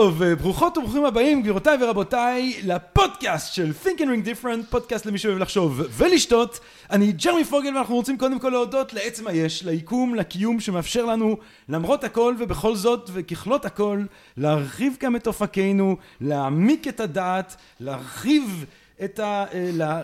טוב, 0.00 0.24
ברוכות 0.24 0.78
וברוכים 0.78 1.04
הבאים, 1.04 1.42
גבירותיי 1.42 1.78
ורבותיי, 1.80 2.60
לפודקאסט 2.64 3.54
של 3.54 3.72
Think 3.84 3.98
and 3.98 4.02
Ring 4.02 4.26
Different, 4.26 4.70
פודקאסט 4.70 5.06
למי 5.06 5.18
שאוהב 5.18 5.38
לחשוב 5.38 5.80
ולשתות. 5.90 6.60
אני 6.90 7.12
ג'רמי 7.12 7.44
פוגל 7.44 7.76
ואנחנו 7.76 7.94
רוצים 7.94 8.18
קודם 8.18 8.38
כל 8.38 8.48
להודות 8.48 8.92
לעצם 8.92 9.26
היש, 9.26 9.64
ליקום, 9.64 10.14
לקיום 10.14 10.60
שמאפשר 10.60 11.04
לנו, 11.04 11.36
למרות 11.68 12.04
הכל 12.04 12.34
ובכל 12.38 12.76
זאת 12.76 13.10
וככלות 13.12 13.64
הכל, 13.64 14.02
להרחיב 14.36 14.96
גם 15.00 15.16
את 15.16 15.26
אופקינו, 15.26 15.96
להעמיק 16.20 16.88
את 16.88 17.00
הדעת, 17.00 17.56
להרחיב 17.80 18.64
את 19.04 19.18
ה... 19.18 19.44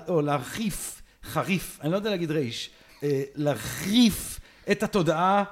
או 0.09 0.23
להרחיף, 0.23 1.03
חריף, 1.25 1.79
אני 1.83 1.93
לא 1.93 1.97
יודע 1.97 2.11
להגיד 2.11 2.31
רייש, 2.31 2.71
להרחיף 3.35 4.41
את 4.71 4.83
התודעה 4.83 5.45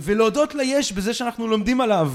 ולהודות 0.00 0.54
ליש 0.54 0.92
בזה 0.92 1.14
שאנחנו 1.14 1.48
לומדים 1.48 1.80
עליו. 1.80 2.12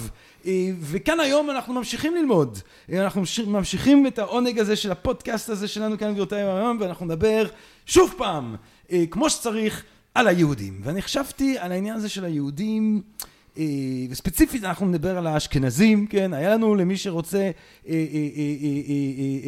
וכאן 0.81 1.19
היום 1.19 1.49
אנחנו 1.49 1.73
ממשיכים 1.73 2.15
ללמוד, 2.15 2.59
אנחנו 2.93 3.23
ממשיכים 3.47 4.07
את 4.07 4.19
העונג 4.19 4.59
הזה 4.59 4.75
של 4.75 4.91
הפודקאסט 4.91 5.49
הזה 5.49 5.67
שלנו 5.67 5.97
כאן 5.97 6.11
גבירותיי 6.11 6.41
היום 6.41 6.77
ואנחנו 6.79 7.05
נדבר 7.05 7.45
שוב 7.85 8.13
פעם 8.17 8.55
כמו 9.11 9.29
שצריך 9.29 9.83
על 10.15 10.27
היהודים. 10.27 10.81
ואני 10.83 11.01
חשבתי 11.01 11.57
על 11.57 11.71
העניין 11.71 11.95
הזה 11.95 12.09
של 12.09 12.25
היהודים 12.25 13.01
וספציפית 14.09 14.63
אנחנו 14.63 14.85
נדבר 14.85 15.17
על 15.17 15.27
האשכנזים, 15.27 16.07
כן, 16.07 16.33
היה 16.33 16.49
לנו 16.49 16.75
למי 16.75 16.97
שרוצה 16.97 17.51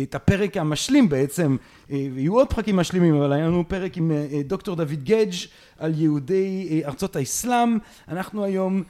את 0.04 0.16
הפרק 0.16 0.58
המשלים 0.58 1.10
בעצם, 1.10 1.56
ויהיו 1.90 2.34
עוד 2.34 2.54
פרקים 2.54 2.76
משלימים, 2.76 3.16
אבל 3.16 3.34
היה 3.34 3.48
לנו 3.48 3.64
פרק 3.68 3.98
עם 3.98 4.12
דוקטור 4.48 4.76
דוד 4.76 5.04
גדג' 5.04 5.34
על 5.78 5.94
יהודי 6.02 6.82
ארצות 6.86 7.16
האסלאם, 7.16 7.78
אנחנו 8.08 8.44
היום 8.44 8.84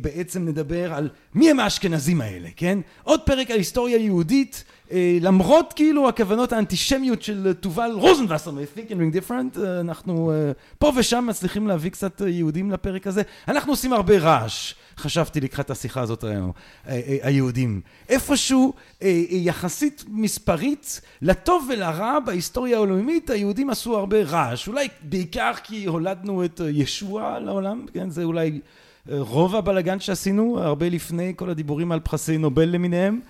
בעצם 0.00 0.44
נדבר 0.44 0.94
על 0.94 1.08
מי 1.34 1.50
הם 1.50 1.60
האשכנזים 1.60 2.20
האלה, 2.20 2.48
כן, 2.56 2.78
עוד 3.02 3.20
פרק 3.26 3.50
על 3.50 3.56
היסטוריה 3.56 3.96
יהודית, 3.96 4.64
למרות 5.20 5.72
כאילו 5.76 6.08
הכוונות 6.08 6.52
האנטישמיות 6.52 7.22
של 7.22 7.52
תובל 7.60 7.90
רוזנבסר 7.94 8.50
מ-Think 8.50 8.90
and 8.90 8.94
Ring 8.94 9.28
Different, 9.28 9.58
אנחנו 9.80 10.32
פה 10.78 10.92
ושם 10.96 11.26
מצליחים 11.28 11.66
להביא 11.66 11.90
קצת 11.90 12.22
יהודים 12.26 12.70
לפרק 12.70 13.06
הזה, 13.06 13.22
אנחנו 13.48 13.72
עושים 13.72 13.92
הרבה 13.92 14.18
רעש, 14.18 14.74
חשבתי 14.96 15.40
לקראת 15.40 15.70
השיחה 15.70 16.00
הזאת 16.00 16.24
היום, 16.24 16.52
היהודים, 17.22 17.80
איפשהו 18.08 18.72
יחסית 19.30 20.04
מספרית, 20.08 21.00
לטוב 21.22 21.68
ולרע 21.72 22.18
בהיסטוריה 22.20 22.76
העולמית, 22.76 23.30
היהודים 23.30 23.70
עשו 23.70 23.96
הרבה 23.96 24.22
רעש, 24.22 24.68
אולי 24.68 24.88
בעיקר 25.02 25.52
כי 25.64 25.84
הולדנו 25.84 26.44
את 26.44 26.60
ישוע 26.72 27.38
לעולם, 27.38 27.86
כן, 27.92 28.10
זה 28.10 28.24
אולי 28.24 28.60
רוב 29.08 29.56
הבלגן 29.56 30.00
שעשינו, 30.00 30.58
הרבה 30.60 30.88
לפני 30.88 31.32
כל 31.36 31.50
הדיבורים 31.50 31.92
על 31.92 32.00
פרסי 32.00 32.38
נובל 32.38 32.68
למיניהם, 32.68 33.20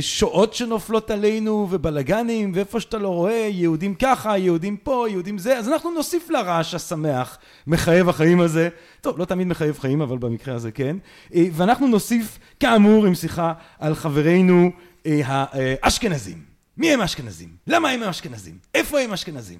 שואות 0.00 0.54
שנופלות 0.54 1.10
עלינו 1.10 1.66
ובלגנים 1.70 2.52
ואיפה 2.54 2.80
שאתה 2.80 2.98
לא 2.98 3.08
רואה 3.08 3.48
יהודים 3.50 3.94
ככה 3.94 4.38
יהודים 4.38 4.76
פה 4.76 5.06
יהודים 5.10 5.38
זה 5.38 5.58
אז 5.58 5.68
אנחנו 5.68 5.90
נוסיף 5.90 6.30
לרעש 6.30 6.74
השמח 6.74 7.38
מחייב 7.66 8.08
החיים 8.08 8.40
הזה. 8.40 8.68
טוב 9.00 9.18
לא 9.18 9.24
תמיד 9.24 9.46
מחייב 9.46 9.78
חיים 9.78 10.02
אבל 10.02 10.18
במקרה 10.18 10.54
הזה 10.54 10.70
כן. 10.70 10.96
ואנחנו 11.52 11.88
נוסיף 11.88 12.38
כאמור 12.60 13.06
עם 13.06 13.14
שיחה 13.14 13.52
על 13.78 13.94
חברינו 13.94 14.70
האשכנזים 15.04 16.50
מי 16.76 16.92
הם 16.92 17.00
האשכנזים? 17.00 17.48
למה 17.66 17.90
הם 17.90 18.02
האשכנזים? 18.02 18.58
איפה 18.74 19.00
הם 19.00 19.10
האשכנזים? 19.10 19.58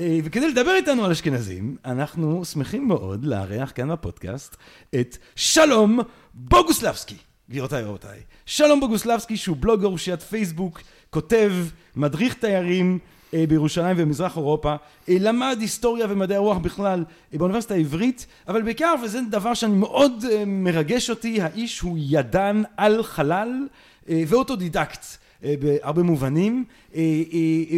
וכדי 0.00 0.48
לדבר 0.48 0.74
איתנו 0.74 1.04
על 1.04 1.10
אשכנזים 1.10 1.76
אנחנו 1.84 2.44
שמחים 2.44 2.88
מאוד 2.88 3.24
לארח 3.24 3.72
כאן 3.74 3.92
בפודקאסט 3.92 4.56
את 5.00 5.16
שלום 5.36 6.00
בוגוסלבסקי 6.34 7.16
גבירותיי 7.50 7.84
ורבותיי, 7.84 8.18
שלום 8.46 8.80
בוגוסלבסקי 8.80 9.36
שהוא 9.36 9.56
בלוגר 9.60 9.86
אושיית 9.86 10.22
פייסבוק, 10.22 10.80
כותב, 11.10 11.52
מדריך 11.96 12.34
תיירים 12.34 12.98
בירושלים 13.32 13.96
ומזרח 13.98 14.36
אירופה, 14.36 14.74
למד 15.08 15.56
היסטוריה 15.60 16.06
ומדעי 16.08 16.36
הרוח 16.36 16.58
בכלל 16.58 17.04
באוניברסיטה 17.32 17.74
העברית, 17.74 18.26
אבל 18.48 18.62
בעיקר, 18.62 18.94
וזה 19.04 19.20
דבר 19.30 19.54
שאני 19.54 19.74
מאוד 19.74 20.24
מרגש 20.46 21.10
אותי, 21.10 21.42
האיש 21.42 21.80
הוא 21.80 21.96
ידען 22.00 22.64
על 22.76 23.02
חלל 23.02 23.66
ואוטודידקט 24.08 25.06
בהרבה 25.42 26.02
מובנים, 26.02 26.64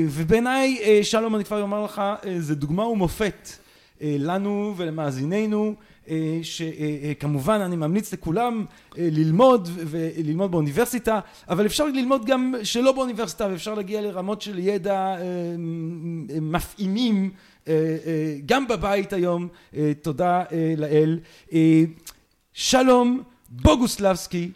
ובעיניי, 0.09 0.79
שלום 1.03 1.35
אני 1.35 1.45
כבר 1.45 1.63
אומר 1.63 1.85
לך, 1.85 2.03
זה 2.39 2.55
דוגמה 2.55 2.87
ומופת 2.87 3.49
לנו 4.01 4.75
ולמאזיננו, 4.77 5.75
שכמובן 6.43 7.61
אני 7.61 7.77
ממליץ 7.77 8.13
לכולם 8.13 8.65
ללמוד 8.97 9.69
וללמוד 9.75 10.51
באוניברסיטה, 10.51 11.21
אבל 11.49 11.67
אפשר 11.67 11.85
ללמוד 11.85 12.27
גם 12.27 12.55
שלא 12.63 12.93
באוניברסיטה 12.93 13.47
ואפשר 13.51 13.75
להגיע 13.75 14.01
לרמות 14.01 14.43
של 14.43 14.59
ידע 14.59 15.17
מפעימים 16.41 17.31
גם 18.47 18.69
בבית 18.69 19.13
היום, 19.13 19.49
תודה 20.03 20.43
לאל. 20.77 21.19
שלום 22.53 23.23
בוגוסלבסקי, 23.49 24.51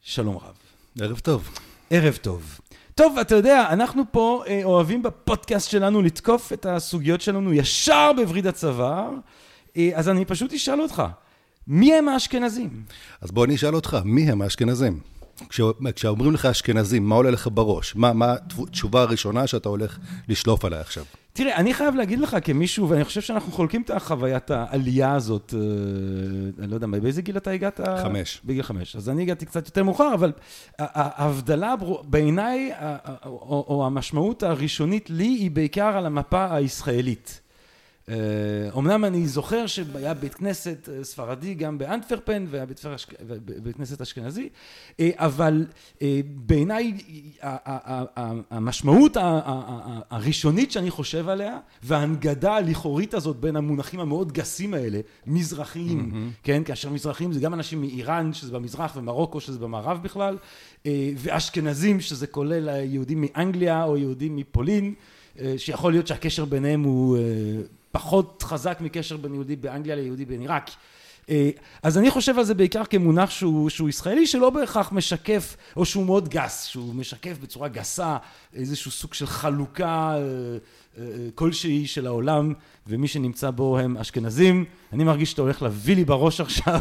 שלום 0.00 0.36
רב. 0.36 0.54
ערב 1.00 1.18
טוב. 1.18 1.58
ערב 1.90 2.18
טוב. 2.22 2.58
טוב, 2.94 3.18
אתה 3.18 3.34
יודע, 3.34 3.66
אנחנו 3.70 4.02
פה 4.10 4.42
אוהבים 4.64 5.02
בפודקאסט 5.02 5.70
שלנו 5.70 6.02
לתקוף 6.02 6.52
את 6.52 6.66
הסוגיות 6.66 7.20
שלנו 7.20 7.52
ישר 7.52 8.10
בווריד 8.16 8.46
הצוואר. 8.46 9.10
אז 9.94 10.08
אני 10.08 10.24
פשוט 10.24 10.52
אשאל 10.52 10.80
אותך, 10.80 11.02
מי 11.66 11.94
הם 11.94 12.08
האשכנזים? 12.08 12.82
אז 13.20 13.30
בוא 13.30 13.44
אני 13.44 13.54
אשאל 13.54 13.74
אותך, 13.74 13.98
מי 14.04 14.30
הם 14.30 14.42
האשכנזים? 14.42 15.00
כשאומרים 15.94 16.32
לך 16.32 16.46
אשכנזים, 16.46 17.08
מה 17.08 17.14
עולה 17.14 17.30
לך 17.30 17.48
בראש? 17.54 17.96
מה, 17.96 18.12
מה 18.12 18.34
התשובה 18.58 19.02
הראשונה 19.02 19.46
שאתה 19.46 19.68
הולך 19.68 19.98
לשלוף 20.28 20.64
עליי 20.64 20.80
עכשיו? 20.80 21.04
תראה, 21.32 21.56
אני 21.56 21.74
חייב 21.74 21.94
להגיד 21.94 22.18
לך 22.18 22.36
כמישהו, 22.42 22.88
ואני 22.88 23.04
חושב 23.04 23.20
שאנחנו 23.20 23.52
חולקים 23.52 23.82
את 23.82 23.90
החוויית 23.90 24.50
העלייה 24.50 25.14
הזאת, 25.14 25.54
אני 26.58 26.70
לא 26.70 26.74
יודע, 26.74 26.86
באיזה 26.86 27.22
גיל 27.22 27.36
אתה 27.36 27.50
הגעת? 27.50 27.80
חמש. 28.02 28.40
בגיל 28.44 28.62
חמש. 28.62 28.96
אז 28.96 29.08
אני 29.08 29.22
הגעתי 29.22 29.46
קצת 29.46 29.66
יותר 29.66 29.84
מאוחר, 29.84 30.14
אבל 30.14 30.32
ההבדלה 30.78 31.74
בעיניי, 32.04 32.72
או 33.24 33.82
המשמעות 33.86 34.42
הראשונית 34.42 35.10
לי, 35.10 35.24
היא 35.24 35.50
בעיקר 35.50 35.96
על 35.96 36.06
המפה 36.06 36.54
הישראלית. 36.54 37.40
אמנם 38.78 39.04
אני 39.04 39.26
זוכר 39.26 39.66
שהיה 39.66 40.14
בית 40.14 40.34
כנסת 40.34 40.88
ספרדי 41.02 41.54
גם 41.54 41.78
באנטוורפן 41.78 42.46
והיה 42.50 42.66
בית 43.62 43.76
כנסת 43.76 44.00
אשכנזי, 44.00 44.48
אבל 45.00 45.66
בעיניי 46.26 46.92
המשמעות 48.50 49.16
הראשונית 50.10 50.72
שאני 50.72 50.90
חושב 50.90 51.28
עליה 51.28 51.58
וההנגדה 51.82 52.54
הלכאורית 52.54 53.14
הזאת 53.14 53.36
בין 53.36 53.56
המונחים 53.56 54.00
המאוד 54.00 54.32
גסים 54.32 54.74
האלה, 54.74 55.00
מזרחיים, 55.26 56.30
כן, 56.42 56.64
כאשר 56.64 56.90
מזרחיים 56.90 57.32
זה 57.32 57.40
גם 57.40 57.54
אנשים 57.54 57.80
מאיראן 57.80 58.32
שזה 58.32 58.52
במזרח 58.52 58.96
ומרוקו 58.96 59.40
שזה 59.40 59.58
במערב 59.58 60.02
בכלל, 60.02 60.36
ואשכנזים 61.16 62.00
שזה 62.00 62.26
כולל 62.26 62.68
יהודים 62.84 63.20
מאנגליה 63.20 63.84
או 63.84 63.96
יהודים 63.96 64.36
מפולין, 64.36 64.94
שיכול 65.56 65.92
להיות 65.92 66.06
שהקשר 66.06 66.44
ביניהם 66.44 66.82
הוא 66.82 67.18
פחות 67.94 68.42
חזק 68.46 68.78
מקשר 68.80 69.16
בין 69.16 69.34
יהודי 69.34 69.56
באנגליה 69.56 69.96
ליהודי 69.96 70.24
בין 70.24 70.40
עיראק. 70.40 70.70
אז 71.82 71.98
אני 71.98 72.10
חושב 72.10 72.38
על 72.38 72.44
זה 72.44 72.54
בעיקר 72.54 72.84
כמונח 72.84 73.30
שהוא, 73.30 73.70
שהוא 73.70 73.88
ישראלי 73.88 74.26
שלא 74.26 74.50
בהכרח 74.50 74.92
משקף, 74.92 75.56
או 75.76 75.84
שהוא 75.84 76.06
מאוד 76.06 76.28
גס, 76.28 76.64
שהוא 76.64 76.94
משקף 76.94 77.38
בצורה 77.42 77.68
גסה 77.68 78.16
איזשהו 78.54 78.90
סוג 78.90 79.14
של 79.14 79.26
חלוקה 79.26 80.16
כלשהי 81.34 81.86
של 81.86 82.06
העולם, 82.06 82.52
ומי 82.86 83.08
שנמצא 83.08 83.50
בו 83.50 83.78
הם 83.78 83.96
אשכנזים. 83.96 84.64
אני 84.92 85.04
מרגיש 85.04 85.30
שאתה 85.30 85.42
הולך 85.42 85.62
להביא 85.62 85.96
לי 85.96 86.04
בראש 86.04 86.40
עכשיו. 86.40 86.80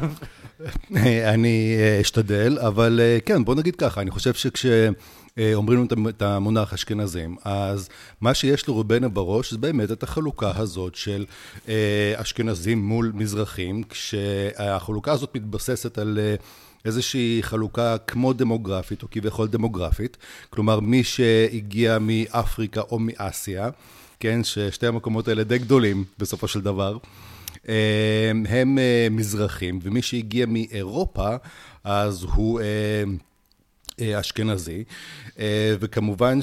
אני 1.33 1.75
אשתדל, 2.01 2.57
אבל 2.60 3.00
כן, 3.25 3.45
בוא 3.45 3.56
נגיד 3.56 3.75
ככה, 3.75 4.01
אני 4.01 4.12
חושב 4.12 4.33
שכש... 4.33 4.65
אומרים 5.54 5.88
לנו 5.92 6.10
את 6.10 6.21
המונח 6.21 6.74
אשכנזים, 6.74 7.36
אז 7.44 7.89
מה 8.21 8.33
שיש 8.33 8.68
לרובנו 8.68 9.12
בראש 9.12 9.51
זה 9.51 9.57
באמת 9.57 9.92
את 9.92 10.04
החלוקה 10.04 10.51
הזאת 10.56 10.95
של 10.95 11.25
אשכנזים 12.15 12.86
מול 12.86 13.12
מזרחים, 13.15 13.83
כשהחלוקה 13.83 15.12
הזאת 15.12 15.36
מתבססת 15.36 15.98
על 15.98 16.19
איזושהי 16.86 17.39
חלוקה 17.42 17.98
כמו 17.98 18.33
דמוגרפית 18.33 19.04
או 19.04 19.07
כביכול 19.12 19.48
דמוגרפית, 19.48 20.18
כלומר 20.50 20.80
מי 20.80 21.04
שהגיע 21.04 21.98
מאפריקה 22.01 22.81
או 22.81 23.00
מאסיה, 23.00 23.69
כן, 24.24 24.44
ששתי 24.44 24.88
המקומות 24.88 25.28
האלה 25.28 25.44
די 25.44 25.58
גדולים 25.58 26.04
בסופו 26.18 26.48
של 26.48 26.62
דבר, 26.62 26.98
הם 28.48 28.78
מזרחים, 29.12 29.80
ומי 29.84 30.02
שהגיע 30.02 30.46
מאירופה 30.50 31.36
אז 31.84 32.24
הוא 32.24 32.60
אשכנזי, 34.01 34.84
וכמובן 35.80 36.40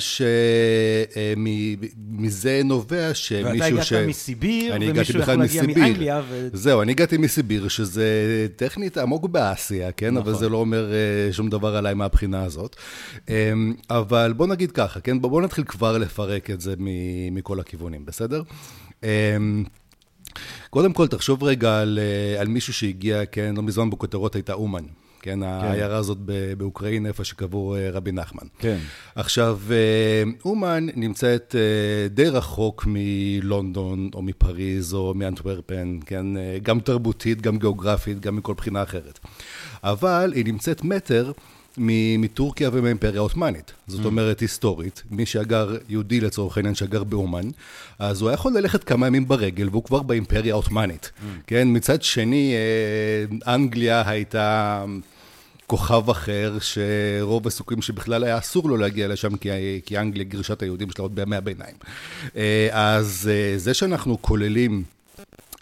שמזה 2.09 2.61
נובע 2.65 3.15
שמישהו 3.15 3.83
ש... 3.83 3.93
ואתה 3.93 3.97
הגעת 3.97 4.09
מסיביר, 4.09 4.75
ומישהו 4.81 5.21
יכול 5.21 5.35
להגיע 5.35 5.63
מאנגליה. 5.63 6.23
ו... 6.29 6.49
זהו, 6.53 6.83
אני 6.83 6.93
הגעתי 6.93 7.17
מסיביר, 7.17 7.69
שזה 7.69 8.47
טכנית 8.57 8.99
עמוק 8.99 9.29
באסיה, 9.29 9.93
כן? 9.93 10.15
נכון. 10.15 10.29
אבל 10.29 10.39
זה 10.39 10.49
לא 10.49 10.57
אומר 10.57 10.93
שום 11.33 11.51
דבר 11.51 11.77
עליי 11.77 11.95
מהבחינה 11.95 12.45
הזאת. 12.45 12.77
אבל 13.91 14.33
בוא 14.37 14.47
נגיד 14.47 14.73
ככה, 14.73 15.01
כן? 15.01 15.21
בוא 15.21 15.43
נתחיל 15.43 15.65
כבר 15.65 15.99
לפרק 15.99 16.51
את 16.51 16.61
זה 16.61 16.75
מכל 17.31 17.61
הכיוונים, 17.61 18.05
בסדר? 18.05 18.43
קודם 20.71 20.93
כל, 20.93 21.07
תחשוב 21.07 21.45
רגע 21.45 21.81
על, 21.81 21.99
על 22.39 22.49
מישהו 22.49 22.73
שהגיע, 22.73 23.27
כן, 23.27 23.55
לא 23.57 23.63
מזמן 23.63 23.91
בכותרות 23.91 24.35
הייתה 24.35 24.53
אומן. 24.53 24.85
כן, 25.23 25.41
כן. 25.41 25.43
העיירה 25.43 25.97
הזאת 25.97 26.19
באוקראינה, 26.59 27.09
איפה 27.09 27.25
שקבור 27.25 27.77
אה, 27.77 27.91
רבי 27.91 28.13
נחמן. 28.13 28.47
כן. 28.59 28.79
עכשיו, 29.15 29.59
אה, 29.71 30.23
אומן 30.45 30.87
נמצאת 30.95 31.55
אה, 31.59 32.09
די 32.09 32.29
רחוק 32.29 32.85
מלונדון, 32.87 34.11
או 34.15 34.23
מפריז, 34.23 34.95
או 34.95 35.15
מאנטוורפן, 35.15 35.99
כן, 36.07 36.27
גם 36.63 36.81
תרבותית, 36.81 37.41
גם 37.41 37.59
גיאוגרפית, 37.59 38.21
גם 38.21 38.37
מכל 38.37 38.55
בחינה 38.55 38.83
אחרת. 38.83 39.19
אבל 39.85 40.33
היא 40.35 40.45
נמצאת 40.45 40.85
מטר 40.85 41.33
מטורקיה 41.79 42.71
ומהאימפריה 42.73 43.21
העות'מאנית. 43.21 43.73
זאת 43.87 44.01
mm. 44.01 44.07
אומרת, 44.07 44.41
היסטורית, 44.41 45.03
מי 45.11 45.27
שגר, 45.27 45.77
יהודי 45.89 46.21
לצורך 46.21 46.57
העניין, 46.57 46.75
שגר 46.75 47.05
באומן, 47.05 47.49
אז 47.99 48.21
הוא 48.21 48.29
היה 48.29 48.35
יכול 48.35 48.53
ללכת 48.59 48.85
כמה 48.85 49.07
ימים 49.07 49.29
ברגל, 49.29 49.69
והוא 49.69 49.85
כבר 49.85 50.03
באימפריה 50.03 50.55
העות'מאנית. 50.55 51.11
Mm. 51.17 51.23
כן, 51.47 51.69
מצד 51.71 52.03
שני, 52.03 52.55
אנגליה 53.47 54.03
הייתה... 54.07 54.85
כוכב 55.71 56.11
אחר, 56.11 56.59
שרוב 56.61 57.47
הסיכויים 57.47 57.83
שבכלל 57.83 58.25
היה 58.25 58.39
אסור 58.39 58.69
לו 58.69 58.77
להגיע 58.77 59.09
לשם, 59.09 59.37
כי, 59.37 59.49
כי 59.87 59.99
אנגליה 59.99 60.25
גירשה 60.25 60.53
את 60.53 60.63
היהודים 60.63 60.91
שלה 60.91 61.03
עוד 61.03 61.15
בימי 61.15 61.37
הביניים. 61.37 61.75
אה, 62.37 62.69
אז 62.73 63.31
אה, 63.33 63.59
זה 63.59 63.75
שאנחנו 63.75 64.23
כוללים 64.23 64.83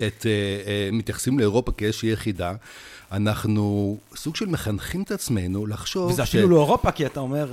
את, 0.06 0.26
אה, 0.26 0.88
מתייחסים 0.92 1.38
לאירופה 1.38 1.72
כאיזושהי 1.72 2.12
יחידה, 2.12 2.52
אנחנו 3.12 3.96
סוג 4.16 4.36
של 4.36 4.46
מחנכים 4.46 5.02
את 5.02 5.10
עצמנו 5.10 5.66
לחשוב... 5.66 6.10
וזה 6.10 6.22
אפילו 6.22 6.48
ש... 6.48 6.50
לא 6.50 6.56
אירופה, 6.56 6.90
כי 6.90 7.06
אתה 7.06 7.20
אומר, 7.20 7.50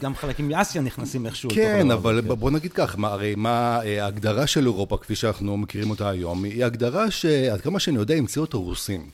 גם 0.00 0.14
חלקים 0.14 0.48
מאסיה 0.48 0.82
נכנסים 0.82 1.26
איכשהו. 1.26 1.50
כן, 1.54 1.90
אבל 1.90 2.22
כן. 2.22 2.34
בוא 2.34 2.50
נגיד 2.50 2.72
כך, 2.72 2.98
מה, 2.98 3.08
הרי 3.08 3.34
מה 3.36 3.76
ההגדרה 3.76 4.46
של 4.46 4.66
אירופה, 4.66 4.96
כפי 4.96 5.14
שאנחנו 5.14 5.56
מכירים 5.56 5.90
אותה 5.90 6.08
היום, 6.08 6.44
היא 6.44 6.64
הגדרה 6.64 7.10
שעד 7.10 7.60
כמה 7.60 7.80
שאני 7.80 7.96
יודע, 7.96 8.14
המציאו 8.14 8.44
אותה 8.44 8.56
רוסים. 8.56 9.10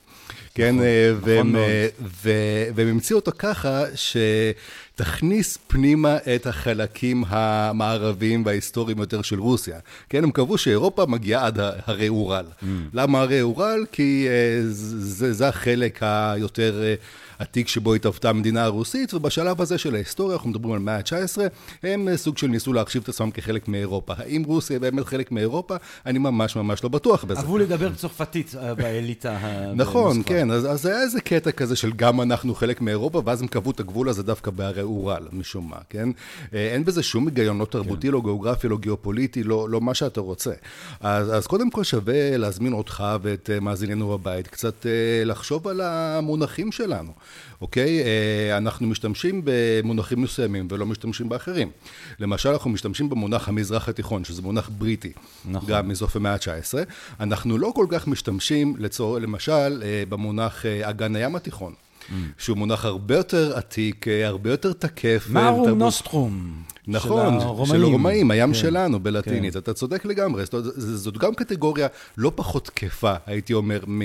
כן, 0.55 0.75
נכון, 0.75 0.85
אה, 0.85 1.11
נכון 1.17 1.29
והם, 1.29 1.55
אה, 1.55 1.87
והם 2.75 2.87
המציאו 2.87 3.19
אותו 3.19 3.31
ככה, 3.37 3.83
שתכניס 3.95 5.57
פנימה 5.67 6.17
את 6.35 6.47
החלקים 6.47 7.23
המערביים 7.27 8.45
וההיסטוריים 8.45 8.97
יותר 8.97 9.21
של 9.21 9.39
רוסיה. 9.39 9.79
כן, 10.09 10.23
הם 10.23 10.31
קבעו 10.31 10.57
שאירופה 10.57 11.05
מגיעה 11.05 11.45
עד 11.45 11.59
הרי 11.85 12.09
אורל. 12.09 12.45
Mm. 12.45 12.65
למה 12.93 13.21
הרי 13.21 13.41
אורל? 13.41 13.85
כי 13.91 14.27
אה, 14.29 14.61
זה, 14.67 15.33
זה 15.33 15.47
החלק 15.47 15.99
היותר... 16.01 16.83
התיק 17.41 17.67
שבו 17.67 17.93
התהוותה 17.93 18.29
המדינה 18.29 18.63
הרוסית, 18.63 19.13
ובשלב 19.13 19.61
הזה 19.61 19.77
של 19.77 19.95
ההיסטוריה, 19.95 20.35
אנחנו 20.35 20.49
מדברים 20.49 20.73
על 20.73 20.79
מאה 20.79 20.97
ה-19, 20.97 21.41
הם 21.83 22.07
סוג 22.15 22.37
של 22.37 22.47
ניסו 22.47 22.73
להחשיב 22.73 23.01
את 23.03 23.09
עצמם 23.09 23.31
כחלק 23.31 23.67
מאירופה. 23.67 24.13
האם 24.17 24.43
רוסיה 24.43 24.79
באמת 24.79 25.05
חלק 25.05 25.31
מאירופה? 25.31 25.75
אני 26.05 26.19
ממש 26.19 26.55
ממש 26.55 26.83
לא 26.83 26.89
בטוח 26.89 27.23
בזה. 27.23 27.39
אהבו 27.39 27.57
לדבר 27.57 27.95
צרפתית 27.95 28.55
אה, 28.55 28.75
באליטה. 28.75 29.37
נכון, 29.75 30.23
כן, 30.25 30.51
אז, 30.51 30.71
אז 30.71 30.85
היה 30.85 31.01
איזה 31.01 31.21
קטע 31.21 31.51
כזה 31.51 31.75
של 31.75 31.91
גם 31.95 32.21
אנחנו 32.21 32.55
חלק 32.55 32.81
מאירופה, 32.81 33.21
ואז 33.25 33.41
הם 33.41 33.47
קבעו 33.47 33.71
את 33.71 33.79
הגבול 33.79 34.09
הזה 34.09 34.23
דווקא 34.23 34.51
בהרי 34.51 34.81
אורל, 34.81 35.27
משום 35.31 35.69
מה, 35.69 35.77
כן? 35.89 36.09
אה, 36.53 36.73
אין 36.73 36.85
בזה 36.85 37.03
שום 37.03 37.27
היגיון, 37.27 37.59
לא 37.59 37.65
תרבותי, 37.65 38.07
כן. 38.07 38.13
לא 38.13 38.21
גיאוגרפי, 38.21 38.67
לא 38.67 38.77
גיאופוליטי, 38.77 39.43
לא, 39.43 39.69
לא 39.69 39.81
מה 39.81 39.93
שאתה 39.93 40.21
רוצה. 40.21 40.51
אז, 40.99 41.35
אז 41.35 41.47
קודם 41.47 41.69
כל 41.69 41.83
שווה 41.83 42.37
להזמין 42.37 42.73
אותך 42.73 43.03
ואת 43.21 43.49
אה, 43.53 43.59
מאזיננו 43.59 44.09
בבית, 44.09 44.47
קצת 44.47 44.85
לחשוב 45.25 45.67
על 45.67 45.81
המונחים 45.81 46.71
שלנו. 46.71 47.11
אוקיי? 47.61 48.03
אה, 48.03 48.57
אנחנו 48.57 48.87
משתמשים 48.87 49.41
במונחים 49.43 50.21
מסוימים 50.21 50.67
ולא 50.71 50.85
משתמשים 50.85 51.29
באחרים. 51.29 51.71
למשל, 52.19 52.49
אנחנו 52.49 52.69
משתמשים 52.69 53.09
במונח 53.09 53.47
המזרח 53.47 53.89
התיכון, 53.89 54.23
שזה 54.23 54.41
מונח 54.41 54.69
בריטי, 54.77 55.11
נכון. 55.45 55.69
גם 55.69 55.87
מסוף 55.87 56.15
המאה 56.15 56.33
ה-19. 56.33 56.73
אנחנו 57.19 57.57
לא 57.57 57.71
כל 57.75 57.85
כך 57.89 58.07
משתמשים, 58.07 58.75
לצור... 58.79 59.19
למשל, 59.19 59.83
אה, 59.83 60.03
במונח 60.09 60.65
אה, 60.65 60.89
אגן 60.89 61.15
הים 61.15 61.35
התיכון. 61.35 61.73
שהוא 62.37 62.57
מונח 62.57 62.85
הרבה 62.85 63.17
יותר 63.17 63.57
עתיק, 63.57 64.05
הרבה 64.07 64.51
יותר 64.51 64.73
תקף. 64.73 65.27
מרו 65.29 65.69
נוסטרום. 65.69 66.63
נכון, 66.87 67.39
של 67.39 67.45
הרומאים, 67.45 67.65
של 67.65 67.83
הרומאים 67.83 68.31
הים 68.31 68.49
כן, 68.49 68.53
שלנו 68.53 68.99
בלטינית, 68.99 69.53
כן. 69.53 69.59
אתה 69.59 69.73
צודק 69.73 70.05
לגמרי, 70.05 70.45
זאת, 70.45 70.65
זאת 70.75 71.17
גם 71.17 71.33
קטגוריה 71.33 71.87
לא 72.17 72.31
פחות 72.35 72.65
תקפה, 72.65 73.13
הייתי 73.25 73.53
אומר, 73.53 73.79
מ, 73.87 74.01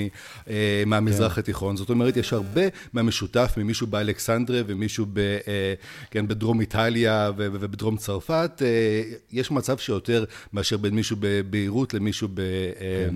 אה, 0.49 0.83
מהמזרח 0.85 1.33
כן. 1.33 1.39
התיכון, 1.41 1.77
זאת 1.77 1.89
אומרת, 1.89 2.17
יש 2.17 2.33
הרבה 2.33 2.61
מהמשותף 2.93 3.53
ממישהו 3.57 3.87
באלכסנדריה 3.87 4.63
ומישהו 4.67 5.05
ב, 5.13 5.19
אה, 5.19 5.73
כן, 6.11 6.27
בדרום 6.27 6.61
איטליה 6.61 7.31
ו, 7.37 7.47
ובדרום 7.51 7.97
צרפת, 7.97 8.61
אה, 8.61 9.01
יש 9.31 9.51
מצב 9.51 9.77
שיותר 9.77 10.25
מאשר 10.53 10.77
בין 10.77 10.95
מישהו 10.95 11.17
בביירות 11.19 11.93
למישהו 11.93 12.27
ב... 12.33 12.39
אה, 12.39 13.05
כן. 13.09 13.15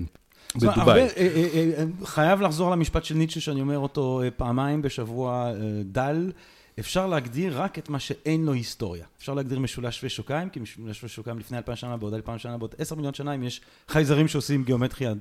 בדובאי. 0.56 1.00
אה, 1.00 1.08
אה, 1.16 1.70
אה, 1.78 1.84
חייב 2.04 2.40
לחזור 2.40 2.70
למשפט 2.70 3.04
של 3.04 3.14
ניטשה 3.14 3.40
שאני 3.40 3.60
אומר 3.60 3.78
אותו 3.78 4.22
פעמיים 4.36 4.82
בשבוע 4.82 5.52
דל. 5.84 6.32
אפשר 6.78 7.06
להגדיר 7.06 7.62
רק 7.62 7.78
את 7.78 7.88
מה 7.88 7.98
שאין 7.98 8.44
לו 8.44 8.52
היסטוריה. 8.52 9.04
אפשר 9.18 9.34
להגדיר 9.34 9.58
משולש 9.58 10.04
ושוקיים, 10.04 10.48
כי 10.48 10.60
משולש 10.60 11.04
ושוקיים 11.04 11.38
לפני 11.38 11.58
אלפיים 11.58 11.76
שנה, 11.76 11.96
בעוד 11.96 12.14
אלפיים 12.14 12.38
שנה, 12.38 12.58
בעוד 12.58 12.74
עשר 12.78 12.94
מיליון 12.94 13.14
שנה, 13.14 13.34
אם 13.34 13.42
יש 13.42 13.60
חייזרים 13.88 14.28
שעושים 14.28 14.64
גיאומטריה, 14.64 15.12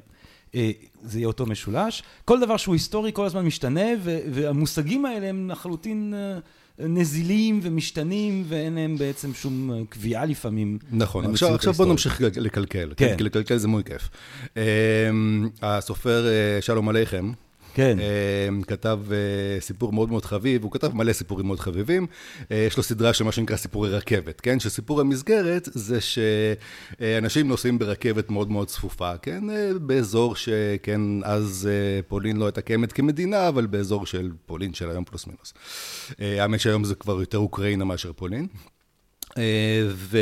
זה 1.02 1.20
יהיה 1.20 1.28
אותו 1.28 1.46
משולש. 1.46 2.04
כל 2.26 2.40
דבר 2.40 2.58
שהוא 2.58 2.76
היסטורי 2.76 3.12
כל 3.14 3.26
הזמן 3.26 3.46
משתנה, 3.46 3.88
והמושגים 4.32 5.06
האלה 5.06 5.28
הם 5.30 5.50
לחלוטין... 5.50 6.14
אה, 6.82 6.88
נזילים 6.88 7.60
ומשתנים, 7.64 8.44
ואין 8.48 8.76
להם 8.76 8.98
בעצם 8.98 9.34
שום 9.34 9.72
אה, 9.72 9.82
קביעה 9.90 10.26
לפעמים. 10.26 10.78
נכון, 10.92 11.26
עכשיו, 11.26 11.56
עכשיו 11.56 11.74
בוא 11.74 11.86
נמשיך 11.86 12.22
לקלקל, 12.22 12.94
כן. 12.98 13.18
כי 13.18 13.24
לקלקל 13.24 13.58
זה 13.58 13.68
מאוד 13.68 13.84
כיף. 13.84 14.10
הסופר 15.62 16.26
שלום 16.62 16.90
עליכם, 16.90 17.32
כן. 17.74 17.98
אמ, 18.00 18.62
כתב 18.62 19.00
אה, 19.12 19.62
סיפור 19.62 19.94
מאוד 19.94 20.10
מאוד 20.10 20.26
חביב, 20.26 20.64
הוא 20.64 20.72
כתב 20.72 20.96
מלא 20.96 21.14
סיפורים 21.14 21.48
מאוד 21.48 21.60
חביבים. 21.60 22.08
אה, 22.52 22.58
יש 22.58 22.78
לו 22.78 22.84
סדרה 22.84 23.14
של 23.14 23.24
מה 23.24 23.32
שנקרא 23.32 23.58
סיפורי 23.58 23.90
רכבת, 23.90 24.42
כן? 24.42 24.60
שסיפור 24.60 25.02
המסגרת 25.02 25.70
זה 25.72 26.02
שאנשים 26.02 27.48
נוסעים 27.48 27.80
ברכבת 27.80 28.30
מאוד 28.30 28.52
מאוד 28.52 28.68
צפופה, 28.68 29.18
כן? 29.18 29.50
אה, 29.50 29.72
באזור 29.82 30.36
שכן, 30.36 31.02
אז 31.24 31.70
פולין 32.08 32.38
לא 32.38 32.46
הייתה 32.46 32.62
קיימת 32.62 32.92
כמדינה, 32.92 33.48
אבל 33.48 33.66
באזור 33.66 34.06
של 34.06 34.32
פולין 34.46 34.74
של 34.74 34.90
היום 34.90 35.04
פלוס 35.04 35.28
מינוס. 35.28 35.54
האמת 36.20 36.60
שהיום 36.60 36.84
זה 36.84 36.96
כבר 36.96 37.20
יותר 37.20 37.38
אוקראינה 37.38 37.86
מאשר 37.86 38.14
פולין. 38.14 38.48
אה, 39.38 39.88
ו... 39.90 40.18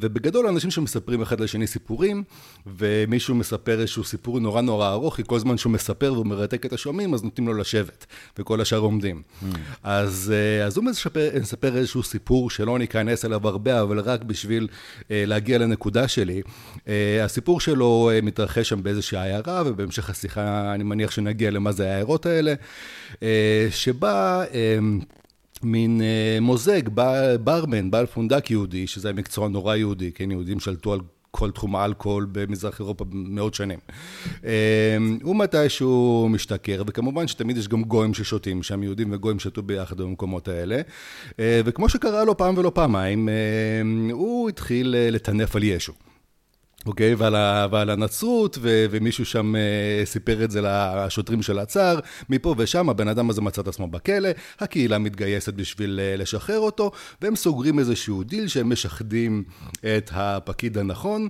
ובגדול 0.00 0.46
אנשים 0.46 0.70
שמספרים 0.70 1.22
אחד 1.22 1.40
לשני 1.40 1.66
סיפורים, 1.66 2.22
ומישהו 2.66 3.34
מספר 3.34 3.80
איזשהו 3.80 4.04
סיפור 4.04 4.40
נורא 4.40 4.60
נורא 4.60 4.90
ארוך, 4.90 5.16
כי 5.16 5.22
כל 5.26 5.38
זמן 5.38 5.58
שהוא 5.58 5.72
מספר 5.72 6.12
והוא 6.12 6.26
מרתק 6.26 6.66
את 6.66 6.72
השומעים, 6.72 7.14
אז 7.14 7.24
נותנים 7.24 7.48
לו 7.48 7.54
לשבת, 7.54 8.06
וכל 8.38 8.60
השאר 8.60 8.78
עומדים. 8.78 9.22
Mm. 9.42 9.46
אז, 9.82 10.32
אה, 10.34 10.66
אז 10.66 10.76
הוא 10.76 10.84
מספר, 10.84 11.30
מספר 11.40 11.76
איזשהו 11.76 12.02
סיפור 12.02 12.50
שלא 12.50 12.78
ניכנס 12.78 13.24
אליו 13.24 13.48
הרבה, 13.48 13.82
אבל 13.82 14.00
רק 14.00 14.22
בשביל 14.22 14.68
אה, 15.10 15.24
להגיע 15.26 15.58
לנקודה 15.58 16.08
שלי. 16.08 16.42
הסיפור 17.24 17.60
שלו 17.60 18.10
מתרחש 18.22 18.68
שם 18.68 18.82
באיזושהי 18.82 19.18
עיירה, 19.18 19.62
ובהמשך 19.66 20.10
השיחה 20.10 20.74
אני 20.74 20.84
מניח 20.84 21.10
שנגיע 21.10 21.50
למה 21.50 21.72
זה 21.72 21.90
העיירות 21.90 22.26
האלה, 22.26 22.54
שבה... 23.70 24.44
מין 25.62 26.00
אה, 26.00 26.38
מוזג, 26.40 26.82
ברמן, 27.44 27.90
בעל 27.90 28.06
פונדק 28.06 28.50
יהודי, 28.50 28.86
שזה 28.86 29.12
מקצוע 29.12 29.48
נורא 29.48 29.76
יהודי, 29.76 30.12
כן, 30.12 30.30
יהודים 30.30 30.60
שלטו 30.60 30.92
על 30.92 31.00
כל 31.30 31.50
תחום 31.50 31.76
האלכוהול 31.76 32.26
במזרח 32.32 32.80
אירופה 32.80 33.04
מאות 33.12 33.54
שנים. 33.54 33.78
אה, 34.44 34.96
הוא 35.22 35.36
מתישהו 35.36 36.28
משתכר, 36.30 36.82
וכמובן 36.86 37.28
שתמיד 37.28 37.56
יש 37.56 37.68
גם 37.68 37.82
גויים 37.82 38.14
ששותים 38.14 38.62
שם, 38.62 38.82
יהודים 38.82 39.12
וגויים 39.12 39.38
שתו 39.38 39.62
ביחד 39.62 39.96
במקומות 39.96 40.48
האלה. 40.48 40.80
אה, 41.40 41.60
וכמו 41.64 41.88
שקרה 41.88 42.24
לו 42.24 42.36
פעם 42.36 42.58
ולא 42.58 42.72
פעמיים, 42.74 43.28
אה, 43.28 43.34
הוא 44.12 44.48
התחיל 44.48 44.94
לטנף 45.10 45.56
על 45.56 45.62
ישו. 45.62 45.92
אוקיי? 46.86 47.14
ועל, 47.14 47.34
ה, 47.34 47.66
ועל 47.70 47.90
הנצרות, 47.90 48.58
ו, 48.60 48.86
ומישהו 48.90 49.24
שם 49.24 49.54
uh, 49.54 50.06
סיפר 50.06 50.44
את 50.44 50.50
זה 50.50 50.60
לשוטרים 50.64 51.42
של 51.42 51.58
הצאר, 51.58 51.98
מפה 52.30 52.54
ושם 52.58 52.88
הבן 52.88 53.08
אדם 53.08 53.30
הזה 53.30 53.40
מצא 53.40 53.62
את 53.62 53.68
עצמו 53.68 53.88
בכלא, 53.88 54.28
הקהילה 54.60 54.98
מתגייסת 54.98 55.54
בשביל 55.54 56.00
uh, 56.00 56.20
לשחרר 56.20 56.58
אותו, 56.58 56.90
והם 57.22 57.36
סוגרים 57.36 57.78
איזשהו 57.78 58.22
דיל 58.22 58.48
שהם 58.48 58.70
משחדים 58.72 59.44
את 59.80 60.10
הפקיד 60.12 60.78
הנכון, 60.78 61.28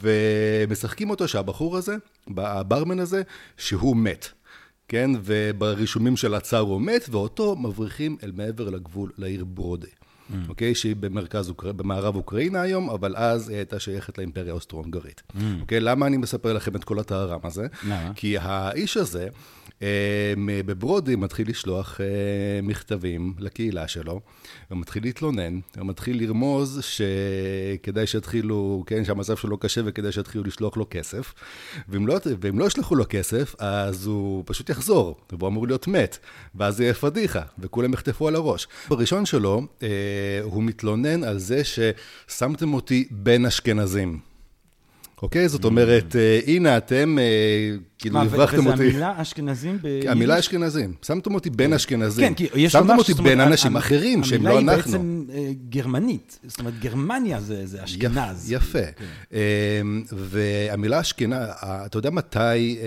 ומשחקים 0.00 1.10
אותו 1.10 1.28
שהבחור 1.28 1.76
הזה, 1.76 1.96
הברמן 2.36 2.98
הזה, 2.98 3.22
שהוא 3.56 3.96
מת. 3.96 4.28
כן, 4.88 5.10
וברישומים 5.24 6.16
של 6.16 6.34
הצאר 6.34 6.58
הוא 6.58 6.80
מת, 6.80 7.08
ואותו 7.10 7.56
מבריחים 7.56 8.16
אל 8.22 8.32
מעבר 8.34 8.70
לגבול 8.70 9.10
לעיר 9.18 9.44
ברודה. 9.44 9.99
Mm. 10.30 10.34
אוקיי? 10.48 10.74
שהיא 10.74 10.96
במרכז, 10.96 11.52
במערב 11.76 12.16
אוקראינה 12.16 12.60
היום, 12.60 12.90
אבל 12.90 13.16
אז 13.16 13.48
היא 13.48 13.56
הייתה 13.56 13.80
שייכת 13.80 14.18
לאימפריה 14.18 14.52
האוסטרו-הונגרית. 14.52 15.22
Mm. 15.32 15.40
אוקיי? 15.60 15.80
למה 15.80 16.06
אני 16.06 16.16
מספר 16.16 16.52
לכם 16.52 16.76
את 16.76 16.84
כל 16.84 16.98
הטהרם 16.98 17.40
הזה? 17.44 17.66
למה? 17.84 18.12
כי 18.14 18.38
האיש 18.38 18.96
הזה, 18.96 19.28
בברודי 20.66 21.16
מתחיל 21.16 21.48
לשלוח 21.48 22.00
אה, 22.00 22.06
מכתבים 22.62 23.34
לקהילה 23.38 23.88
שלו, 23.88 24.20
ומתחיל 24.70 25.02
להתלונן, 25.02 25.60
ומתחיל 25.76 26.22
לרמוז 26.22 26.80
שכדאי 26.82 28.06
שיתחילו, 28.06 28.84
כן, 28.86 29.04
שהמצב 29.04 29.36
שלו 29.36 29.58
קשה 29.58 29.80
וכדאי 29.84 30.12
שיתחילו 30.12 30.44
לשלוח 30.44 30.76
לו 30.76 30.86
כסף, 30.90 31.34
ואם 31.88 32.06
לא, 32.06 32.18
ואם 32.40 32.58
לא 32.58 32.64
ישלחו 32.64 32.94
לו 32.94 33.04
כסף, 33.08 33.54
אז 33.58 34.06
הוא 34.06 34.42
פשוט 34.46 34.70
יחזור, 34.70 35.16
והוא 35.32 35.48
אמור 35.48 35.66
להיות 35.66 35.88
מת, 35.88 36.18
ואז 36.54 36.80
יהיה 36.80 36.94
פדיחה, 36.94 37.42
וכולם 37.58 37.92
יחטפו 37.92 38.28
על 38.28 38.34
הראש. 38.34 38.68
בראשון 38.88 39.26
שלו, 39.26 39.62
אה, 39.82 39.88
הוא 40.42 40.62
מתלונן 40.62 41.24
על 41.24 41.38
זה 41.38 41.62
ששמתם 41.64 42.74
אותי 42.74 43.08
בין 43.10 43.46
אשכנזים. 43.46 44.29
אוקיי? 45.22 45.48
זאת 45.48 45.64
אומרת, 45.64 46.16
אה, 46.16 46.40
הנה 46.46 46.76
אתם, 46.76 47.18
אה, 47.18 47.76
כאילו, 47.98 48.20
הברחתם 48.20 48.66
אותי. 48.66 48.72
וזה 48.72 48.82
המילה 48.82 49.22
אשכנזים? 49.22 49.78
המילה 50.08 50.38
אשכנזים. 50.38 50.94
שמתם 51.02 51.34
אותי 51.34 51.50
בין 51.50 51.72
אשכנזים. 51.72 52.28
כן, 52.28 52.34
כי 52.34 52.48
יש 52.54 52.72
שמתם 52.72 52.98
אותי 52.98 53.14
בין 53.14 53.40
אנשים 53.40 53.76
אחרים, 53.76 54.24
שהם 54.24 54.46
לא 54.46 54.58
אנחנו. 54.58 54.72
המילה 54.72 54.72
היא 54.72 54.82
בעצם 54.82 55.24
אה, 55.32 55.52
גרמנית. 55.68 56.38
זאת 56.46 56.60
אומרת, 56.60 56.78
גרמניה 56.80 57.40
זה 57.40 57.84
אשכנז. 57.84 58.52
יפה. 58.52 58.78
כן. 58.96 59.86
והמילה 60.12 61.00
אשכנז, 61.00 61.48
אתה 61.62 61.98
יודע 61.98 62.10
מתי 62.10 62.78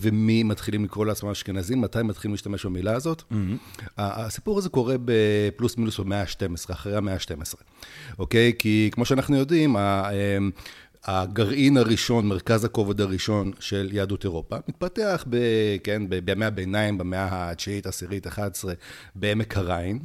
ומי 0.00 0.42
מתחילים 0.42 0.84
לקרוא 0.84 1.06
לעצמם 1.06 1.30
אשכנזים? 1.30 1.80
מתי 1.80 2.02
מתחילים 2.02 2.34
להשתמש 2.34 2.66
במילה 2.66 2.96
הזאת? 2.96 3.22
הסיפור 3.98 4.58
הזה 4.58 4.68
קורה 4.68 4.94
בפלוס 5.04 5.76
מינוס 5.76 6.00
במאה 6.00 6.20
ה-12, 6.20 6.72
אחרי 6.72 6.96
המאה 6.96 7.14
ה-12. 7.14 7.54
אוקיי? 8.18 8.52
כי 8.58 8.90
כמו 8.92 9.04
שאנחנו 9.04 9.36
יודעים, 9.36 9.76
הגרעין 11.04 11.76
הראשון, 11.76 12.26
מרכז 12.26 12.64
הכובד 12.64 13.00
הראשון 13.00 13.52
של 13.60 13.88
יהדות 13.92 14.24
אירופה, 14.24 14.56
מתפתח 14.68 15.24
ב, 15.30 15.36
כן, 15.84 16.02
בימי 16.24 16.44
הביניים, 16.44 16.98
במאה 16.98 17.50
התשיעית, 17.50 17.86
עשירית, 17.86 18.26
11, 18.26 18.74
בעמק 19.14 19.56
הריין. 19.56 19.98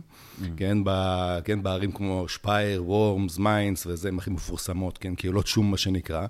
כן, 0.57 0.77
ב, 0.83 0.89
כן, 1.43 1.63
בערים 1.63 1.91
כמו 1.91 2.25
שפייר, 2.27 2.83
וורמס, 2.83 3.37
מיינס, 3.37 3.85
וזה, 3.85 4.09
הם 4.09 4.17
הכי 4.17 4.29
מפורסמות, 4.29 4.97
כן, 4.97 5.15
קהילות 5.15 5.47
שום, 5.47 5.71
מה 5.71 5.77
שנקרא, 5.77 6.25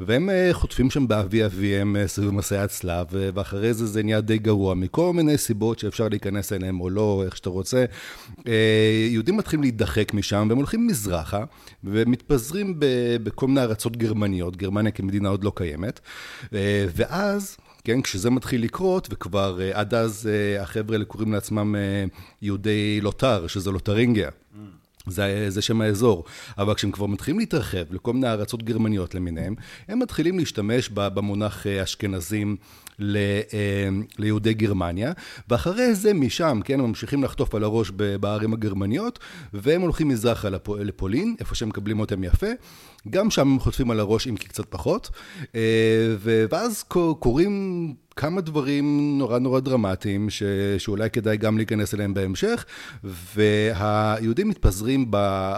והם 0.00 0.28
uh, 0.28 0.52
חוטפים 0.52 0.90
שם 0.90 1.08
באבי 1.08 1.44
אביהם 1.44 1.96
uh, 1.96 2.08
סביב 2.08 2.30
מסעי 2.30 2.58
הצלב, 2.58 3.06
uh, 3.06 3.14
ואחרי 3.34 3.74
זה 3.74 3.86
זה 3.86 4.02
נהיה 4.02 4.20
די 4.20 4.38
גרוע, 4.38 4.74
מכל 4.74 5.12
מיני 5.12 5.38
סיבות 5.38 5.78
שאפשר 5.78 6.08
להיכנס 6.08 6.52
אליהם 6.52 6.80
או 6.80 6.90
לא, 6.90 7.22
איך 7.26 7.36
שאתה 7.36 7.50
רוצה. 7.50 7.84
יהודים 9.10 9.36
מתחילים 9.36 9.62
להידחק 9.62 10.14
משם, 10.14 10.46
והם 10.48 10.58
הולכים 10.58 10.86
מזרחה, 10.86 11.44
ומתפזרים 11.84 12.74
בכל 13.22 13.46
מיני 13.46 13.60
ארצות 13.60 13.96
גרמניות, 13.96 14.56
גרמניה 14.56 14.92
כמדינה 14.92 15.28
עוד 15.28 15.44
לא 15.44 15.52
קיימת, 15.54 16.00
ואז... 16.96 17.56
כן, 17.86 18.02
כשזה 18.02 18.30
מתחיל 18.30 18.62
לקרות, 18.62 19.08
וכבר 19.10 19.58
uh, 19.58 19.76
עד 19.76 19.94
אז 19.94 20.28
uh, 20.28 20.62
החבר'ה 20.62 20.94
האלה 20.94 21.04
קוראים 21.04 21.32
לעצמם 21.32 21.74
uh, 21.74 22.14
יהודי 22.42 23.00
לוטר, 23.00 23.46
שזה 23.46 23.70
לוטרינגיה. 23.70 24.30
זה, 25.06 25.46
זה 25.48 25.62
שם 25.62 25.80
האזור. 25.80 26.24
אבל 26.58 26.74
כשהם 26.74 26.90
כבר 26.90 27.06
מתחילים 27.06 27.38
להתרחב 27.38 27.84
לכל 27.90 28.12
מיני 28.12 28.28
ארצות 28.28 28.62
גרמניות 28.62 29.14
למיניהם, 29.14 29.54
הם 29.88 29.98
מתחילים 29.98 30.38
להשתמש 30.38 30.88
במונח 30.88 31.66
אשכנזים 31.66 32.56
ל, 32.98 33.18
ליהודי 34.18 34.54
גרמניה, 34.54 35.12
ואחרי 35.48 35.94
זה 35.94 36.14
משם, 36.14 36.60
כן, 36.64 36.80
הם 36.80 36.86
ממשיכים 36.86 37.24
לחטוף 37.24 37.54
על 37.54 37.64
הראש 37.64 37.90
בערים 37.90 38.52
הגרמניות, 38.52 39.18
והם 39.52 39.80
הולכים 39.80 40.08
מזרחה 40.08 40.48
לפולין, 40.78 41.36
איפה 41.40 41.54
שהם 41.54 41.68
מקבלים 41.68 42.00
אותם 42.00 42.24
יפה. 42.24 42.46
גם 43.10 43.30
שם 43.30 43.48
הם 43.48 43.60
חוטפים 43.60 43.90
על 43.90 44.00
הראש, 44.00 44.26
אם 44.26 44.36
כי 44.36 44.48
קצת 44.48 44.64
פחות, 44.68 45.10
ואז 46.50 46.82
קורים 47.18 47.94
כמה 48.18 48.40
דברים 48.40 49.18
נורא 49.18 49.38
נורא 49.38 49.60
דרמטיים, 49.60 50.30
ש... 50.30 50.42
שאולי 50.78 51.10
כדאי 51.10 51.36
גם 51.36 51.56
להיכנס 51.56 51.94
אליהם 51.94 52.14
בהמשך, 52.14 52.64
והיהודים 53.04 54.48
מתפזרים 54.48 55.10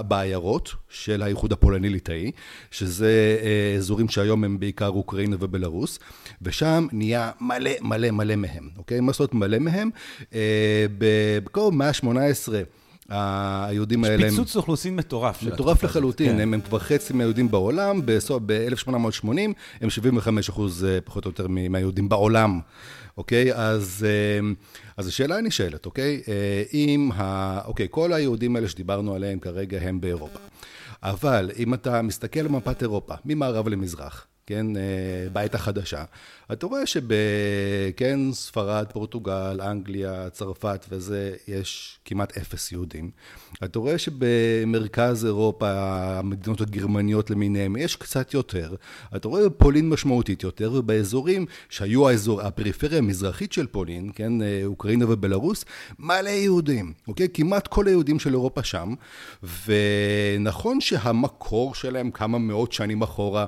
בעיירות 0.09 0.75
של 0.89 1.23
האיחוד 1.23 1.53
הפולני-ליטאי, 1.53 2.31
שזה 2.71 3.39
אה, 3.43 3.75
אזורים 3.77 4.09
שהיום 4.09 4.45
הם 4.45 4.61
בעיקר 4.61 4.89
אוקראינה 4.89 5.37
ובלארוס, 5.41 5.99
ושם 6.43 6.87
נהיה 6.93 7.31
מלא 7.41 7.71
מלא 7.81 8.11
מלא 8.11 8.37
מהם, 8.37 8.69
אוקיי? 8.79 9.01
מה 9.01 9.13
זאת 9.13 9.19
אומרת 9.21 9.35
מלא 9.35 9.59
מהם? 9.59 9.91
אה, 10.35 10.87
בכל 11.45 11.71
מאה 11.73 11.89
ה-18 11.89 12.53
היהודים 13.09 14.05
האלה 14.05 14.25
הם... 14.25 14.31
פיצוץ 14.31 14.57
אוכלוסין 14.57 14.97
מטורף. 14.97 15.43
מטורף 15.43 15.85
לחלוטין, 15.85 16.33
כן. 16.33 16.41
הם, 16.41 16.61
כבר 16.61 16.79
חצי 16.79 17.13
מהיהודים 17.13 17.51
בעולם, 17.51 18.01
ב-1880 18.05 19.29
הם 19.81 19.91
75 19.91 20.49
אחוז 20.49 20.85
אה, 20.85 21.01
פחות 21.01 21.25
או 21.25 21.31
יותר 21.31 21.47
מהיהודים 21.49 22.09
בעולם, 22.09 22.61
אוקיי? 23.17 23.55
אז, 23.55 24.07
אה, 24.09 24.49
אז 24.97 25.07
השאלה 25.07 25.41
נשאלת, 25.41 25.87
אוקיי? 25.87 26.23
אה, 26.29 26.63
אם 26.75 27.11
ה... 27.15 27.61
אוקיי, 27.65 27.87
כל 27.91 28.13
היהודים 28.13 28.57
האלה 28.57 28.69
שדיברנו 28.69 29.15
עליהם 29.15 29.39
כרגע 29.39 29.79
הם 29.83 30.01
באירופה. 30.01 30.39
אבל 31.03 31.51
אם 31.59 31.75
אתה 31.75 32.03
מסתכל 32.03 32.41
על 32.41 32.49
מפת 32.49 32.83
אירופה, 32.83 33.15
ממערב 33.25 33.69
למזרח, 33.69 34.27
כן, 34.49 34.67
בעת 35.33 35.55
החדשה, 35.55 36.05
אתה 36.53 36.67
רואה 36.67 36.87
שבכן, 36.87 38.21
ספרד, 38.33 38.87
פורטוגל, 38.93 39.61
אנגליה, 39.61 40.31
צרפת 40.31 40.87
וזה, 40.89 41.35
יש 41.49 41.99
כמעט 42.05 42.39
אפס 42.39 42.73
יהודים. 42.73 43.11
אתה 43.65 43.79
רואה 43.79 43.99
שבמרכז 43.99 45.25
אירופה, 45.25 45.69
המדינות 46.19 46.61
הגרמניות 46.61 47.31
למיניהן, 47.31 47.77
יש 47.77 47.97
קצת 47.97 48.35
יותר. 48.35 48.75
אתה 49.17 49.29
רואה 49.29 49.49
בפולין 49.49 49.89
משמעותית 49.89 50.43
יותר, 50.43 50.73
ובאזורים 50.75 51.47
שהיו 51.69 52.09
האזור, 52.09 52.41
הפריפריה 52.41 52.99
המזרחית 52.99 53.53
של 53.53 53.67
פולין, 53.67 54.11
כן, 54.15 54.33
אוקראינה 54.65 55.05
ובלארוס, 55.09 55.65
מלא 55.99 56.29
יהודים, 56.29 56.93
אוקיי? 57.09 57.29
כמעט 57.35 57.67
כל 57.67 57.87
היהודים 57.87 58.19
של 58.19 58.33
אירופה 58.33 58.63
שם, 58.63 58.95
ונכון 59.67 60.81
שהמקור 60.81 61.75
שלהם 61.75 62.11
כמה 62.11 62.39
מאות 62.39 62.73
שנים 62.73 63.03
אחורה 63.03 63.47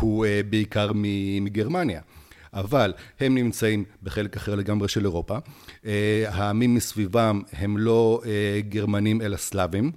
הוא 0.00 0.26
uh, 0.26 0.28
בעיקר 0.50 0.90
מגרמניה. 1.40 2.00
אבל 2.54 2.92
הם 3.20 3.34
נמצאים 3.34 3.84
בחלק 4.02 4.36
אחר 4.36 4.54
לגמרי 4.54 4.88
של 4.88 5.04
אירופה. 5.04 5.38
אה, 5.86 6.24
העמים 6.28 6.74
מסביבם 6.74 7.42
הם 7.52 7.78
לא 7.78 8.22
אה, 8.26 8.60
גרמנים 8.68 9.22
אלא 9.22 9.36
סלאבים. 9.36 9.92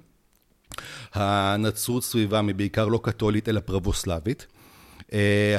הנצרות 1.14 2.04
סביבם 2.04 2.48
היא 2.48 2.54
בעיקר 2.54 2.88
לא 2.88 3.00
קתולית 3.02 3.48
אלא 3.48 3.60
פרבוסלבית. 3.60 4.46
אה, 5.12 5.56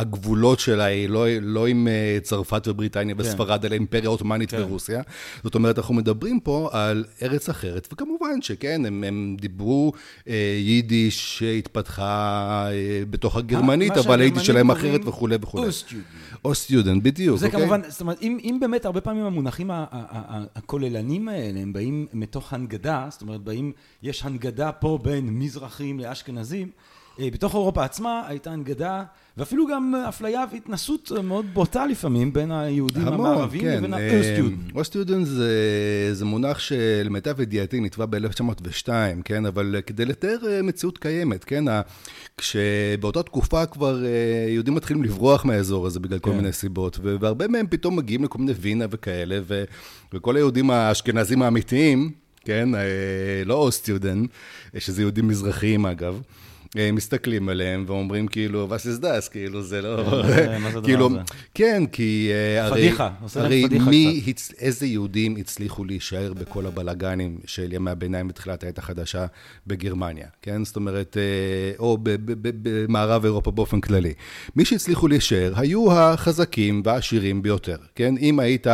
הגבולות 0.00 0.60
שלה 0.60 0.84
היא 0.84 1.08
לא, 1.08 1.26
לא 1.40 1.66
עם 1.66 1.88
אה, 1.88 2.18
צרפת 2.22 2.68
ובריטניה 2.68 3.14
כן. 3.14 3.20
וספרד, 3.20 3.64
אלא 3.64 3.74
אימפריה 3.74 4.08
עות'מאנית 4.08 4.50
כן. 4.50 4.62
ורוסיה. 4.62 5.02
זאת 5.44 5.54
אומרת, 5.54 5.78
אנחנו 5.78 5.94
מדברים 5.94 6.40
פה 6.40 6.68
על 6.72 7.04
ארץ 7.22 7.48
אחרת, 7.48 7.88
וכמובן 7.92 8.42
שכן, 8.42 8.86
הם, 8.86 9.04
הם 9.04 9.36
דיברו 9.40 9.92
אה, 10.28 10.58
יידיש 10.58 11.38
שהתפתחה 11.38 12.66
אה, 12.70 13.02
בתוך 13.10 13.36
הגרמנית, 13.36 13.92
אבל 13.92 14.20
היידיש 14.20 14.46
שלהם 14.46 14.70
אחרת 14.70 15.00
וכולי 15.04 15.36
וכולי. 15.40 15.66
או 15.66 15.72
סטודנט. 15.72 16.54
סטודנט, 16.54 17.02
בדיוק. 17.02 17.38
זה 17.38 17.46
אוקיי? 17.46 17.60
כמובן, 17.60 17.80
זאת 17.88 18.00
אומרת, 18.00 18.22
אם, 18.22 18.38
אם 18.42 18.58
באמת 18.60 18.84
הרבה 18.84 19.00
פעמים 19.00 19.24
המונחים 19.24 19.70
הכוללנים 20.54 21.28
האלה, 21.28 21.60
הם 21.60 21.72
באים 21.72 22.06
מתוך 22.12 22.52
הנגדה, 22.52 23.06
זאת 23.10 23.22
אומרת, 23.22 23.40
באים, 23.40 23.72
יש 24.02 24.24
הנגדה 24.24 24.72
פה 24.72 24.98
בין 25.02 25.38
מזרחים 25.38 26.00
לאשכנזים, 26.00 26.70
בתוך 27.32 27.54
אירופה 27.54 27.84
עצמה 27.84 28.22
הייתה 28.26 28.50
הנגדה 28.50 29.02
ואפילו 29.36 29.66
גם 29.66 29.94
אפליה 30.08 30.44
והתנסות 30.52 31.12
מאוד 31.24 31.46
בוטה 31.52 31.86
לפעמים 31.86 32.32
בין 32.32 32.52
היהודים 32.52 33.08
המון, 33.08 33.26
המערבים 33.26 33.60
כן. 33.60 33.76
לבין 33.76 33.94
האוסטיודן. 33.94 34.56
אוסטיודן 34.74 35.24
זה, 35.24 35.50
זה 36.12 36.24
מונח 36.24 36.58
שלמיטב 36.58 37.40
ידיעתי 37.40 37.80
נתבע 37.80 38.06
ב-1902, 38.06 38.88
כן? 39.24 39.46
אבל 39.46 39.76
כדי 39.86 40.04
לתאר 40.04 40.38
אה, 40.48 40.62
מציאות 40.62 40.98
קיימת, 40.98 41.44
כן? 41.44 41.64
כשבאותה 42.36 43.22
תקופה 43.22 43.66
כבר 43.66 44.04
אה, 44.04 44.10
יהודים 44.48 44.74
מתחילים 44.74 45.02
לברוח 45.02 45.44
מהאזור 45.44 45.86
הזה 45.86 46.00
בגלל 46.00 46.18
כן. 46.18 46.24
כל 46.30 46.36
מיני 46.36 46.52
סיבות, 46.52 46.98
והרבה 47.02 47.48
מהם 47.48 47.66
פתאום 47.70 47.96
מגיעים 47.96 48.24
לכל 48.24 48.38
מיני 48.38 48.52
וינה 48.52 48.84
וכאלה, 48.90 49.38
ו, 49.42 49.64
וכל 50.14 50.36
היהודים 50.36 50.70
האשכנזים 50.70 51.42
האמיתיים, 51.42 52.10
כן? 52.44 52.68
לא 53.44 53.54
אוסטיודן, 53.54 54.24
שזה 54.78 55.02
יהודים 55.02 55.28
מזרחיים 55.28 55.86
אגב. 55.86 56.20
אה, 56.78 56.92
מסתכלים 56.92 57.48
עליהם 57.48 57.84
ואומרים 57.86 58.28
כאילו, 58.28 58.70
וס 58.70 58.86
איז 58.86 59.00
דאס, 59.00 59.28
כאילו 59.28 59.62
זה 59.62 59.82
לא... 59.82 59.96
מה 60.60 60.70
זה 60.70 60.78
הדבר 60.78 60.82
כאילו, 60.88 61.06
הזה? 61.06 61.18
כן, 61.54 61.82
כי 61.92 62.30
אה, 62.32 62.64
הרי... 62.66 62.88
פדיחה, 62.88 63.10
עושה 63.22 63.40
להם 63.40 63.46
הרי 63.46 63.64
פדיחה 63.66 63.90
מי, 63.90 64.22
הצ... 64.26 64.52
איזה 64.58 64.86
יהודים 64.86 65.36
הצליחו 65.36 65.84
להישאר 65.84 66.32
בכל 66.34 66.66
הבלגנים 66.66 67.38
של 67.44 67.72
ימי 67.72 67.90
הביניים 67.90 68.28
בתחילת 68.28 68.64
העת 68.64 68.78
החדשה 68.78 69.26
בגרמניה, 69.66 70.26
כן? 70.42 70.64
זאת 70.64 70.76
אומרת, 70.76 71.16
אה, 71.16 71.78
או 71.78 71.98
במערב 72.42 73.24
אירופה 73.24 73.50
באופן 73.50 73.80
כללי. 73.80 74.14
מי 74.56 74.64
שהצליחו 74.64 75.08
להישאר 75.08 75.52
היו 75.56 75.92
החזקים 75.92 76.82
והעשירים 76.84 77.42
ביותר, 77.42 77.76
כן? 77.94 78.14
אם 78.16 78.40
היית 78.40 78.66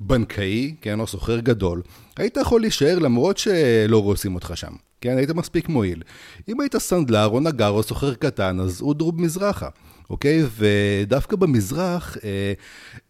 בנקאי, 0.00 0.74
כן, 0.80 1.00
או 1.00 1.06
סוחר 1.06 1.38
גדול, 1.38 1.82
היית 2.16 2.36
יכול 2.36 2.60
להישאר 2.60 2.98
למרות 2.98 3.38
שלא 3.38 4.02
רוצים 4.02 4.34
אותך 4.34 4.52
שם. 4.54 4.72
כן, 5.00 5.16
היית 5.16 5.30
מספיק 5.30 5.68
מועיל. 5.68 6.02
אם 6.48 6.60
היית 6.60 6.76
סנדלר 6.76 7.26
או 7.26 7.40
נגר 7.40 7.68
או 7.68 7.82
סוחר 7.82 8.14
קטן, 8.14 8.60
אז 8.60 8.80
אודרוב 8.80 9.20
מזרחה. 9.20 9.68
אוקיי? 10.10 10.42
ודווקא 10.56 11.36
במזרח 11.36 12.16
אה, 12.24 12.52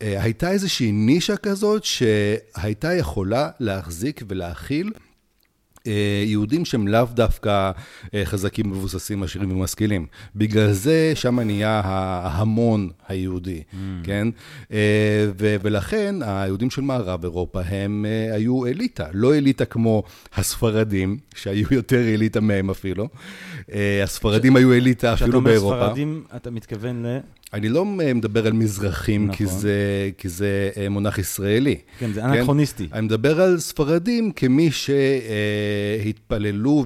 אה, 0.02 0.22
הייתה 0.22 0.50
איזושהי 0.50 0.92
נישה 0.92 1.36
כזאת 1.36 1.84
שהייתה 1.84 2.94
יכולה 2.94 3.50
להחזיק 3.60 4.22
ולהכיל 4.28 4.92
יהודים 6.26 6.64
שהם 6.64 6.88
לאו 6.88 7.04
דווקא 7.14 7.70
אה, 8.14 8.22
חזקים, 8.24 8.70
מבוססים, 8.70 9.22
עשירים 9.22 9.52
ומשכילים. 9.52 10.06
בגלל 10.36 10.72
זה 10.72 11.12
שם 11.14 11.40
נהיה 11.40 11.80
ההמון 11.84 12.90
היהודי, 13.08 13.62
mm. 13.72 13.76
כן? 14.04 14.28
אה, 14.72 15.26
ולכן 15.36 16.14
היהודים 16.22 16.70
של 16.70 16.82
מערב 16.82 17.24
אירופה 17.24 17.60
הם 17.60 18.06
אה, 18.08 18.34
היו 18.34 18.66
אליטה, 18.66 19.06
לא 19.12 19.34
אליטה 19.34 19.64
כמו 19.64 20.02
הספרדים, 20.34 21.18
שהיו 21.34 21.66
יותר 21.70 22.14
אליטה 22.14 22.40
מהם 22.40 22.70
אפילו. 22.70 23.08
אה, 23.72 24.02
הספרדים 24.02 24.52
ש... 24.52 24.56
היו 24.56 24.72
אליטה 24.72 25.12
אפילו 25.12 25.40
באירופה. 25.40 25.74
כשאתה 25.74 25.84
אומר 25.84 25.86
ספרדים, 25.86 26.24
אתה 26.36 26.50
מתכוון 26.50 27.06
ל... 27.06 27.18
אני 27.54 27.68
לא 27.68 27.84
מדבר 27.84 28.46
על 28.46 28.52
מזרחים, 28.52 29.24
נכון. 29.24 29.36
כי, 29.36 29.46
זה, 29.46 29.74
כי 30.18 30.28
זה 30.28 30.70
אה, 30.76 30.88
מונח 30.88 31.18
ישראלי. 31.18 31.76
כן, 31.98 32.12
זה 32.12 32.24
אנכרוניסטי. 32.24 32.88
אני 32.92 33.06
מדבר 33.06 33.40
על 33.40 33.58
ספרדים 33.60 34.32
כמי 34.32 34.70
שהתפללו 34.70 36.14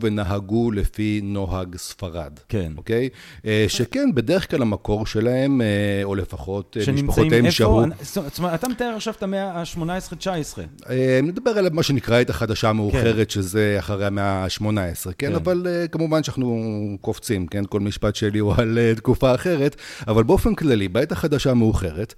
ונהגו 0.02 0.70
לפי 0.70 1.20
נוהג 1.24 1.76
ספרד. 1.76 2.32
כן. 2.48 2.72
אוקיי? 2.76 3.08
אה, 3.46 3.64
שכן, 3.68 4.10
בדרך 4.14 4.50
כלל 4.50 4.62
המקור 4.62 5.06
שלהם, 5.06 5.60
אה, 5.60 5.66
או 6.04 6.14
לפחות 6.14 6.76
אה, 6.88 6.92
משפחותיהם? 6.92 7.50
שהו... 7.50 7.82
אני- 7.84 7.94
זאת 8.02 8.38
אומרת, 8.38 8.54
אתה 8.54 8.68
מתאר 8.68 8.92
עכשיו 8.96 9.14
את 9.18 9.22
המאה 9.22 9.50
ה-18-19. 9.60 10.58
אה, 10.90 11.20
נדבר 11.22 11.50
על 11.50 11.68
מה 11.72 11.82
שנקרא 11.82 12.16
העת 12.16 12.30
החדשה 12.30 12.68
המאוחרת, 12.68 13.30
שזה 13.30 13.76
אחרי 13.78 14.06
המאה 14.06 14.24
ה-18, 14.44 14.64
כן? 15.04 15.12
כן. 15.18 15.34
אבל 15.34 15.66
אה, 15.68 15.88
כמובן 15.88 16.22
שאנחנו 16.22 16.66
קופצים, 17.00 17.46
כן? 17.46 17.62
כל 17.68 17.80
משפט 17.80 18.16
שלי 18.16 18.38
הוא 18.38 18.54
על 18.58 18.78
אה, 18.78 18.94
תקופה 18.94 19.34
אחרת, 19.34 19.76
אבל 20.08 20.22
באופן 20.22 20.49
כללי, 20.54 20.88
בעת 20.88 21.12
החדשה 21.12 21.50
המאוחרת, 21.50 22.14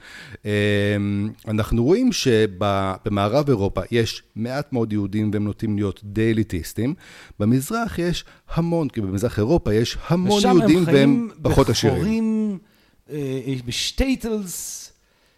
אה, 0.47 0.51
אנחנו 1.49 1.85
רואים 1.85 2.13
שבמערב 2.13 3.49
אירופה 3.49 3.81
יש 3.91 4.23
מעט 4.37 4.73
מאוד 4.73 4.93
יהודים 4.93 5.31
והם 5.33 5.45
נוטים 5.45 5.77
להיות 5.77 6.01
די 6.05 6.31
אליטיסטים. 6.33 6.95
במזרח 7.39 7.99
יש 7.99 8.25
המון, 8.55 8.89
כי 8.89 9.01
במזרח 9.01 9.39
אירופה 9.39 9.75
יש 9.75 9.99
המון 10.09 10.43
יהודים 10.43 10.85
והם 10.87 11.29
פחות 11.43 11.69
עשירים. 11.69 11.97
ושם 11.97 12.05
הם 12.05 12.09
חיים 12.09 12.59
בחורים, 13.11 13.59
אה, 13.59 13.67
בשטייטלס, 13.67 14.93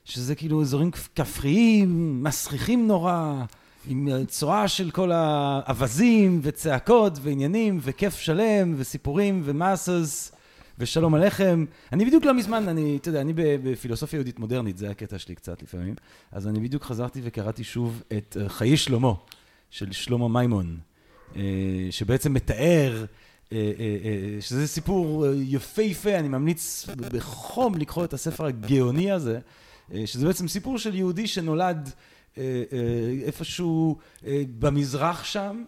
שזה 0.05 0.35
כאילו 0.35 0.63
אזורים 0.63 0.91
כפריים, 1.15 2.23
מסריחים 2.25 2.87
נורא, 2.87 3.45
עם 3.89 4.09
צורה 4.29 4.69
של 4.69 4.91
כל 4.91 5.11
האווזים 5.15 6.41
וצעקות 6.43 7.19
ועניינים 7.23 7.79
וכיף 7.83 8.17
שלם 8.17 8.75
וסיפורים 8.77 9.43
ומאסס 9.45 10.33
ושלום 10.79 11.15
עליכם. 11.15 11.65
אני 11.93 12.05
בדיוק 12.05 12.25
לא 12.25 12.35
מזמן, 12.35 12.69
אני, 12.69 12.97
אתה 12.97 13.09
יודע, 13.09 13.21
אני 13.21 13.33
בפילוסופיה 13.37 14.17
יהודית 14.17 14.39
מודרנית, 14.39 14.79
זה 14.79 14.91
הקטע 14.91 15.19
שלי 15.19 15.35
קצת 15.35 15.63
לפעמים, 15.63 15.95
אז 16.33 16.49
אני 16.49 16.61
בדיוק 16.61 16.85
חזרתי 16.85 17.21
וקראתי 17.25 17.65
שוב 17.65 18.03
את 18.19 18.37
אה, 18.41 18.49
חיי 18.49 18.77
שלמה 18.77 19.13
של 19.71 19.93
שלמה 19.93 20.29
מימון, 20.29 20.79
אה, 21.37 21.43
שבעצם 21.91 22.33
מתאר 22.33 23.05
אה, 23.53 23.59
שזה 24.41 24.67
סיפור 24.67 25.27
יפהפה, 25.35 26.15
אני 26.15 26.29
ממליץ 26.29 26.87
בחום 27.13 27.75
לקרוא 27.75 28.05
את 28.05 28.13
הספר 28.13 28.47
הגאוני 28.47 29.11
הזה, 29.11 29.39
שזה 30.05 30.27
בעצם 30.27 30.49
סיפור 30.49 30.79
של 30.79 30.95
יהודי 30.95 31.27
שנולד 31.27 31.91
איפשהו 33.27 33.99
במזרח 34.59 35.25
שם, 35.25 35.65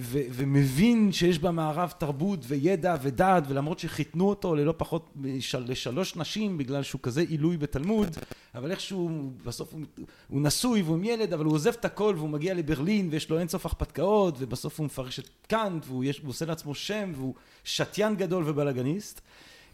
ו- 0.00 0.20
ומבין 0.32 1.12
שיש 1.12 1.38
במערב 1.38 1.92
תרבות 1.98 2.40
וידע 2.48 2.96
ודעת, 3.02 3.44
ולמרות 3.48 3.78
שחיתנו 3.78 4.28
אותו 4.28 4.54
ללא 4.54 4.74
פחות 4.76 5.10
משל- 5.16 5.64
לשלוש 5.66 6.16
נשים, 6.16 6.58
בגלל 6.58 6.82
שהוא 6.82 7.00
כזה 7.02 7.20
עילוי 7.20 7.56
בתלמוד, 7.56 8.16
אבל 8.54 8.70
איכשהו 8.70 9.30
בסוף 9.44 9.72
הוא, 9.72 9.80
הוא 10.28 10.40
נשוי 10.42 10.82
והוא 10.82 10.96
עם 10.96 11.04
ילד, 11.04 11.32
אבל 11.32 11.44
הוא 11.44 11.54
עוזב 11.54 11.72
את 11.72 11.84
הכל 11.84 12.14
והוא 12.16 12.28
מגיע 12.28 12.54
לברלין 12.54 13.08
ויש 13.10 13.30
לו 13.30 13.38
אינסוף 13.38 13.66
הרפתקאות, 13.66 14.34
ובסוף 14.38 14.78
הוא 14.78 14.86
מפרש 14.86 15.18
את 15.18 15.28
קאנט 15.48 15.84
והוא 15.86 16.04
יש, 16.04 16.22
עושה 16.26 16.44
לעצמו 16.46 16.74
שם 16.74 17.12
והוא 17.14 17.34
שתיין 17.64 18.16
גדול 18.16 18.44
ובלאגניסט. 18.46 19.20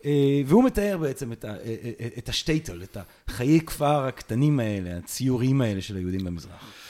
אה, 0.04 0.40
והוא 0.46 0.64
מתאר 0.64 0.98
בעצם 1.00 1.32
את, 1.32 1.44
ה, 1.44 1.48
אה, 1.48 1.54
אה, 2.00 2.08
את 2.18 2.28
השטייטל, 2.28 2.82
את 2.82 2.96
החיי 3.28 3.60
כפר 3.60 4.06
הקטנים 4.06 4.60
האלה, 4.60 4.96
הציוריים 4.96 5.60
האלה 5.60 5.80
של 5.80 5.96
היהודים 5.96 6.24
במזרח. 6.24 6.85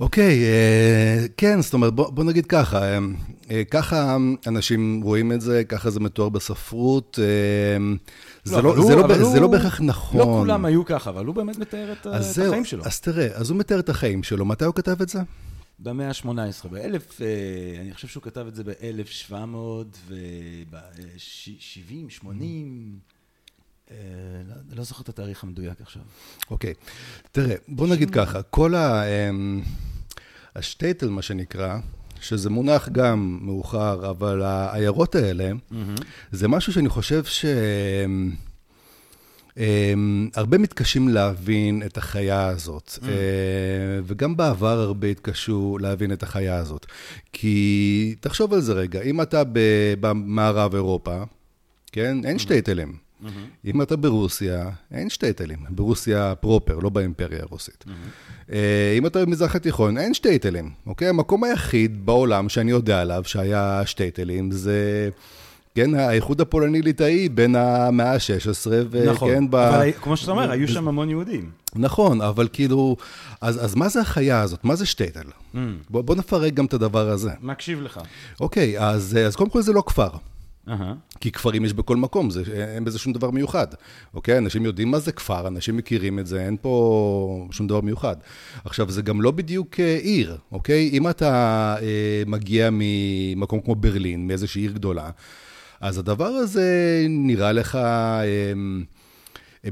אוקיי, 0.00 0.44
אה, 0.44 1.26
כן, 1.36 1.60
זאת 1.62 1.74
אומרת, 1.74 1.94
בוא, 1.94 2.10
בוא 2.10 2.24
נגיד 2.24 2.46
ככה, 2.46 2.82
אה, 2.82 2.98
אה, 3.50 3.62
ככה 3.70 4.16
אנשים 4.46 5.00
רואים 5.02 5.32
את 5.32 5.40
זה, 5.40 5.64
ככה 5.64 5.90
זה 5.90 6.00
מתואר 6.00 6.28
בספרות, 6.28 7.18
זה 8.44 8.62
לא, 8.62 8.82
זה 8.86 8.96
לא, 8.96 9.06
בהכ- 9.08 9.12
זה 9.18 9.22
הוא- 9.24 9.38
לא 9.38 9.48
בהכרח 9.48 9.80
נכון. 9.80 10.20
לא 10.20 10.24
כולם 10.24 10.64
היו 10.64 10.84
ככה, 10.84 11.10
אבל 11.10 11.24
הוא 11.26 11.34
באמת 11.34 11.58
מתאר 11.58 11.92
את, 11.92 12.06
את 12.06 12.22
זהו, 12.22 12.46
החיים 12.46 12.64
שלו. 12.64 12.84
אז 12.84 13.00
תראה, 13.00 13.26
אז 13.34 13.50
הוא 13.50 13.58
מתאר 13.58 13.78
את 13.78 13.88
החיים 13.88 14.22
שלו, 14.22 14.44
מתי 14.44 14.64
הוא 14.64 14.74
כתב 14.74 15.02
את 15.02 15.08
זה? 15.08 15.20
במאה 15.80 16.08
ה-18, 16.08 16.28
באלף, 16.70 17.20
אני 17.80 17.94
חושב 17.94 18.08
שהוא 18.08 18.22
כתב 18.22 18.44
את 18.48 18.54
זה 18.54 18.64
ב-1700 18.64 19.34
וב-70, 20.08 20.78
80, 22.10 22.98
אה, 23.02 23.17
לא- 24.48 24.76
לא 24.76 24.84
זוכר 24.84 25.02
את 25.02 25.08
התאריך 25.08 25.44
המדויק 25.44 25.80
עכשיו. 25.80 26.02
אוקיי, 26.50 26.74
תראה, 27.32 27.54
בוא 27.68 27.86
נגיד 27.88 28.10
ככה, 28.10 28.42
כל 28.42 28.74
ה... 28.74 29.02
אמ, 29.04 29.62
השטייטל, 30.56 31.08
מה 31.08 31.22
שנקרא, 31.22 31.78
שזה 32.20 32.50
מונח 32.50 32.88
גם 32.88 33.38
מאוחר, 33.42 34.10
אבל 34.10 34.42
העיירות 34.42 35.14
האלה, 35.14 35.50
זה 36.32 36.48
משהו 36.48 36.72
שאני 36.72 36.88
חושב 36.88 37.24
ש... 37.24 37.44
אמ, 39.56 40.28
הרבה 40.34 40.58
מתקשים 40.58 41.08
להבין 41.08 41.82
את 41.86 41.98
החיה 41.98 42.46
הזאת, 42.46 42.98
אה, 43.02 43.08
וגם 44.04 44.36
בעבר 44.36 44.80
הרבה 44.80 45.06
התקשו 45.06 45.78
להבין 45.80 46.12
את 46.12 46.22
החיה 46.22 46.56
הזאת. 46.56 46.86
כי 47.32 48.14
תחשוב 48.20 48.54
על 48.54 48.60
זה 48.60 48.72
רגע, 48.72 49.02
אם 49.02 49.20
אתה 49.20 49.42
במערב 50.00 50.74
אירופה, 50.74 51.22
כן, 51.92 52.24
אין 52.24 52.38
שטייטלים. 52.38 53.07
אם 53.64 53.82
אתה 53.82 53.96
ברוסיה, 53.96 54.70
אין 54.92 55.10
שטייטלים. 55.10 55.58
ברוסיה 55.70 56.34
פרופר, 56.34 56.78
לא 56.78 56.88
באימפריה 56.88 57.42
הרוסית. 57.42 57.84
אה, 58.52 58.94
אם 58.98 59.06
אתה 59.06 59.26
במזרח 59.26 59.56
התיכון, 59.56 59.98
אין 59.98 60.14
שטייטלים, 60.14 60.70
אוקיי? 60.86 61.08
המקום 61.08 61.44
היחיד 61.44 62.06
בעולם 62.06 62.48
שאני 62.48 62.70
יודע 62.70 63.00
עליו 63.00 63.22
שהיה 63.24 63.82
שטייטלים 63.86 64.50
זה... 64.50 65.08
כן, 65.74 65.94
האיחוד 65.94 66.40
הפולני-ליטאי 66.40 67.28
בין 67.28 67.56
המאה 67.56 68.12
ה-16, 68.12 68.70
נכון, 69.06 69.30
וכן, 69.30 69.50
ב... 69.50 69.54
אבל 69.54 69.90
כמו 70.02 70.16
שאתה 70.16 70.30
אומר, 70.30 70.50
היו 70.50 70.68
שם 70.68 70.88
המון 70.88 71.10
יהודים. 71.10 71.50
נכון, 71.76 72.20
אבל 72.20 72.48
כאילו, 72.52 72.96
אז, 73.40 73.64
אז 73.64 73.74
מה 73.74 73.88
זה 73.88 74.00
החיה 74.00 74.40
הזאת? 74.40 74.64
מה 74.64 74.76
זה 74.76 74.86
שטייטל? 74.86 75.24
בוא, 75.90 76.02
בוא 76.02 76.14
נפרק 76.14 76.54
גם 76.54 76.64
את 76.64 76.74
הדבר 76.74 77.08
הזה. 77.08 77.30
מקשיב 77.42 77.82
לך. 77.82 78.00
אוקיי, 78.40 78.80
אז, 78.80 79.18
אז 79.26 79.36
קודם 79.36 79.50
כל 79.50 79.62
זה 79.62 79.72
לא 79.72 79.82
כפר. 79.86 80.08
כי 81.20 81.32
כפרים 81.32 81.64
יש 81.64 81.72
בכל 81.72 81.96
מקום, 81.96 82.30
זה, 82.30 82.42
אין 82.74 82.84
בזה 82.84 82.98
שום 82.98 83.12
דבר 83.12 83.30
מיוחד. 83.30 83.66
אוקיי? 84.14 84.38
אנשים 84.38 84.64
יודעים 84.64 84.90
מה 84.90 84.98
זה 84.98 85.12
כפר, 85.12 85.48
אנשים 85.48 85.76
מכירים 85.76 86.18
את 86.18 86.26
זה, 86.26 86.40
אין 86.40 86.56
פה 86.60 87.48
שום 87.50 87.66
דבר 87.66 87.80
מיוחד. 87.80 88.16
עכשיו, 88.64 88.90
זה 88.90 89.02
גם 89.02 89.22
לא 89.22 89.30
בדיוק 89.30 89.80
אה, 89.80 89.98
עיר, 90.02 90.36
אוקיי? 90.52 90.90
אם 90.92 91.08
אתה 91.08 91.76
אה, 91.82 92.22
מגיע 92.26 92.68
ממקום 92.72 93.60
כמו 93.60 93.74
ברלין, 93.74 94.26
מאיזושהי 94.26 94.62
עיר 94.62 94.72
גדולה, 94.72 95.10
אז 95.80 95.98
הדבר 95.98 96.26
הזה 96.26 97.06
נראה 97.08 97.52
לך 97.52 97.74
אה, 97.74 98.52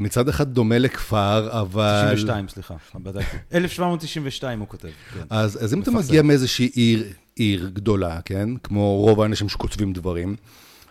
מצד 0.01 0.29
אחד 0.29 0.53
דומה 0.53 0.79
לכפר, 0.79 1.61
אבל... 1.61 2.13
92, 2.15 2.49
סליחה, 2.49 2.75
בדקתי. 2.95 3.37
1792 3.55 4.61
הוא 4.61 4.69
כותב. 4.69 4.89
כן. 5.15 5.21
אז, 5.31 5.65
אז 5.65 5.75
אם 5.75 5.81
אתה 5.81 5.91
מפרסם. 5.91 6.09
מגיע 6.09 6.23
מאיזושהי 6.23 6.71
עיר, 6.75 7.05
עיר 7.37 7.71
גדולה, 7.73 8.21
כן? 8.25 8.49
כמו 8.63 8.97
רוב 8.97 9.21
האנשים 9.21 9.49
שכותבים 9.49 9.93
דברים, 9.93 10.37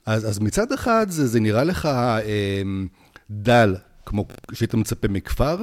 אז, 0.06 0.30
אז 0.30 0.40
מצד 0.40 0.72
אחד 0.72 1.06
זה, 1.10 1.28
זה 1.28 1.40
נראה 1.40 1.64
לך 1.64 1.86
אה, 1.86 2.22
דל, 3.32 3.76
כמו 4.06 4.26
שהיית 4.54 4.74
מצפה 4.74 5.08
מכפר, 5.08 5.58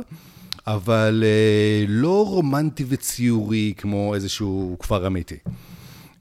אבל 0.67 1.25
אה, 1.27 1.85
לא 1.89 2.27
רומנטי 2.27 2.85
וציורי 2.89 3.75
כמו 3.77 4.15
איזשהו 4.15 4.77
כפר 4.81 5.07
אמיתי. 5.07 5.37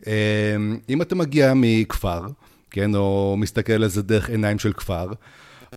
אה, 0.08 0.56
אם 0.90 1.02
אתה 1.02 1.16
מגיע 1.16 1.54
מכפר, 1.56 2.28
כן, 2.72 2.96
או 2.96 3.36
מסתכל 3.38 3.74
על 3.74 3.88
זה 3.88 4.02
דרך 4.02 4.30
עיניים 4.30 4.60
של 4.60 4.74
כפר. 4.74 5.08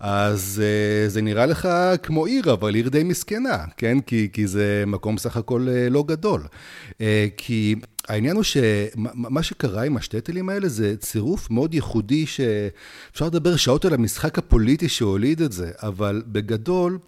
אז 0.01 0.61
uh, 0.61 1.09
זה 1.09 1.21
נראה 1.21 1.45
לך 1.45 1.69
כמו 2.03 2.25
עיר, 2.25 2.53
אבל 2.53 2.75
עיר 2.75 2.89
די 2.89 3.03
מסכנה, 3.03 3.57
כן? 3.77 3.99
כי, 3.99 4.29
כי 4.33 4.47
זה 4.47 4.83
מקום 4.87 5.17
סך 5.17 5.37
הכל 5.37 5.67
uh, 5.67 5.93
לא 5.93 6.03
גדול. 6.07 6.43
Uh, 6.91 6.95
כי 7.37 7.75
העניין 8.07 8.35
הוא 8.35 8.43
שמה 8.43 9.43
שקרה 9.43 9.83
עם 9.83 9.97
השטטלים 9.97 10.49
האלה 10.49 10.67
זה 10.67 10.97
צירוף 10.97 11.51
מאוד 11.51 11.73
ייחודי 11.73 12.25
שאפשר 12.25 13.25
לדבר 13.25 13.55
שעות 13.55 13.85
על 13.85 13.93
המשחק 13.93 14.37
הפוליטי 14.37 14.89
שהוליד 14.89 15.41
את 15.41 15.51
זה, 15.51 15.71
אבל 15.83 16.23
בגדול, 16.27 16.99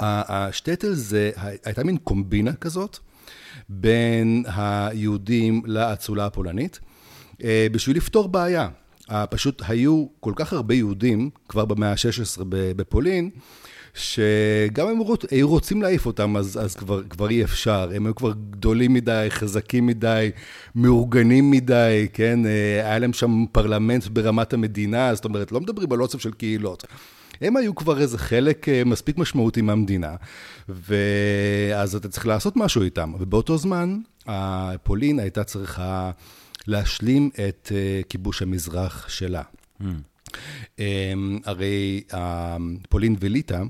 השטטל 0.00 0.94
זה, 0.94 1.30
הייתה 1.64 1.84
מין 1.84 1.96
קומבינה 1.96 2.52
כזאת 2.52 2.98
בין 3.68 4.44
היהודים 4.46 5.62
לאצולה 5.66 6.26
הפולנית, 6.26 6.80
בשביל 7.44 7.96
לפתור 7.96 8.28
בעיה. 8.28 8.68
פשוט 9.30 9.62
היו 9.68 10.06
כל 10.20 10.32
כך 10.36 10.52
הרבה 10.52 10.74
יהודים, 10.74 11.30
כבר 11.48 11.64
במאה 11.64 11.90
ה-16 11.90 12.42
בפולין, 12.50 13.30
שגם 13.94 14.88
הם 14.88 14.98
היו 15.30 15.48
רוצים 15.48 15.82
להעיף 15.82 16.06
אותם, 16.06 16.36
אז, 16.36 16.58
אז 16.62 16.74
כבר, 16.74 17.02
כבר 17.02 17.30
אי 17.30 17.44
אפשר. 17.44 17.90
הם 17.94 18.06
היו 18.06 18.14
כבר 18.14 18.32
גדולים 18.50 18.92
מדי, 18.92 19.26
חזקים 19.30 19.86
מדי, 19.86 20.30
מאורגנים 20.74 21.50
מדי, 21.50 22.06
כן? 22.12 22.46
אה, 22.46 22.86
היה 22.86 22.98
להם 22.98 23.12
שם 23.12 23.44
פרלמנט 23.52 24.06
ברמת 24.06 24.52
המדינה, 24.52 25.14
זאת 25.14 25.24
אומרת, 25.24 25.52
לא 25.52 25.60
מדברים 25.60 25.92
על 25.92 26.02
אוסף 26.02 26.20
של 26.20 26.32
קהילות. 26.32 26.84
הם 27.40 27.56
היו 27.56 27.74
כבר 27.74 28.00
איזה 28.00 28.18
חלק 28.18 28.68
אה, 28.68 28.82
מספיק 28.86 29.18
משמעותי 29.18 29.62
מהמדינה, 29.62 30.14
ואז 30.68 31.94
אתה 31.94 32.08
צריך 32.08 32.26
לעשות 32.26 32.56
משהו 32.56 32.82
איתם. 32.82 33.12
ובאותו 33.18 33.58
זמן, 33.58 33.98
פולין 34.82 35.18
הייתה 35.18 35.44
צריכה... 35.44 36.10
להשלים 36.66 37.30
את 37.48 37.72
uh, 37.72 38.08
כיבוש 38.08 38.42
המזרח 38.42 39.08
שלה. 39.08 39.42
Mm. 39.80 39.84
הרי 41.44 42.02
פולין 42.88 43.16
וליטא, 43.20 43.62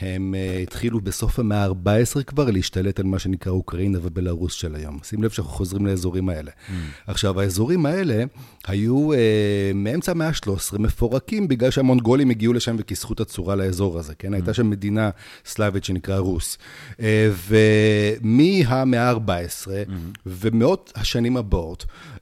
הם 0.00 0.34
uh, 0.34 0.62
התחילו 0.62 1.00
בסוף 1.00 1.38
המאה 1.38 1.64
ה-14 1.64 2.22
כבר 2.22 2.50
להשתלט 2.50 3.00
על 3.00 3.06
מה 3.06 3.18
שנקרא 3.18 3.52
אוקראינה 3.52 3.98
ובלארוס 4.02 4.52
של 4.52 4.74
היום. 4.74 4.98
שים 5.04 5.22
לב 5.22 5.30
שאנחנו 5.30 5.52
חוזרים 5.52 5.86
לאזורים 5.86 6.28
האלה. 6.28 6.50
Mm. 6.50 6.72
עכשיו, 7.06 7.40
האזורים 7.40 7.86
האלה 7.86 8.24
היו 8.66 9.12
uh, 9.12 9.16
מאמצע 9.74 10.12
המאה 10.12 10.28
ה-13 10.28 10.78
מפורקים 10.78 11.48
בגלל 11.48 11.70
שהמונגולים 11.70 12.30
הגיעו 12.30 12.52
לשם 12.52 12.76
וכיסחו 12.78 13.12
את 13.12 13.20
הצורה 13.20 13.54
לאזור 13.54 13.98
הזה, 13.98 14.14
כן? 14.14 14.32
Mm. 14.32 14.36
הייתה 14.36 14.54
שם 14.54 14.70
מדינה 14.70 15.10
סלאבית 15.44 15.84
שנקרא 15.84 16.18
רוס. 16.18 16.58
Uh, 16.90 17.02
ומהמאה 17.48 19.10
ה-14 19.10 19.66
mm. 19.66 19.92
ומאות 20.26 20.92
השנים 20.96 21.36
הבאות, 21.36 21.86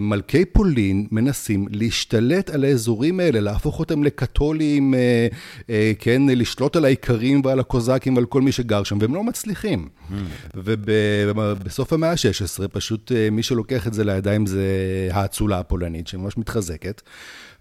מלכי 0.00 0.44
פולין 0.44 1.06
מנסים 1.10 1.66
להשתלט 1.70 2.50
על 2.50 2.64
האזורים 2.64 3.20
האלה, 3.20 3.40
להפוך 3.40 3.78
אותם 3.78 4.04
לקתולים, 4.04 4.94
אה, 4.94 5.28
אה, 5.70 5.92
כן, 5.98 6.22
לשלוט 6.28 6.76
על 6.76 6.84
האיכרים 6.84 7.40
ועל 7.44 7.60
הקוזקים 7.60 8.16
ועל 8.16 8.26
כל 8.26 8.42
מי 8.42 8.52
שגר 8.52 8.82
שם, 8.82 8.98
והם 9.00 9.14
לא 9.14 9.24
מצליחים. 9.24 9.88
Hmm. 10.10 10.14
ובסוף 10.54 11.92
המאה 11.92 12.10
ה-16, 12.10 12.68
פשוט 12.68 13.12
מי 13.32 13.42
שלוקח 13.42 13.86
את 13.86 13.94
זה 13.94 14.04
לידיים 14.04 14.46
זה 14.46 14.68
האצולה 15.10 15.58
הפולנית, 15.58 16.06
שממש 16.06 16.38
מתחזקת, 16.38 17.02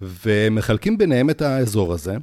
ומחלקים 0.01 0.97
ביניהם 0.97 1.29
את 1.29 1.41
האזור 1.41 1.93
הזה. 1.93 2.15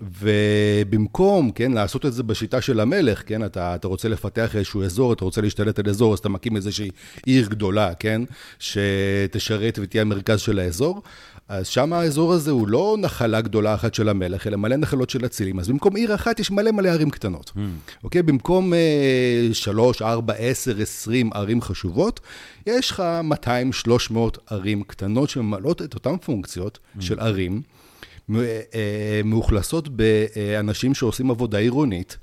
ובמקום, 0.00 1.50
כן, 1.50 1.72
לעשות 1.72 2.06
את 2.06 2.12
זה 2.12 2.22
בשיטה 2.22 2.60
של 2.60 2.80
המלך, 2.80 3.22
כן, 3.26 3.44
אתה, 3.44 3.74
אתה 3.74 3.88
רוצה 3.88 4.08
לפתח 4.08 4.56
איזשהו 4.56 4.82
אזור, 4.82 5.12
אתה 5.12 5.24
רוצה 5.24 5.40
להשתלט 5.40 5.78
על 5.78 5.88
אזור, 5.88 6.12
אז 6.12 6.18
אתה 6.18 6.28
מקים 6.28 6.56
איזושהי 6.56 6.90
עיר 7.26 7.48
גדולה, 7.48 7.94
כן, 7.94 8.22
שתשרת 8.58 9.78
ותהיה 9.82 10.02
המרכז 10.02 10.40
של 10.40 10.58
האזור. 10.58 11.02
אז 11.48 11.66
שם 11.66 11.92
האזור 11.92 12.32
הזה 12.32 12.50
הוא 12.50 12.68
לא 12.68 12.96
נחלה 12.98 13.40
גדולה 13.40 13.74
אחת 13.74 13.94
של 13.94 14.08
המלך, 14.08 14.46
אלא 14.46 14.56
מלא 14.56 14.76
נחלות 14.76 15.10
של 15.10 15.24
אצילים. 15.26 15.58
אז 15.58 15.68
במקום 15.68 15.96
עיר 15.96 16.14
אחת 16.14 16.40
יש 16.40 16.50
מלא 16.50 16.70
מלא 16.70 16.88
ערים 16.88 17.10
קטנות. 17.10 17.52
Mm. 17.56 17.58
אוקיי? 18.04 18.22
במקום 18.22 18.72
uh, 19.50 19.54
3, 19.54 20.02
4, 20.02 20.34
10, 20.34 20.80
20 20.82 21.30
ערים 21.32 21.62
חשובות, 21.62 22.20
יש 22.66 22.90
לך 22.90 23.02
200, 23.24 23.72
300 23.72 24.38
ערים 24.50 24.82
קטנות 24.82 25.30
שממלאות 25.30 25.82
את 25.82 25.94
אותן 25.94 26.16
פונקציות 26.16 26.78
mm. 26.78 27.02
של 27.02 27.20
ערים. 27.20 27.62
אה, 28.30 29.20
מאוכלסות 29.24 29.88
באנשים 29.88 30.94
שעושים 30.94 31.30
עבודה 31.30 31.58
עירונית, 31.58 32.18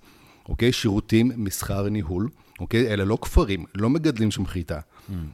אוקיי? 0.50 0.72
שירותים, 0.72 1.32
מסחר, 1.36 1.90
ניהול, 1.90 2.30
אוקיי? 2.60 2.94
אלה 2.94 3.06
לא 3.06 3.18
כפרים, 3.22 3.66
לא 3.76 3.90
מגדלים 3.90 4.32
שם 4.32 4.46
חיטה. 4.46 4.80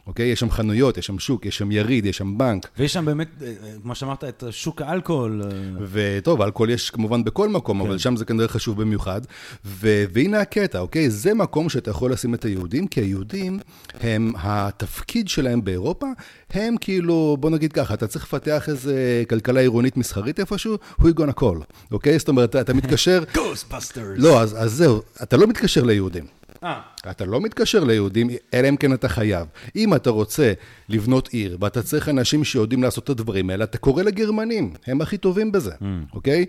אוקיי? 0.07 0.25
יש 0.25 0.39
שם 0.39 0.51
חנויות, 0.51 0.97
יש 0.97 1.05
שם 1.05 1.19
שוק, 1.19 1.45
יש 1.45 1.57
שם 1.57 1.71
יריד, 1.71 2.05
יש 2.05 2.17
שם 2.17 2.37
בנק. 2.37 2.67
ויש 2.77 2.93
שם 2.93 3.05
באמת, 3.05 3.27
אה, 3.41 3.53
כמו 3.83 3.95
שאמרת, 3.95 4.23
את 4.23 4.43
שוק 4.51 4.81
האלכוהול. 4.81 5.41
אה. 5.43 5.49
וטוב, 5.91 6.41
אלכוהול 6.41 6.69
יש 6.69 6.89
כמובן 6.89 7.23
בכל 7.23 7.49
מקום, 7.49 7.81
כן. 7.81 7.87
אבל 7.87 7.97
שם 7.97 8.15
זה 8.15 8.25
כנראה 8.25 8.47
חשוב 8.47 8.81
במיוחד. 8.81 9.21
והנה 9.65 10.41
הקטע, 10.41 10.79
אוקיי? 10.79 11.09
זה 11.09 11.33
מקום 11.33 11.69
שאתה 11.69 11.91
יכול 11.91 12.11
לשים 12.11 12.33
את 12.33 12.45
היהודים, 12.45 12.87
כי 12.87 13.01
היהודים 13.01 13.59
הם, 14.01 14.33
התפקיד 14.37 15.27
שלהם 15.27 15.63
באירופה, 15.63 16.07
הם 16.49 16.75
כאילו, 16.81 17.37
בוא 17.39 17.49
נגיד 17.49 17.73
ככה, 17.73 17.93
אתה 17.93 18.07
צריך 18.07 18.25
לפתח 18.25 18.69
איזה 18.69 19.23
כלכלה 19.29 19.59
עירונית 19.59 19.97
מסחרית 19.97 20.39
איפשהו, 20.39 20.77
who 20.99 21.03
you 21.03 21.19
gonna 21.19 21.39
call, 21.39 21.75
אוקיי? 21.91 22.19
זאת 22.19 22.27
אומרת, 22.27 22.55
אתה 22.55 22.73
מתקשר... 22.73 23.23
Ghostbusters. 23.35 24.17
לא, 24.17 24.41
אז, 24.41 24.55
אז 24.59 24.71
זהו, 24.71 25.01
אתה 25.23 25.37
לא 25.37 25.47
מתקשר 25.47 25.83
ליהודים. 25.83 26.25
אה. 26.65 26.81
אתה 27.11 27.25
לא 27.25 27.41
מתקשר 27.41 27.83
ליהודים, 27.83 28.29
אלא 28.53 28.69
אם 28.69 28.77
כן 28.77 28.93
אתה 28.93 29.09
חייב. 29.09 29.47
אם 29.75 29.95
אתה 29.95 30.09
רוצה 30.09 30.53
לבנות 30.89 31.27
עיר, 31.27 31.57
ואתה 31.61 31.83
צריך 31.83 32.09
אנשים 32.09 32.43
שיודעים 32.43 32.83
לעשות 32.83 33.03
את 33.03 33.09
הדברים 33.09 33.49
האלה, 33.49 33.63
אתה 33.63 33.77
קורא 33.77 34.03
לגרמנים, 34.03 34.73
הם 34.87 35.01
הכי 35.01 35.17
טובים 35.17 35.51
בזה, 35.51 35.71
mm. 35.71 35.85
אוקיי? 36.13 36.45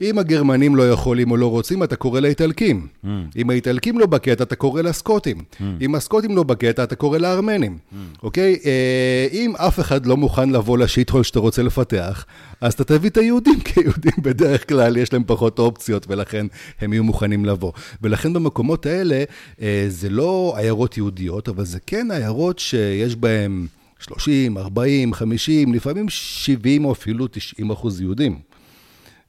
אם 0.00 0.18
הגרמנים 0.18 0.76
לא 0.76 0.90
יכולים 0.90 1.30
או 1.30 1.36
לא 1.36 1.50
רוצים, 1.50 1.82
אתה 1.82 1.96
קורא 1.96 2.20
לאיטלקים. 2.20 2.86
Mm. 3.04 3.08
אם 3.36 3.50
האיטלקים 3.50 3.98
לא 3.98 4.06
בקטע, 4.06 4.44
אתה 4.44 4.56
קורא 4.56 4.82
לסקוטים. 4.82 5.38
Mm. 5.38 5.62
אם 5.80 5.94
הסקוטים 5.94 6.36
לא 6.36 6.42
בקטע, 6.42 6.84
אתה 6.84 6.94
קורא 6.94 7.18
לארמנים. 7.18 7.78
Mm. 7.78 7.96
אוקיי? 8.22 8.58
אה, 8.64 9.26
אם 9.32 9.52
אף 9.56 9.80
אחד 9.80 10.06
לא 10.06 10.16
מוכן 10.16 10.50
לבוא 10.50 10.78
לשיטהול 10.78 11.22
שאתה 11.22 11.38
רוצה 11.38 11.62
לפתח, 11.62 12.24
אז 12.60 12.72
אתה 12.72 12.84
תביא 12.84 13.10
את 13.10 13.16
היהודים, 13.16 13.60
כי 13.64 13.80
יהודים 13.80 14.12
בדרך 14.22 14.68
כלל 14.68 14.96
יש 14.96 15.12
להם 15.12 15.22
פחות 15.26 15.58
אופציות, 15.58 16.06
ולכן 16.08 16.46
הם 16.80 16.92
יהיו 16.92 17.04
מוכנים 17.04 17.44
לבוא. 17.44 17.72
ולכן 18.02 18.32
במקמות 18.32 18.86
האלה, 18.86 19.24
אה, 19.62 19.84
זה 19.88 20.08
לא 20.08 20.54
עיירות 20.56 20.96
יהודיות, 20.96 21.48
אבל 21.48 21.64
זה 21.64 21.78
כן 21.86 22.10
עיירות 22.10 22.58
שיש 22.58 23.16
בהן 23.16 23.66
30, 24.02 24.58
40, 24.58 25.14
50, 25.14 25.74
לפעמים 25.74 26.08
70 26.08 26.84
או 26.84 26.92
אפילו 26.92 27.26
90 27.26 27.70
אחוז 27.70 28.00
יהודים. 28.00 28.51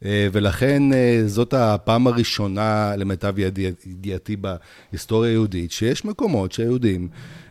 אה, 0.06 0.28
ולכן 0.32 0.94
אה, 0.94 1.22
זאת 1.26 1.54
הפעם 1.54 2.08
הראשונה, 2.08 2.96
למיטב 2.96 3.40
ידיעתי 3.40 4.36
בהיסטוריה 4.36 5.32
היהודית, 5.32 5.72
שיש 5.72 6.06
מקומות 6.06 6.52
שהיהודים... 6.52 7.10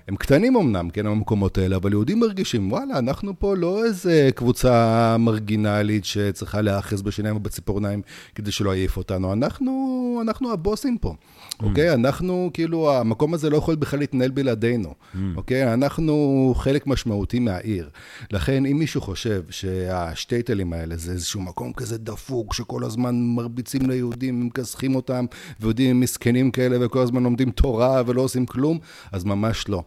הם 0.09 0.17
קטנים 0.17 0.57
אמנם, 0.57 0.91
כן, 0.91 1.07
המקומות 1.07 1.59
האלה, 1.59 1.77
אבל 1.77 1.93
יהודים 1.93 2.21
מרגישים, 2.21 2.73
וואלה, 2.73 2.99
אנחנו 2.99 3.33
פה 3.39 3.55
לא 3.57 3.85
איזה 3.85 4.31
קבוצה 4.35 5.17
מרגינלית 5.19 6.05
שצריכה 6.05 6.61
להאחז 6.61 7.03
בשיניים 7.03 7.37
ובציפורניים 7.37 8.03
כדי 8.35 8.53
שלא 8.53 8.75
יעיף 8.75 8.97
אותנו, 8.97 9.33
אנחנו, 9.33 10.19
אנחנו 10.23 10.53
הבוסים 10.53 10.99
פה. 10.99 11.15
Mm. 11.63 11.65
אוקיי? 11.65 11.95
אנחנו, 11.95 12.51
כאילו, 12.55 12.93
המקום 12.93 13.35
הזה 13.35 13.51
לא 13.51 13.57
יכול 13.57 13.75
בכלל 13.75 13.99
להתנהל 13.99 14.31
בלעדינו, 14.31 14.89
mm. 14.89 15.19
אוקיי? 15.37 15.73
אנחנו 15.75 16.55
חלק 16.57 16.87
משמעותי 16.87 17.39
מהעיר. 17.39 17.89
לכן, 18.31 18.67
אם 18.67 18.79
מישהו 18.79 19.01
חושב 19.01 19.43
שהשטייטלים 19.51 20.73
האלה 20.73 20.97
זה 20.97 21.13
איזשהו 21.13 21.41
מקום 21.41 21.73
כזה 21.73 21.99
דפוק, 21.99 22.55
שכל 22.55 22.85
הזמן 22.85 23.15
מרביצים 23.15 23.91
ליהודים, 23.91 24.47
מכסחים 24.47 24.95
אותם, 24.95 25.25
ויהודים 25.61 25.91
הם 25.91 26.01
מסכנים 26.01 26.51
כאלה, 26.51 26.87
וכל 26.87 27.03
הזמן 27.03 27.23
לומדים 27.23 27.51
תורה 27.51 28.03
ולא 28.07 28.23
עושים 28.23 28.47
כלום, 28.47 28.79
אז 29.13 29.25
ממש 29.25 29.65
לא. 29.69 29.83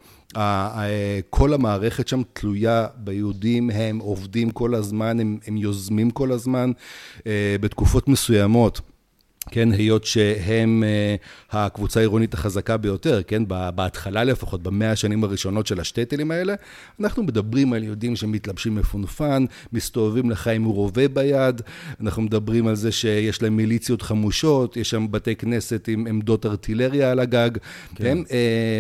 כל 1.30 1.54
המערכת 1.54 2.08
שם 2.08 2.22
תלויה 2.34 2.88
ביהודים, 2.98 3.70
הם 3.70 4.00
עובדים 4.00 4.50
כל 4.50 4.76
הזמן, 4.76 5.20
הם, 5.20 5.38
הם 5.48 5.58
יוזמים 5.58 6.12
כל 6.12 6.32
הזמן 6.32 6.72
אה, 7.28 7.56
בתקופות 7.62 8.08
מסוימות. 8.08 8.82
כן, 9.52 9.72
היות 9.72 10.06
שהם 10.06 10.84
uh, 10.84 11.56
הקבוצה 11.56 12.00
העירונית 12.00 12.34
החזקה 12.34 12.78
ביותר, 12.78 13.24
כן, 13.24 13.44
בהתחלה 13.76 14.24
לפחות, 14.24 14.64
במאה 14.64 14.92
השנים 14.92 15.24
הראשונות 15.24 15.68
של 15.68 15.80
השטטלים 15.80 16.32
האלה, 16.32 16.54
אנחנו 17.00 17.24
מדברים 17.24 17.74
על 17.74 17.84
יהודים 17.84 18.16
שמתלבשים 18.16 18.76
מפונפן, 18.76 19.46
מסתובבים 19.74 20.30
לך 20.30 20.48
עם 20.48 20.66
רובה 20.66 21.08
ביד, 21.08 21.62
אנחנו 22.02 22.22
מדברים 22.22 22.68
על 22.68 22.76
זה 22.76 22.92
שיש 22.92 23.42
להם 23.42 23.58
מיליציות 23.58 24.02
חמושות, 24.02 24.78
יש 24.78 24.90
שם 24.90 25.08
בתי 25.12 25.36
כנסת 25.36 25.88
עם 25.92 26.08
עמדות 26.08 26.46
ארטילריה 26.46 27.12
על 27.12 27.20
הגג, 27.20 27.52
כן. 27.96 28.06
הם 28.06 28.24
uh, 28.28 28.32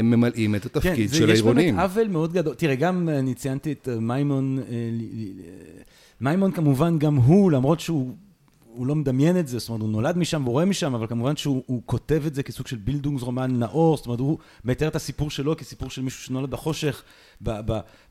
ממלאים 0.03 0.55
את 0.55 0.65
התפקיד 0.65 1.11
כן, 1.11 1.17
של 1.17 1.29
העירונים. 1.29 1.63
כן, 1.63 1.69
יש 1.69 1.75
באמת 1.75 1.91
עוול 1.91 2.07
מאוד 2.07 2.33
גדול. 2.33 2.53
תראה, 2.53 2.75
גם 2.75 3.09
אני 3.09 3.33
ציינתי 3.33 3.71
את 3.71 3.89
מימון, 4.01 4.59
מימון 6.21 6.51
כמובן 6.51 6.99
גם 6.99 7.15
הוא, 7.15 7.51
למרות 7.51 7.79
שהוא... 7.79 8.24
הוא 8.75 8.87
לא 8.87 8.95
מדמיין 8.95 9.39
את 9.39 9.47
זה, 9.47 9.59
זאת 9.59 9.69
אומרת, 9.69 9.81
הוא 9.81 9.89
נולד 9.89 10.17
משם 10.17 10.41
והוא 10.43 10.53
רואה 10.53 10.65
משם, 10.65 10.95
אבל 10.95 11.07
כמובן 11.07 11.35
שהוא 11.35 11.81
כותב 11.85 12.23
את 12.27 12.35
זה 12.35 12.43
כסוג 12.43 12.67
של 12.67 12.75
בילדונגסרומן 12.75 13.59
נאור, 13.59 13.97
זאת 13.97 14.05
אומרת, 14.05 14.19
הוא 14.19 14.37
מתאר 14.65 14.87
את 14.87 14.95
הסיפור 14.95 15.29
שלו 15.29 15.57
כסיפור 15.57 15.89
של 15.89 16.01
מישהו 16.01 16.23
שנולד 16.23 16.51
בחושך, 16.51 17.03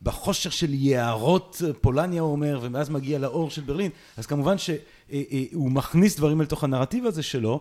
בחושך 0.03 0.53
של 0.53 0.75
יערות 0.75 1.63
פולניה, 1.81 2.23
הוא 2.23 2.33
אומר, 2.33 2.69
ואז 2.73 2.91
מגיע 2.91 3.19
לאור 3.19 3.51
של 3.51 3.63
ברלין, 3.63 3.91
אז 4.17 4.27
כמובן 4.27 4.59
שהוא 4.59 5.71
מכניס 5.71 6.17
דברים 6.17 6.41
אל 6.41 6.47
תוך 6.47 6.65
הנרטיב 6.65 7.07
הזה 7.07 7.23
שלו, 7.23 7.61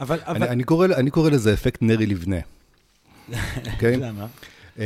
אבל... 0.00 0.18
אני, 0.26 0.48
אני, 0.48 0.64
קורא, 0.64 0.86
אני 0.86 1.10
קורא 1.10 1.30
לזה 1.30 1.52
אפקט 1.52 1.82
נרי 1.82 2.06
לבנה. 2.06 2.40
אוקיי? 3.72 3.96
למה? 3.96 4.26
אמ, 4.78 4.84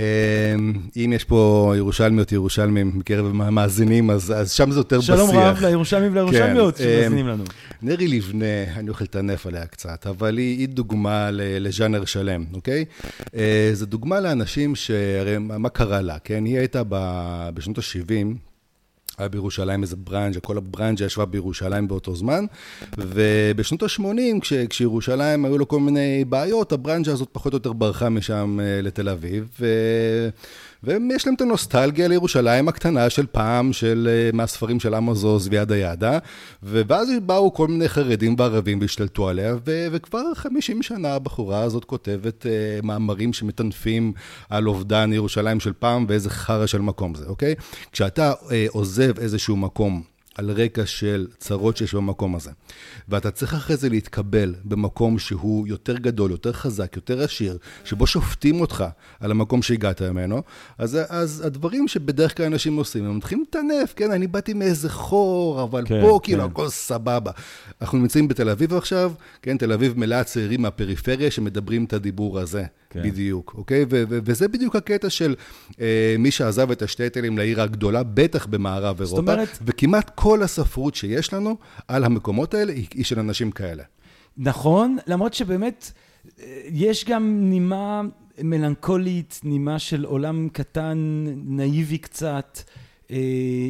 אם 0.96 1.12
יש 1.16 1.24
פה 1.24 1.72
ירושלמיות, 1.76 2.32
ירושלמים 2.32 2.92
מקרב 2.94 3.26
המאזינים, 3.26 4.10
אז, 4.10 4.32
אז 4.36 4.52
שם 4.52 4.70
זה 4.70 4.80
יותר 4.80 5.00
שלום 5.00 5.28
בשיח. 5.28 5.30
שלום 5.30 5.44
רב 5.44 5.60
לירושלמים 5.60 6.12
ולירושלמיות 6.12 6.76
כן, 6.76 6.84
שמאזינים 6.84 7.28
לנו. 7.28 7.44
נרי 7.82 8.08
לבנה, 8.08 8.64
אני 8.76 8.88
אוכל 8.88 9.04
לטנף 9.04 9.46
עליה 9.46 9.66
קצת, 9.66 10.06
אבל 10.06 10.38
היא, 10.38 10.58
היא 10.58 10.68
דוגמה 10.68 11.28
לז'אנר 11.32 12.04
שלם, 12.04 12.44
אוקיי? 12.54 12.84
אה, 13.36 13.70
זו 13.72 13.86
דוגמה 13.86 14.20
לאנשים 14.20 14.74
שהרי 14.74 15.38
מה 15.38 15.68
קרה 15.68 16.00
לה, 16.00 16.18
כן? 16.24 16.44
היא 16.44 16.58
הייתה 16.58 16.82
בשנות 17.54 17.78
ה-70, 17.78 18.47
היה 19.18 19.28
בירושלים 19.28 19.82
איזה 19.82 19.96
ברנג'ה, 19.96 20.40
כל 20.40 20.56
הברנג'ה 20.56 21.04
ישבה 21.04 21.24
בירושלים 21.24 21.88
באותו 21.88 22.14
זמן, 22.16 22.44
ובשנות 22.98 23.82
ה-80, 23.82 24.40
כש, 24.40 24.52
כשירושלים 24.52 25.44
היו 25.44 25.58
לו 25.58 25.68
כל 25.68 25.80
מיני 25.80 26.24
בעיות, 26.24 26.72
הברנג'ה 26.72 27.12
הזאת 27.12 27.28
פחות 27.32 27.52
או 27.52 27.56
יותר 27.56 27.72
ברחה 27.72 28.08
משם 28.08 28.58
אה, 28.62 28.82
לתל 28.82 29.08
אביב, 29.08 29.48
ו... 29.60 29.66
ויש 30.82 31.26
להם 31.26 31.34
את 31.34 31.40
הנוסטלגיה 31.40 32.08
לירושלים 32.08 32.68
הקטנה 32.68 33.10
של 33.10 33.26
פעם, 33.26 33.72
של 33.72 34.08
אה, 34.10 34.30
מהספרים 34.32 34.80
של 34.80 34.94
עמוס 34.94 35.24
עוז 35.24 35.48
וידה 35.50 35.76
ידה, 35.76 36.18
ואז 36.62 37.08
באו 37.22 37.52
כל 37.54 37.68
מיני 37.68 37.88
חרדים 37.88 38.34
וערבים 38.38 38.80
והשתלטו 38.80 39.28
עליה, 39.28 39.54
ו- 39.66 39.86
וכבר 39.92 40.34
50 40.34 40.82
שנה 40.82 41.14
הבחורה 41.14 41.62
הזאת 41.62 41.84
כותבת 41.84 42.46
uh, 42.46 42.86
מאמרים 42.86 43.32
שמטנפים 43.32 44.12
על 44.50 44.68
אובדן 44.68 45.12
ירושלים 45.12 45.60
של 45.60 45.72
פעם 45.72 46.06
ואיזה 46.08 46.30
חרא 46.30 46.66
של 46.66 46.80
מקום 46.80 47.14
זה, 47.14 47.26
אוקיי? 47.26 47.54
כשאתה 47.92 48.32
uh, 48.32 48.52
עוזב 48.70 49.18
איזשהו 49.18 49.56
מקום, 49.56 50.02
על 50.38 50.50
רקע 50.50 50.86
של 50.86 51.26
צרות 51.38 51.76
שיש 51.76 51.94
במקום 51.94 52.36
הזה. 52.36 52.50
ואתה 53.08 53.30
צריך 53.30 53.54
אחרי 53.54 53.76
זה 53.76 53.88
להתקבל 53.88 54.54
במקום 54.64 55.18
שהוא 55.18 55.66
יותר 55.66 55.98
גדול, 55.98 56.30
יותר 56.30 56.52
חזק, 56.52 56.96
יותר 56.96 57.22
עשיר, 57.22 57.58
שבו 57.84 58.06
שופטים 58.06 58.60
אותך 58.60 58.84
על 59.20 59.30
המקום 59.30 59.62
שהגעת 59.62 60.02
ממנו, 60.02 60.42
אז, 60.78 60.98
אז 61.08 61.46
הדברים 61.46 61.88
שבדרך 61.88 62.36
כלל 62.36 62.46
אנשים 62.46 62.76
עושים, 62.76 63.04
הם 63.04 63.16
מתחילים 63.16 63.44
לטנף, 63.48 63.92
כן, 63.96 64.10
אני 64.10 64.26
באתי 64.26 64.54
מאיזה 64.54 64.90
חור, 64.90 65.62
אבל 65.62 65.84
כן, 65.86 66.00
פה 66.02 66.20
כאילו 66.22 66.42
כן. 66.42 66.50
הכל 66.50 66.68
סבבה. 66.68 67.30
אנחנו 67.80 67.98
נמצאים 67.98 68.28
בתל 68.28 68.48
אביב 68.48 68.74
עכשיו, 68.74 69.12
כן, 69.42 69.56
תל 69.56 69.72
אביב 69.72 69.98
מלאה 69.98 70.24
צעירים 70.24 70.62
מהפריפריה 70.62 71.30
שמדברים 71.30 71.84
את 71.84 71.92
הדיבור 71.92 72.38
הזה. 72.38 72.64
כן. 72.90 73.02
בדיוק, 73.02 73.54
אוקיי? 73.58 73.82
ו- 73.82 74.02
ו- 74.08 74.18
וזה 74.24 74.48
בדיוק 74.48 74.76
הקטע 74.76 75.10
של 75.10 75.34
אה, 75.80 76.16
מי 76.18 76.30
שעזב 76.30 76.70
את 76.70 76.82
השטייטלים 76.82 77.38
לעיר 77.38 77.62
הגדולה, 77.62 78.02
בטח 78.02 78.46
במערב 78.46 79.00
אירופה, 79.00 79.18
אומרת... 79.18 79.58
וכמעט 79.62 80.10
כל 80.14 80.42
הספרות 80.42 80.94
שיש 80.94 81.32
לנו 81.32 81.56
על 81.88 82.04
המקומות 82.04 82.54
האלה 82.54 82.72
היא, 82.72 82.86
היא 82.94 83.04
של 83.04 83.18
אנשים 83.18 83.50
כאלה. 83.50 83.82
נכון, 84.36 84.96
למרות 85.06 85.34
שבאמת 85.34 85.92
אה, 86.40 86.60
יש 86.72 87.04
גם 87.04 87.50
נימה 87.50 88.02
מלנכולית, 88.42 89.40
נימה 89.44 89.78
של 89.78 90.04
עולם 90.04 90.48
קטן, 90.52 91.24
נאיבי 91.36 91.98
קצת, 91.98 92.58
אה, 93.10 93.16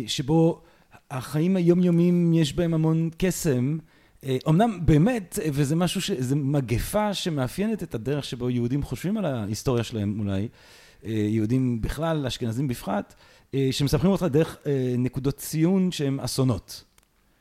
שבו 0.06 0.62
החיים 1.10 1.56
היומיומיים 1.56 2.34
יש 2.34 2.54
בהם 2.54 2.74
המון 2.74 3.10
קסם. 3.18 3.78
אה, 4.24 4.36
באמת, 4.84 5.38
אה, 5.42 5.48
וזה 5.52 5.76
משהו 5.76 6.00
ש... 6.00 6.10
זה 6.10 6.36
מגפה 6.36 7.14
שמאפיינת 7.14 7.82
את 7.82 7.94
הדרך 7.94 8.24
שבו 8.24 8.50
יהודים 8.50 8.82
חושבים 8.82 9.16
על 9.16 9.24
ההיסטוריה 9.24 9.84
שלהם 9.84 10.20
אולי, 10.20 10.48
אה, 11.04 11.10
יהודים 11.10 11.80
בכלל, 11.80 12.26
אשכנזים 12.26 12.68
בפרט, 12.68 13.14
שמספרים 13.70 14.12
אותך 14.12 14.22
דרך 14.22 14.56
נקודות 14.98 15.36
ציון 15.36 15.92
שהן 15.92 16.20
אסונות. 16.20 16.84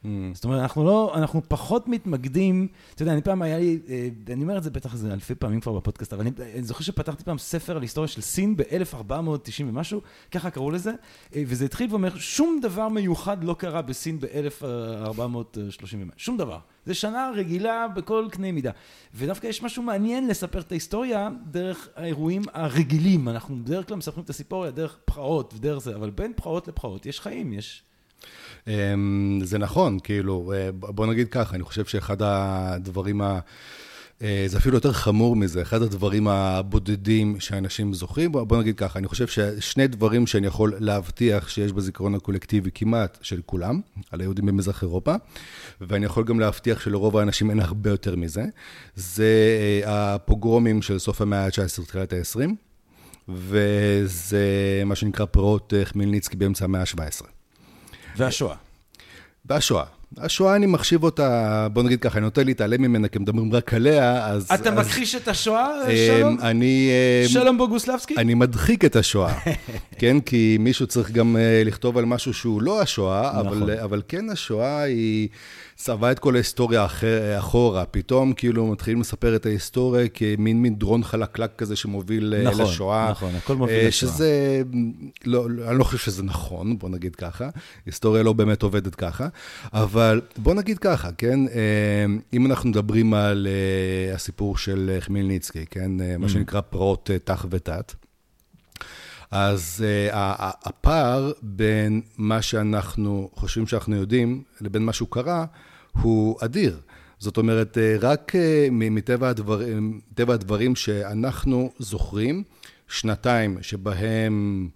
Mm. 0.08 0.36
זאת 0.36 0.44
אומרת, 0.44 0.62
אנחנו 0.62 0.86
לא, 0.86 1.14
אנחנו 1.16 1.42
פחות 1.48 1.88
מתמקדים, 1.88 2.68
אתה 2.94 3.02
יודע, 3.02 3.14
אני 3.14 3.22
פעם 3.22 3.42
היה 3.42 3.60
לי, 3.60 3.80
אה, 3.90 4.08
אני 4.34 4.44
אומר 4.44 4.58
את 4.58 4.64
זה 4.64 4.70
בטח 4.70 4.94
איזה 4.94 5.14
אלפי 5.14 5.36
פעמים 5.36 5.60
כבר 5.60 5.74
בפודקאסט, 5.74 6.14
אבל 6.14 6.22
אני, 6.22 6.32
אני 6.54 6.64
זוכר 6.64 6.84
שפתחתי 6.84 7.24
פעם 7.24 7.38
ספר 7.38 7.76
על 7.76 7.82
היסטוריה 7.82 8.08
של 8.08 8.22
סין 8.22 8.58
ב-1490 8.58 9.64
ומשהו, 9.68 10.02
ככה 10.32 10.50
קראו 10.50 10.72
לזה, 10.72 10.92
אה, 11.36 11.44
וזה 11.48 11.66
התחיל 11.66 11.88
ואומר, 11.90 12.18
שום 12.18 12.60
דבר 12.62 12.90
מיוחד 12.90 13.44
לא 13.44 13.54
קרה 13.54 13.82
בסין 13.82 14.20
ב-1430 14.20 15.94
ומשהו, 15.94 16.12
שום 16.18 16.38
דבר. 16.38 16.60
זה 16.86 16.94
שנה 16.94 17.32
רגילה 17.36 17.88
בכל 17.88 18.28
קנה 18.32 18.52
מידה. 18.52 18.72
ודווקא 19.16 19.48
יש 19.48 19.64
משהו 19.64 19.84
מעניין 19.84 20.28
לספר 20.28 20.60
את 20.60 20.72
ההיסטוריה 20.72 21.30
דרך 21.46 21.90
האירועים 21.96 22.42
הרגילים. 22.54 23.30
אנחנו 23.30 23.56
בדרך 23.56 23.88
כלל 23.88 23.98
מספרים 23.98 24.24
את 24.24 24.30
הסיפוריה 24.30 24.72
דרך 24.72 24.98
פרעות 25.06 25.54
ודרך 25.54 25.78
זה, 25.78 25.96
אבל 25.96 26.10
בין 26.10 26.34
פרעות 26.36 26.68
לפרעות 26.68 27.06
יש 27.06 27.20
חיים, 27.20 27.54
יש... 27.54 27.84
אמ, 28.68 29.40
זה 29.44 29.58
נכון, 29.58 30.00
כאילו, 30.04 30.54
אה, 30.56 30.72
בוא 30.72 31.06
נגיד 31.06 31.30
ככה, 31.30 31.56
אני 31.56 31.64
חושב 31.64 31.86
שאחד 31.86 32.18
הדברים 32.22 33.22
ה... 33.22 33.40
אה, 34.22 34.46
זה 34.48 34.58
אפילו 34.58 34.76
יותר 34.76 34.94
חמור 34.94 35.36
מזה, 35.36 35.62
אחד 35.62 35.82
הדברים 35.82 36.28
הבודדים 36.28 37.40
שאנשים 37.40 37.94
זוכרים, 37.94 38.32
בוא 38.32 38.58
נגיד 38.58 38.78
ככה, 38.78 39.00
אני 39.00 39.08
חושב 39.08 39.28
ששני 39.28 39.88
דברים 39.88 40.28
שאני 40.28 40.48
יכול 40.48 40.74
להבטיח 40.80 41.50
שיש 41.50 41.74
בזיכרון 41.74 42.16
הקולקטיבי 42.16 42.70
כמעט 42.74 43.18
של 43.22 43.42
כולם, 43.46 43.82
על 44.12 44.22
היהודים 44.22 44.46
במזרח 44.46 44.82
אירופה, 44.82 45.16
ואני 45.82 46.06
יכול 46.06 46.24
גם 46.24 46.40
להבטיח 46.40 46.80
שלרוב 46.80 47.18
האנשים 47.18 47.50
אין 47.50 47.60
הרבה 47.60 47.90
יותר 47.90 48.16
מזה, 48.16 48.46
זה 48.96 49.58
אה, 49.86 50.14
הפוגרומים 50.14 50.82
של 50.82 51.00
סוף 51.00 51.22
המאה 51.22 51.46
ה-19, 51.46 51.86
תחילת 51.88 52.14
ה-20, 52.14 52.50
וזה 53.30 54.44
מה 54.86 54.96
שנקרא 54.96 55.26
פרעות 55.26 55.74
חמלניצקי 55.84 56.38
באמצע 56.38 56.66
המאה 56.66 56.82
ה-17. 56.82 57.37
והשואה. 58.18 58.56
והשואה. 59.46 59.84
השואה, 60.18 60.56
אני 60.56 60.66
מחשיב 60.66 61.04
אותה, 61.04 61.68
בוא 61.74 61.84
נגיד 61.84 62.00
ככה, 62.00 62.18
אני 62.18 62.26
נוטה 62.26 62.44
להתעלם 62.44 62.82
ממנה, 62.82 63.08
כי 63.08 63.20
מדברים 63.20 63.54
רק 63.54 63.74
עליה, 63.74 64.28
אז... 64.28 64.46
אתה 64.54 64.70
אז, 64.70 64.76
מכחיש 64.78 65.16
את 65.16 65.28
השואה, 65.28 65.88
אה, 65.88 66.08
שלום? 66.08 66.38
אני... 66.42 66.90
אה, 67.24 67.30
שלום 67.30 67.58
בוגוסלבסקי? 67.58 68.16
אני 68.18 68.34
מדחיק 68.34 68.86
את 68.86 68.96
השואה, 68.96 69.34
כן? 70.00 70.20
כי 70.20 70.58
מישהו 70.60 70.88
צריך 70.88 71.12
גם 71.12 71.38
אה, 71.38 71.62
לכתוב 71.66 71.98
על 71.98 72.06
משהו 72.06 72.34
שהוא 72.34 72.62
לא 72.62 72.82
השואה, 72.82 73.32
נכון. 73.46 73.64
אבל, 73.64 73.80
אבל 73.80 74.02
כן 74.08 74.30
השואה 74.30 74.82
היא... 74.82 75.28
צבע 75.78 76.12
את 76.12 76.20
כל 76.20 76.36
ההיסטוריה 76.36 76.86
אחר, 76.86 77.40
אחורה, 77.40 77.86
פתאום 77.86 78.34
כאילו 78.34 78.68
מתחילים 78.68 79.02
לספר 79.02 79.36
את 79.36 79.46
ההיסטוריה 79.46 80.08
כמין 80.08 80.62
מין 80.62 80.76
דרון 80.76 81.04
חלקלק 81.04 81.56
כזה 81.58 81.76
שמוביל 81.76 82.34
נכון, 82.44 82.62
לשואה. 82.62 83.12
נכון, 83.12 83.36
הכל 83.36 83.56
מוביל 83.56 83.88
לשואה. 83.88 84.12
שזה, 84.12 84.62
לא, 85.26 85.48
אני 85.68 85.78
לא 85.78 85.84
חושב 85.84 85.98
שזה 85.98 86.24
נכון, 86.24 86.78
בוא 86.78 86.90
נגיד 86.90 87.16
ככה, 87.16 87.50
היסטוריה 87.86 88.24
לא 88.24 88.34
באמת 88.34 88.64
עובדת 88.64 88.96
ככה, 88.96 89.28
אבל 89.74 90.22
בוא 90.38 90.54
נגיד 90.54 90.78
ככה, 90.78 91.12
כן, 91.12 91.40
אם 92.34 92.46
אנחנו 92.46 92.70
מדברים 92.70 93.14
על 93.14 93.48
הסיפור 94.14 94.58
של 94.58 94.98
חמלניצקי, 95.00 95.66
כן, 95.70 95.92
מה 96.20 96.26
mm. 96.26 96.30
שנקרא 96.30 96.62
פרעות 96.62 97.10
תח 97.24 97.46
ותת, 97.50 97.94
אז 99.32 99.86
uh, 100.12 100.16
הפער 100.66 101.32
בין 101.42 102.02
מה 102.18 102.42
שאנחנו 102.42 103.30
חושבים 103.36 103.68
שאנחנו 103.68 103.96
יודעים 103.96 104.44
לבין 104.62 104.86
מה 104.86 104.94
שהוא 104.94 105.08
קרה, 105.12 105.46
הוא 106.02 106.38
אדיר. 106.42 106.80
זאת 107.20 107.38
אומרת, 107.38 107.78
uh, 107.78 108.06
רק 108.06 108.32
uh, 108.36 108.72
מטבע 108.72 109.30
הדברים, 109.30 110.00
הדברים 110.18 110.76
שאנחנו 110.76 111.72
זוכרים, 111.80 112.44
שנתיים 112.88 113.58
שבהם 113.62 114.68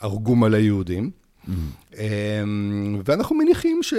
הרגו 0.00 0.36
מלא 0.36 0.56
יהודים, 0.56 1.10
Mm-hmm. 1.48 1.98
ואנחנו 3.04 3.36
מניחים 3.36 3.82
ש... 3.82 3.94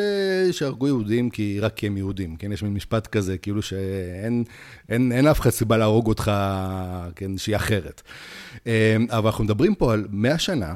שהרגו 0.51 0.87
יהודים 0.87 1.29
כי 1.29 1.59
רק 1.59 1.73
כי 1.75 1.87
הם 1.87 1.97
יהודים, 1.97 2.35
כן? 2.35 2.51
יש 2.51 2.63
מין 2.63 2.73
משפט 2.73 3.07
כזה, 3.07 3.37
כאילו 3.37 3.61
שאין 3.61 4.43
אין, 4.89 5.11
אין 5.11 5.27
אף 5.27 5.39
אחד 5.39 5.49
סיבה 5.49 5.77
להרוג 5.77 6.07
אותך, 6.07 6.31
כן, 7.15 7.37
שהיא 7.37 7.55
אחרת. 7.55 8.01
אבל 9.09 9.25
אנחנו 9.25 9.43
מדברים 9.43 9.75
פה 9.75 9.93
על 9.93 10.07
100 10.09 10.39
שנה, 10.39 10.73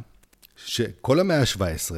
שכל 0.66 1.20
המאה 1.20 1.40
ה-17, 1.40 1.92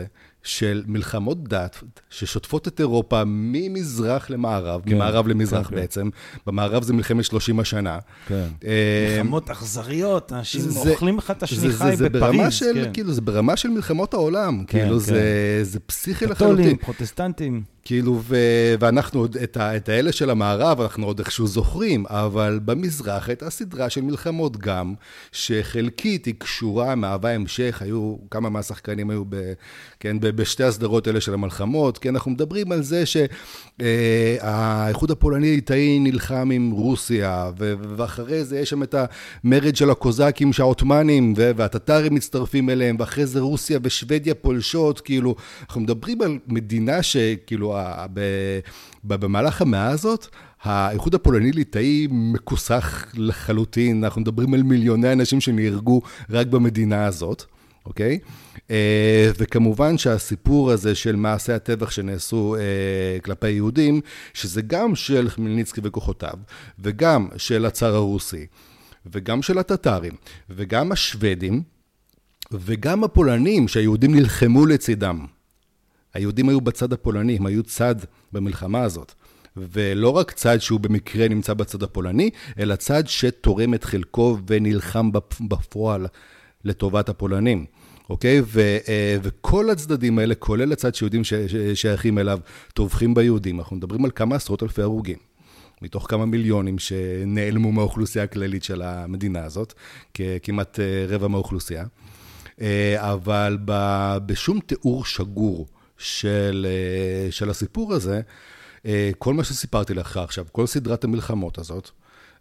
של 0.44 0.84
מלחמות 0.88 1.48
דת 1.48 1.84
ששוטפות 2.10 2.68
את 2.68 2.80
אירופה 2.80 3.24
ממזרח 3.26 4.30
למערב, 4.30 4.82
כן, 4.86 4.96
ממערב 4.96 5.28
למזרח 5.28 5.68
כן, 5.68 5.76
כן. 5.76 5.82
בעצם. 5.82 6.10
כן. 6.12 6.38
במערב 6.48 6.84
זה 6.84 6.94
מלחמת 6.94 7.26
30 7.26 7.60
השנה. 7.60 8.00
כן. 8.28 8.48
אה, 8.66 9.16
מלחמות 9.18 9.50
אכזריות, 9.50 10.34
אנשים 10.34 10.62
זה, 10.62 10.90
אוכלים 10.90 11.18
לך 11.18 11.32
את 11.32 11.44
השניחי 11.44 11.92
בפריז. 11.96 12.12
ברמה 12.12 12.52
של, 12.52 12.74
כן. 12.74 12.94
כאילו, 12.94 13.14
זה 13.14 13.22
ברמה 13.22 13.58
של 13.58 13.70
מלחמות 13.70 14.14
העולם. 14.14 14.64
כן, 14.68 14.80
כאילו, 14.80 15.00
כן. 15.00 15.06
זה, 15.06 15.60
זה 15.64 15.80
פסיכי 15.80 16.26
לחלוטין. 16.26 16.56
קתולים, 16.56 16.78
פרוטסטנטים. 16.78 17.64
כאילו, 17.84 18.20
ו... 18.24 18.36
ואנחנו 18.80 19.20
עוד, 19.20 19.38
את, 19.38 19.58
ה... 19.58 19.78
את 19.78 19.90
האלה 19.90 20.12
של 20.12 20.30
המערב, 20.30 20.82
אנחנו 20.82 21.06
עוד 21.06 21.20
איכשהו 21.20 21.48
זוכרים, 21.48 22.06
אבל 22.08 22.60
במזרח 22.66 23.30
הייתה 23.30 23.50
סדרה 23.50 23.90
של 23.90 24.02
מלחמות 24.02 24.58
גם, 24.58 24.94
שחלקית 25.32 26.26
היא 26.26 26.34
קשורה, 26.38 26.96
מהווה 26.96 27.32
המשך, 27.32 27.82
היו, 27.82 28.16
כמה 28.32 28.50
מהשחקנים 28.50 29.10
היו 29.10 29.24
ב... 29.30 29.54
כן, 30.00 30.20
ב... 30.20 30.28
בשתי 30.28 30.64
הסדרות 30.64 31.08
האלה 31.08 31.22
של 31.22 31.34
המלחמות, 31.34 31.98
כי 31.98 32.10
אנחנו 32.10 32.32
מדברים 32.32 32.72
על 32.72 32.84
זה 32.84 33.04
שהאיחוד 33.80 35.12
הפולני-ליטאי 35.12 36.00
נלחם 36.00 36.50
עם 36.52 36.72
רוסיה, 36.72 37.52
ואחרי 37.98 38.44
זה 38.44 38.60
יש 38.60 38.70
שם 38.70 38.84
את 38.84 38.96
המרד 39.44 39.76
של 39.76 39.90
הקוזקים 39.90 40.54
שהעות'מאנים 40.54 41.34
והטטרים 41.38 42.16
מצטרפים 42.16 42.70
אליהם, 42.70 42.96
ואחרי 43.00 43.26
זה 43.26 43.40
רוסיה 43.40 43.80
ושוודיה 43.84 44.36
פולשות, 44.36 45.02
כאילו, 45.02 45.36
אנחנו 45.62 45.82
מדברים 45.82 46.22
על 46.22 46.38
מדינה 46.48 47.04
שכאילו, 47.04 47.71
במהלך 49.04 49.62
המאה 49.62 49.88
הזאת, 49.88 50.28
האיחוד 50.64 51.16
הפולני-ליטאי 51.16 52.08
מכוסח 52.12 53.06
לחלוטין, 53.14 54.04
אנחנו 54.04 54.22
מדברים 54.22 54.54
על 54.54 54.64
מיליוני 54.64 55.14
אנשים 55.14 55.42
שנהרגו 55.42 56.02
רק 56.30 56.48
במדינה 56.48 57.06
הזאת, 57.06 57.44
אוקיי? 57.86 58.20
אה, 58.72 59.32
וכמובן 59.38 59.98
שהסיפור 59.98 60.72
הזה 60.72 60.96
של 60.96 61.16
מעשי 61.16 61.54
הטבח 61.54 61.92
שנעשו 61.92 62.56
אה, 62.56 63.20
כלפי 63.20 63.50
יהודים, 63.50 64.02
שזה 64.34 64.62
גם 64.62 64.96
של 64.96 65.30
חמלניצקי 65.30 65.82
וכוחותיו, 65.84 66.34
וגם 66.80 67.28
של 67.38 67.66
הצאר 67.66 67.96
הרוסי, 67.96 68.46
וגם 69.06 69.42
של 69.42 69.58
הטטרים, 69.58 70.14
וגם 70.50 70.92
השוודים, 70.92 71.64
וגם 72.52 73.04
הפולנים 73.04 73.68
שהיהודים 73.68 74.16
נלחמו 74.16 74.66
לצידם. 74.66 75.26
היהודים 76.14 76.50
היו 76.50 76.62
בצד 76.62 76.94
הפולני, 76.94 77.38
הם 77.38 77.46
היו 77.46 77.64
צד 77.64 77.96
במלחמה 78.32 78.82
הזאת. 78.82 79.14
ולא 79.56 80.10
רק 80.10 80.32
צד 80.32 80.62
שהוא 80.62 80.80
במקרה 80.80 81.28
נמצא 81.28 81.54
בצד 81.54 81.84
הפולני, 81.84 82.30
אלא 82.60 82.76
צד 82.76 83.04
שתורם 83.08 83.74
את 83.74 83.84
חלקו 83.84 84.38
ונלחם 84.48 85.10
בפועל 85.42 86.08
לטובת 86.64 87.10
הפולנים. 87.10 87.66
אוקיי? 88.10 88.42
ו, 88.46 88.78
אה, 88.88 89.18
וכל 89.24 89.70
הצדדים 89.70 90.20
האלה, 90.20 90.36
כולל 90.36 90.72
הצד 90.72 90.96
שיהודים 90.96 91.22
שייכים 91.74 92.18
אליו, 92.18 92.40
טובחים 92.74 93.14
ביהודים. 93.14 93.60
אנחנו 93.60 93.76
מדברים 93.76 94.06
על 94.06 94.12
כמה 94.16 94.36
עשרות 94.36 94.64
אלפי 94.64 94.82
הרוגים. 94.82 95.18
מתוך 95.82 96.06
כמה 96.10 96.26
מיליונים 96.26 96.80
שנעלמו 96.80 97.72
מהאוכלוסייה 97.72 98.24
הכללית 98.24 98.64
של 98.64 98.82
המדינה 98.82 99.44
הזאת, 99.44 99.74
כמעט 100.44 100.80
אה, 100.80 101.06
רבע 101.08 101.28
מהאוכלוסייה. 101.28 101.86
אה, 102.62 103.12
אבל 103.12 103.58
בשום 104.26 104.60
תיאור 104.60 105.06
שגור 105.06 105.68
של, 106.02 106.68
של 107.32 107.50
הסיפור 107.50 107.94
הזה, 107.94 108.22
אה, 108.86 109.12
כל 109.18 109.34
מה 109.34 109.44
שסיפרתי 109.44 109.94
לך 109.94 110.18
עכשיו, 110.18 110.46
כל 110.52 110.68
סדרת 110.68 111.04
המלחמות 111.04 111.58
הזאת, 111.58 111.90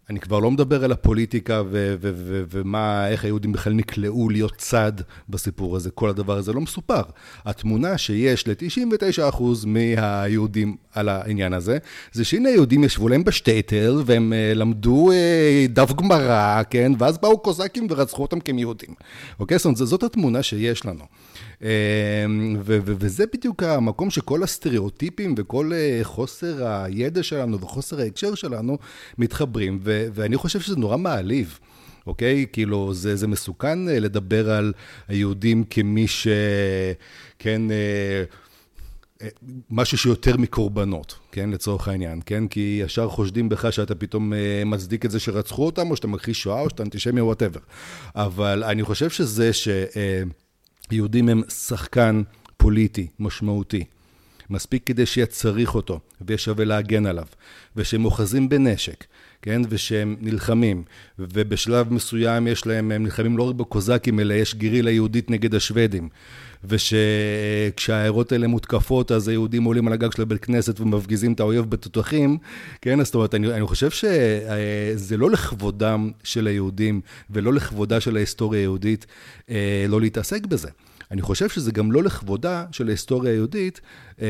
אני 0.09 0.19
כבר 0.19 0.39
לא 0.39 0.51
מדבר 0.51 0.83
על 0.83 0.91
הפוליטיקה 0.91 1.61
ומה, 2.49 3.07
איך 3.07 3.23
היהודים 3.23 3.51
בכלל 3.51 3.73
נקלעו 3.73 4.29
להיות 4.29 4.55
צד 4.57 4.91
בסיפור 5.29 5.75
הזה, 5.75 5.91
כל 5.91 6.09
הדבר 6.09 6.37
הזה 6.37 6.53
לא 6.53 6.61
מסופר. 6.61 7.01
התמונה 7.45 7.97
שיש 7.97 8.47
ל-99% 8.47 9.43
מהיהודים 9.65 10.75
על 10.93 11.09
העניין 11.09 11.53
הזה, 11.53 11.77
זה 12.11 12.25
שהנה 12.25 12.49
היהודים 12.49 12.83
ישבו 12.83 13.09
להם 13.09 13.23
בשטייטל 13.23 14.01
והם 14.05 14.33
uh, 14.33 14.57
למדו 14.57 15.11
uh, 15.11 15.71
דף 15.71 15.93
גמרא, 15.93 16.61
כן? 16.69 16.91
ואז 16.97 17.17
באו 17.17 17.37
קוזקים 17.37 17.87
ורצחו 17.89 18.21
אותם 18.21 18.39
כמיהודים. 18.39 18.93
אוקיי? 19.39 19.57
זאת 19.57 19.65
אומרת, 19.65 19.77
זאת 19.77 20.03
התמונה 20.03 20.43
שיש 20.43 20.85
לנו. 20.85 21.03
אמ, 21.61 22.57
וזה 22.65 23.25
בדיוק 23.33 23.63
המקום 23.63 24.09
שכל 24.09 24.43
הסטריאוטיפים 24.43 25.35
וכל 25.37 25.71
אה, 25.73 25.99
חוסר 26.03 26.67
הידע 26.67 27.23
שלנו 27.23 27.59
וחוסר 27.59 27.99
ההקשר 27.99 28.35
שלנו 28.35 28.77
מתחברים, 29.17 29.79
ואני 29.83 30.37
חושב 30.37 30.59
שזה 30.59 30.75
נורא 30.75 30.97
מעליב. 30.97 31.59
אוקיי? 32.07 32.45
כאילו, 32.53 32.93
זה, 32.93 33.15
זה 33.15 33.27
מסוכן 33.27 33.89
אה, 33.89 33.99
לדבר 33.99 34.51
על 34.51 34.73
היהודים 35.07 35.63
כמי 35.63 36.07
ש... 36.07 36.27
כן, 37.39 37.61
אה, 37.71 38.23
משהו 39.69 39.97
שיותר 39.97 40.37
מקורבנות, 40.37 41.19
כן, 41.31 41.49
לצורך 41.49 41.87
העניין, 41.87 42.21
כן? 42.25 42.47
כי 42.47 42.81
ישר 42.85 43.09
חושדים 43.09 43.49
בך 43.49 43.73
שאתה 43.73 43.95
פתאום 43.95 44.33
מצדיק 44.65 45.05
את 45.05 45.11
זה 45.11 45.19
שרצחו 45.19 45.65
אותם, 45.65 45.91
או 45.91 45.95
שאתה 45.95 46.07
מכחיש 46.07 46.41
שואה, 46.41 46.61
או 46.61 46.69
שאתה 46.69 46.83
אנטישמי 46.83 47.19
או 47.19 47.25
whatever. 47.25 47.59
אבל 48.15 48.63
אני 48.63 48.83
חושב 48.83 49.09
שזה 49.09 49.53
ש... 49.53 49.67
יהודים 50.91 51.29
הם 51.29 51.41
שחקן 51.49 52.21
פוליטי 52.57 53.07
משמעותי. 53.19 53.83
מספיק 54.51 54.83
כדי 54.85 55.05
שיהיה 55.05 55.25
צריך 55.25 55.75
אותו, 55.75 55.99
ויהיה 56.21 56.37
שווה 56.37 56.65
להגן 56.65 57.05
עליו, 57.05 57.25
ושהם 57.75 58.05
אוחזים 58.05 58.49
בנשק, 58.49 59.05
כן? 59.41 59.61
ושהם 59.69 60.15
נלחמים, 60.21 60.83
ובשלב 61.19 61.93
מסוים 61.93 62.47
יש 62.47 62.67
להם, 62.67 62.91
הם 62.91 63.03
נלחמים 63.03 63.37
לא 63.37 63.49
רק 63.49 63.55
בקוזקים, 63.55 64.19
אלא 64.19 64.33
יש 64.33 64.55
גרילה 64.55 64.91
יהודית 64.91 65.29
נגד 65.29 65.55
השוודים. 65.55 66.09
ושכשהעיירות 66.63 68.31
האלה 68.31 68.47
מותקפות, 68.47 69.11
אז 69.11 69.27
היהודים 69.27 69.63
עולים 69.63 69.87
על 69.87 69.93
הגג 69.93 70.11
של 70.11 70.21
הבית 70.21 70.45
כנסת 70.45 70.79
ומפגיזים 70.79 71.33
את 71.33 71.39
האויב 71.39 71.69
בתותחים, 71.69 72.37
כן? 72.81 73.03
זאת 73.03 73.15
אומרת, 73.15 73.35
אני, 73.35 73.53
אני 73.53 73.65
חושב 73.65 73.89
שזה 73.89 75.17
לא 75.17 75.29
לכבודם 75.29 76.11
של 76.23 76.47
היהודים 76.47 77.01
ולא 77.29 77.53
לכבודה 77.53 77.99
של 77.99 78.15
ההיסטוריה 78.15 78.59
היהודית 78.59 79.05
אה, 79.49 79.85
לא 79.89 80.01
להתעסק 80.01 80.45
בזה. 80.45 80.69
אני 81.11 81.21
חושב 81.21 81.49
שזה 81.49 81.71
גם 81.71 81.91
לא 81.91 82.03
לכבודה 82.03 82.65
של 82.71 82.87
ההיסטוריה 82.87 83.31
היהודית, 83.31 83.81
אה, 84.21 84.27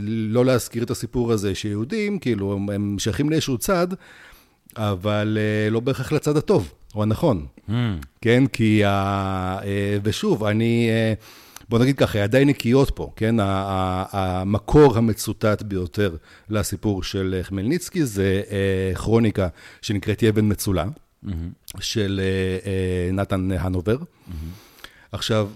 לא 0.00 0.44
להזכיר 0.44 0.82
את 0.82 0.90
הסיפור 0.90 1.32
הזה 1.32 1.54
שיהודים, 1.54 2.18
כאילו, 2.18 2.58
הם 2.72 2.96
שייכים 2.98 3.30
לאיזשהו 3.30 3.58
צד, 3.58 3.86
אבל 4.76 5.38
אה, 5.40 5.70
לא 5.70 5.80
בהכרח 5.80 6.12
לצד 6.12 6.36
הטוב, 6.36 6.72
או 6.94 7.02
הנכון. 7.02 7.46
Mm. 7.68 7.72
כן, 8.20 8.46
כי, 8.46 8.84
אה, 8.84 9.58
ושוב, 10.02 10.44
אני... 10.44 10.88
בוא 11.72 11.78
נגיד 11.78 11.96
ככה, 11.96 12.18
ידיי 12.18 12.44
נקיות 12.44 12.90
פה, 12.90 13.12
כן? 13.16 13.36
המקור 13.40 14.98
המצוטט 14.98 15.62
ביותר 15.62 16.16
לסיפור 16.50 17.02
של 17.02 17.40
חמלניצקי 17.42 18.04
זה 18.04 18.42
כרוניקה 18.94 19.48
שנקראת 19.82 20.24
מצולה, 20.42 20.84
mm-hmm. 20.84 21.30
של 21.80 22.20
נתן 23.12 23.50
הנובר. 23.52 23.96
עכשיו, 25.12 25.50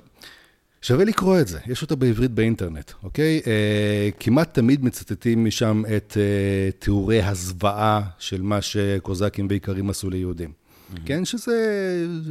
שווה 0.82 1.04
לקרוא 1.04 1.40
את 1.40 1.48
זה, 1.48 1.58
יש 1.66 1.82
אותה 1.82 1.96
בעברית 1.96 2.30
באינטרנט, 2.30 2.92
אוקיי? 3.02 3.40
אה, 3.46 4.08
כמעט 4.20 4.54
תמיד 4.54 4.84
מצטטים 4.84 5.44
משם 5.44 5.82
את 5.96 6.16
אה, 6.16 6.70
תיאורי 6.78 7.22
הזוועה 7.22 8.02
של 8.18 8.42
מה 8.42 8.62
שקוזקים 8.62 9.46
ואיכרים 9.50 9.90
עשו 9.90 10.10
ליהודים. 10.10 10.50
Mm-hmm. 10.50 10.98
כן, 11.04 11.24
שזה 11.24 11.56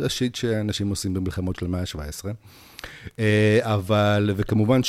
השיט 0.05 0.35
שאנשים 0.35 0.89
עושים 0.89 1.13
במלחמות 1.13 1.55
של 1.55 1.65
המאה 1.65 1.81
ה-17. 1.81 2.25
אה, 3.19 3.59
אבל, 3.61 4.31
וכמובן 4.35 4.81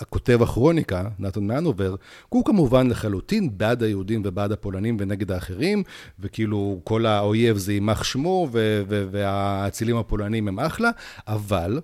שהכותב 0.00 0.42
הכרוניקה, 0.42 1.08
נתן 1.18 1.44
מאנובר, 1.46 1.94
הוא 2.28 2.44
כמובן 2.44 2.90
לחלוטין 2.90 3.58
בעד 3.58 3.82
היהודים 3.82 4.22
ובעד 4.24 4.52
הפולנים 4.52 4.96
ונגד 5.00 5.32
האחרים, 5.32 5.82
וכאילו 6.20 6.80
כל 6.84 7.06
האויב 7.06 7.56
זה 7.56 7.72
יימח 7.72 8.04
שמו, 8.04 8.48
והאצילים 8.86 9.96
הפולנים 9.96 10.48
הם 10.48 10.60
אחלה, 10.60 10.90
אבל, 11.28 11.80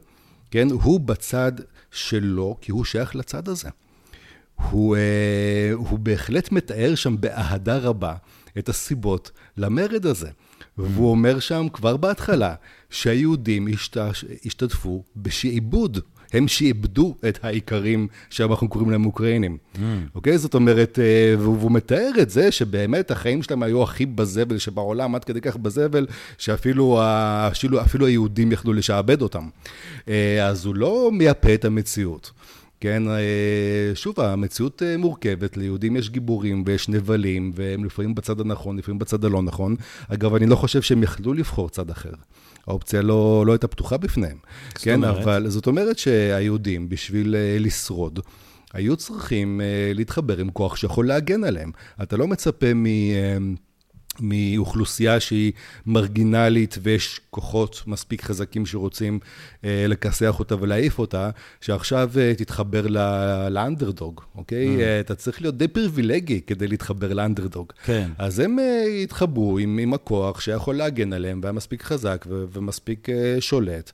כן, 0.51 0.69
הוא 0.71 1.01
בצד 1.01 1.53
שלו, 1.91 2.57
כי 2.61 2.73
הוא 2.73 2.85
שייך 2.85 3.17
לצד 3.17 3.49
הזה. 3.49 3.69
הוא, 4.71 4.97
אה, 4.97 5.71
הוא 5.75 5.99
בהחלט 5.99 6.53
מתאר 6.53 6.95
שם 6.95 7.21
באהדה 7.21 7.79
רבה 7.79 8.15
את 8.59 8.69
הסיבות 8.69 9.31
למרד 9.57 10.07
הזה. 10.07 10.29
והוא 10.83 11.11
אומר 11.11 11.41
שם 11.41 11.67
כבר 11.73 11.97
בהתחלה 11.97 12.55
שהיהודים 12.91 13.69
השתתפו 14.45 15.03
בשעבוד. 15.17 15.99
הם 16.33 16.49
שעבדו 16.49 17.15
את 17.29 17.39
האיכרים 17.43 18.09
שאנחנו 18.31 18.69
קוראים 18.69 18.91
להם 18.91 19.07
אוקראינים. 19.07 19.59
Mm. 19.75 19.79
אוקיי? 20.15 20.39
זאת 20.39 20.55
אומרת, 20.55 20.99
אה, 20.99 21.35
והוא 21.39 21.71
מתאר 21.71 22.11
את 22.23 22.31
זה 22.31 22.53
שבאמת 22.53 23.11
החיים 23.11 23.43
שלהם 23.43 23.63
היו 23.63 23.83
הכי 23.83 24.07
בזבל 24.07 24.59
שבעולם, 24.59 25.15
עד 25.15 25.25
כדי 25.25 25.41
כך 25.41 25.57
בזבל, 25.57 26.07
שאפילו 26.39 27.01
אפילו, 27.03 27.81
אפילו 27.81 28.07
היהודים 28.07 28.53
יכלו 28.53 28.73
לשעבד 28.73 29.23
אותם. 29.23 29.49
אה, 30.09 30.47
אז 30.47 30.65
הוא 30.65 30.75
לא 30.75 31.11
מייפה 31.13 31.55
את 31.55 31.65
המציאות. 31.65 32.31
כן, 32.81 33.09
אה, 33.09 33.95
שוב, 33.95 34.21
המציאות 34.21 34.83
אה, 34.83 34.97
מורכבת, 34.97 35.57
ליהודים 35.57 35.97
יש 35.97 36.11
גיבורים 36.11 36.63
ויש 36.67 36.89
נבלים, 36.89 37.53
והם 37.55 37.85
לפעמים 37.85 38.15
בצד 38.15 38.41
הנכון, 38.41 38.79
לפעמים 38.79 38.99
בצד 38.99 39.25
הלא 39.25 39.43
נכון. 39.43 39.77
אגב, 40.09 40.35
אני 40.35 40.47
לא 40.47 40.57
חושב 40.57 40.83
שהם 40.83 41.03
יכלו 41.03 41.33
לבחור 41.33 41.69
צד 41.69 41.91
אחר. 41.91 42.13
האופציה 42.67 43.03
לא, 43.03 43.45
לא 43.47 43.53
הייתה 43.53 43.69
פתוחה 43.69 43.97
בפניהם. 43.97 44.37
כן, 44.75 44.95
אומרת? 44.95 45.23
אבל 45.23 45.49
זאת 45.49 45.67
אומרת 45.67 45.99
שהיהודים, 45.99 46.89
בשביל 46.89 47.35
אה, 47.35 47.57
לשרוד, 47.61 48.21
היו 48.73 48.97
צריכים 48.97 49.61
להתחבר 49.95 50.39
עם 50.39 50.51
כוח 50.51 50.77
שיכול 50.77 51.07
להגן 51.09 51.45
עליהם. 51.45 51.71
אתה 52.03 52.17
לא 52.17 52.29
מצפה 52.29 52.75
מ... 52.75 52.87
מאוכלוסייה 54.23 55.21
שהיא 55.21 55.53
מרגינלית 55.87 56.79
ויש 56.83 57.21
כוחות 57.31 57.83
מספיק 57.87 58.23
חזקים 58.23 58.67
שרוצים 58.67 59.19
אה, 59.65 59.85
לכסח 59.89 60.39
אותה 60.39 60.55
ולהעיף 60.61 60.99
אותה, 60.99 61.31
שעכשיו 61.61 62.11
אה, 62.19 62.35
תתחבר 62.35 62.87
לאנדרדוג, 63.51 64.21
אוקיי? 64.37 64.77
Mm. 64.77 64.81
אה, 64.81 65.01
אתה 65.01 65.15
צריך 65.15 65.43
להיות 65.43 65.57
די 65.57 65.69
פריבילגי 65.69 66.41
כדי 66.47 66.69
להתחבר 66.69 67.13
לאנדרדוג. 67.13 67.73
כן. 67.85 68.11
אז 68.19 68.39
הם 68.39 68.59
אה, 68.59 68.85
התחברו 69.03 69.59
עם, 69.59 69.79
עם 69.83 69.95
הכוח 69.95 70.41
שיכול 70.41 70.77
להגן 70.77 71.13
עליהם 71.13 71.41
והיה 71.43 71.53
מספיק 71.53 71.83
חזק 71.83 72.25
ו- 72.29 72.45
ומספיק 72.53 73.09
אה, 73.09 73.37
שולט. 73.41 73.93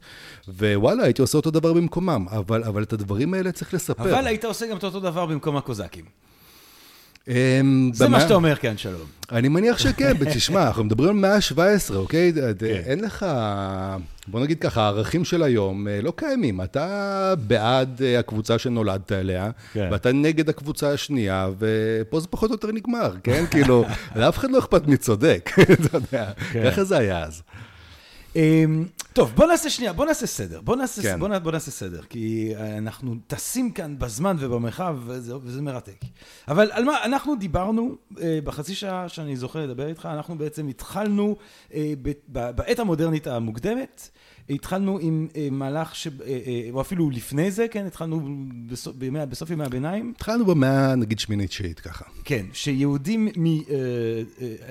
ווואלה, 0.48 1.04
הייתי 1.04 1.22
עושה 1.22 1.38
אותו 1.38 1.50
דבר 1.50 1.72
במקומם, 1.72 2.26
אבל, 2.30 2.64
אבל 2.64 2.82
את 2.82 2.92
הדברים 2.92 3.34
האלה 3.34 3.52
צריך 3.52 3.74
לספר. 3.74 4.02
אבל 4.02 4.26
היית 4.26 4.44
עושה 4.44 4.66
גם 4.66 4.76
את 4.76 4.84
אותו 4.84 5.00
דבר 5.00 5.26
במקום 5.26 5.56
הקוזקים. 5.56 6.04
אמ, 7.28 7.90
זה 7.94 8.08
מה 8.08 8.20
שאתה 8.20 8.34
אומר 8.34 8.56
כאן, 8.56 8.76
שלום. 8.76 9.06
אני 9.32 9.48
מניח 9.48 9.78
שכן, 9.78 10.12
תשמע, 10.34 10.66
אנחנו 10.66 10.84
מדברים 10.84 11.10
על 11.10 11.16
מאה 11.16 11.34
ה-17, 11.34 11.94
אוקיי? 11.94 12.32
כן. 12.58 12.66
אין 12.66 13.00
לך, 13.00 13.26
בוא 14.28 14.40
נגיד 14.40 14.58
ככה, 14.60 14.82
הערכים 14.82 15.24
של 15.24 15.42
היום 15.42 15.88
אה, 15.88 16.00
לא 16.02 16.12
קיימים. 16.16 16.60
אתה 16.60 17.34
בעד 17.38 18.02
אה, 18.02 18.18
הקבוצה 18.18 18.58
שנולדת 18.58 19.12
אליה, 19.12 19.50
כן. 19.72 19.88
ואתה 19.92 20.12
נגד 20.12 20.48
הקבוצה 20.48 20.92
השנייה, 20.92 21.48
ופה 21.58 22.20
זה 22.20 22.26
פחות 22.26 22.50
או 22.50 22.54
יותר 22.54 22.72
נגמר, 22.72 23.12
כן? 23.22 23.44
כאילו, 23.50 23.84
לאף 24.16 24.38
אחד 24.38 24.50
לא 24.50 24.58
אכפת 24.58 24.86
מי 24.86 24.96
צודק, 24.96 25.50
אתה 25.72 25.96
יודע, 25.96 26.30
כן. 26.52 26.70
ככה 26.70 26.84
זה 26.84 26.98
היה 26.98 27.22
אז. 27.24 27.42
אמ, 28.36 28.84
טוב, 29.12 29.32
בוא 29.36 29.46
נעשה 29.46 29.70
שנייה, 29.70 29.92
בוא 29.92 30.06
נעשה 30.06 30.26
סדר. 30.26 30.60
בוא 30.60 30.76
נעשה, 30.76 31.02
כן. 31.02 31.18
בוא, 31.20 31.28
נע- 31.28 31.38
בוא 31.38 31.52
נעשה 31.52 31.70
סדר, 31.70 32.02
כי 32.08 32.52
אה, 32.56 32.78
אנחנו 32.78 33.14
טסים 33.26 33.70
כאן 33.70 33.98
בזמן 33.98 34.36
ובמרחב, 34.40 34.96
וזה, 35.06 35.36
וזה 35.42 35.62
מרתק. 35.62 36.04
אבל 36.48 36.70
על 36.72 36.84
מה, 36.84 37.04
אנחנו 37.04 37.36
דיברנו, 37.36 37.94
אה, 38.20 38.38
בחצי 38.44 38.74
שעה 38.74 39.08
שאני 39.08 39.36
זוכה 39.36 39.58
לדבר 39.60 39.86
איתך, 39.88 40.08
אנחנו 40.12 40.38
בעצם 40.38 40.68
התחלנו, 40.68 41.36
אה, 41.74 41.92
בעת 42.28 42.78
המודרנית 42.78 43.26
המוקדמת, 43.26 44.08
התחלנו 44.50 44.98
עם 45.00 45.28
מהלך, 45.50 45.94
ש, 45.94 46.08
או 46.72 46.80
אפילו 46.80 47.10
לפני 47.10 47.50
זה, 47.50 47.66
כן, 47.70 47.86
התחלנו 47.86 48.28
בסוף, 48.66 48.96
בימי, 48.96 49.26
בסוף 49.26 49.50
ימי 49.50 49.64
הביניים, 49.64 50.12
התחלנו 50.16 50.44
במאה, 50.44 50.94
נגיד, 50.94 51.18
שמינית-תשיעית 51.18 51.80
ככה. 51.80 52.04
כן, 52.24 52.46
שיהודים 52.52 53.28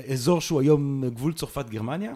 מאזור 0.07 0.41
שהוא 0.41 0.61
היום 0.61 1.03
גבול 1.09 1.33
צרפת-גרמניה, 1.33 2.13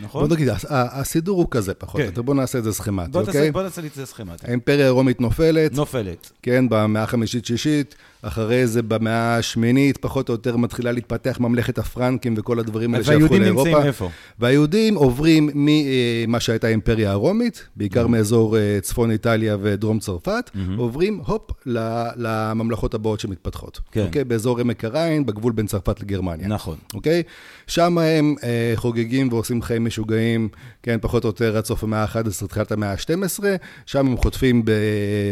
נכון? 0.00 0.28
בוא 0.28 0.36
נגיד, 0.36 0.48
הסידור 0.70 1.38
הוא 1.38 1.46
כזה 1.50 1.74
פחות 1.74 2.00
כן. 2.00 2.22
בוא 2.22 2.34
נעשה 2.34 2.58
את 2.58 2.64
זה 2.64 2.72
סכמטי, 2.72 3.10
בוא 3.10 3.22
תעשה, 3.22 3.38
אוקיי? 3.38 3.52
בוא 3.52 3.62
תעשה 3.62 3.80
לי 3.80 3.88
את 3.88 3.94
זה 3.94 4.06
סכמטי. 4.06 4.46
האימפריה 4.46 4.86
הרומית 4.86 5.20
נופלת, 5.20 5.74
נופלת. 5.74 6.32
כן, 6.42 6.68
במאה 6.68 7.02
החמישית-שישית, 7.02 7.94
אחרי 8.22 8.66
זה 8.66 8.82
במאה 8.82 9.36
השמינית, 9.36 9.96
פחות 9.96 10.28
או 10.28 10.34
יותר 10.34 10.56
מתחילה 10.56 10.92
להתפתח 10.92 11.40
ממלכת 11.40 11.78
הפרנקים 11.78 12.34
וכל 12.36 12.58
הדברים 12.58 12.94
האלה 12.94 13.04
שהפכו 13.04 13.18
והיהודים 13.20 13.42
לאירופה. 13.42 13.68
נמצאים 13.68 13.86
איפה? 13.86 14.10
והיהודים 14.38 14.94
עוברים 14.94 15.50
ממה 15.54 16.40
שהייתה 16.40 16.66
האימפריה 16.66 17.10
הרומית, 17.10 17.66
בעיקר 17.76 18.06
מאזור 18.06 18.56
אה, 18.58 18.78
צפון 18.82 19.10
איטליה 19.10 19.56
ודרום 19.62 19.98
צרפת, 19.98 20.50
עוברים, 20.76 21.20
הופ, 21.26 21.50
לממלכות 22.16 22.94
הבאות 22.94 23.20
שמתפתחות. 23.20 23.80
כן. 23.92 24.04
אוקיי? 24.06 24.24
באזור 24.24 24.60
עמק 24.60 24.84
הריין, 24.84 25.26
בגבול 25.26 25.52
בין 25.52 25.66
צרפת 25.66 26.00
לגרמניה. 26.00 26.48
נכון. 26.48 26.76
אוקיי? 26.94 27.22
שם 27.66 27.98
הם 27.98 28.34
אה, 28.44 28.72
חוגגים 28.74 29.28
ועושים 29.32 29.62
חיים 29.62 29.84
משוגעים, 29.84 30.48
כן, 30.82 30.98
פחות 31.00 31.24
או 31.24 31.28
יותר 31.28 31.56
עד 31.56 31.64
סוף 31.64 31.84
המאה 31.84 32.02
ה-11, 32.02 32.46
תחילת 32.46 32.72
המאה 32.72 32.92
ה-12, 32.92 33.44
שם 33.86 34.06
הם 34.06 34.16
חוטפים 34.16 34.62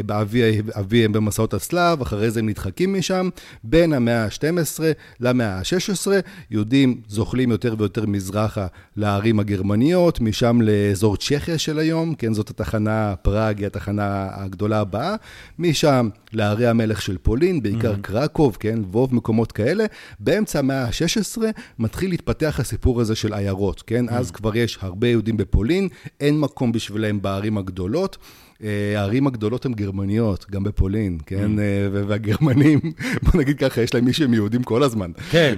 באבי 0.07 0.43
אביהם 0.79 1.13
במסעות 1.13 1.55
הצלב, 1.55 2.01
אחרי 2.01 2.31
זה 2.31 2.41
הם 2.41 2.49
נדחקים 2.49 2.80
משם. 2.89 3.29
בין 3.65 3.93
המאה 3.93 4.25
ה-12 4.25 4.81
למאה 5.21 5.59
ה-16, 5.59 6.11
יהודים 6.51 7.01
זוחלים 7.09 7.51
יותר 7.51 7.75
ויותר 7.79 8.07
מזרחה 8.07 8.67
לערים 8.97 9.41
הגרמניות, 9.41 10.21
משם 10.21 10.61
לאזור 10.61 11.17
צ'כיה 11.17 11.59
של 11.59 11.79
היום, 11.79 12.15
כן, 12.15 12.35
זאת 12.35 12.51
התחנה, 12.51 13.15
פראג 13.23 13.59
היא 13.59 13.67
התחנה 13.67 14.29
הגדולה 14.33 14.81
הבאה, 14.81 15.15
משם 15.59 16.09
לערי 16.33 16.67
המלך 16.67 17.03
של 17.03 17.19
פולין, 17.19 17.63
בעיקר 17.63 17.95
mm-hmm. 17.95 18.03
קרקוב, 18.03 18.57
כן, 18.61 18.79
ווב 18.91 19.15
מקומות 19.15 19.53
כאלה. 19.53 19.85
באמצע 20.21 20.59
המאה 20.59 20.85
ה-16 20.85 21.43
מתחיל 21.79 22.11
להתפתח 22.11 22.61
הסיפור 22.61 23.01
הזה 23.01 23.15
של 23.15 23.35
עיירות, 23.35 23.83
כן? 23.87 24.09
Mm-hmm. 24.09 24.13
אז 24.13 24.31
כבר 24.31 24.57
יש 24.57 24.79
הרבה 24.81 25.09
יהודים 25.09 25.37
בפולין, 25.37 25.89
אין 26.21 26.41
מקום 26.41 26.73
בשבילם 26.73 27.23
בערים 27.23 27.59
הגדולות. 27.59 28.19
אה, 28.65 28.69
הערים 29.01 29.27
הגדולות 29.27 29.67
הן 29.67 29.73
גרמניות, 29.75 30.47
גם 30.51 30.63
בפולין, 30.65 31.19
כן? 31.27 31.57
Mm. 31.57 31.61
אה, 31.61 32.03
והגרמנים, 32.07 32.81
בוא 33.23 33.41
נגיד 33.41 33.59
ככה, 33.59 33.81
יש 33.83 33.95
להם 33.95 34.05
מי 34.05 34.13
שהם 34.13 34.35
יהודים 34.35 34.63
כל 34.63 34.83
הזמן. 34.83 35.11
כן. 35.31 35.55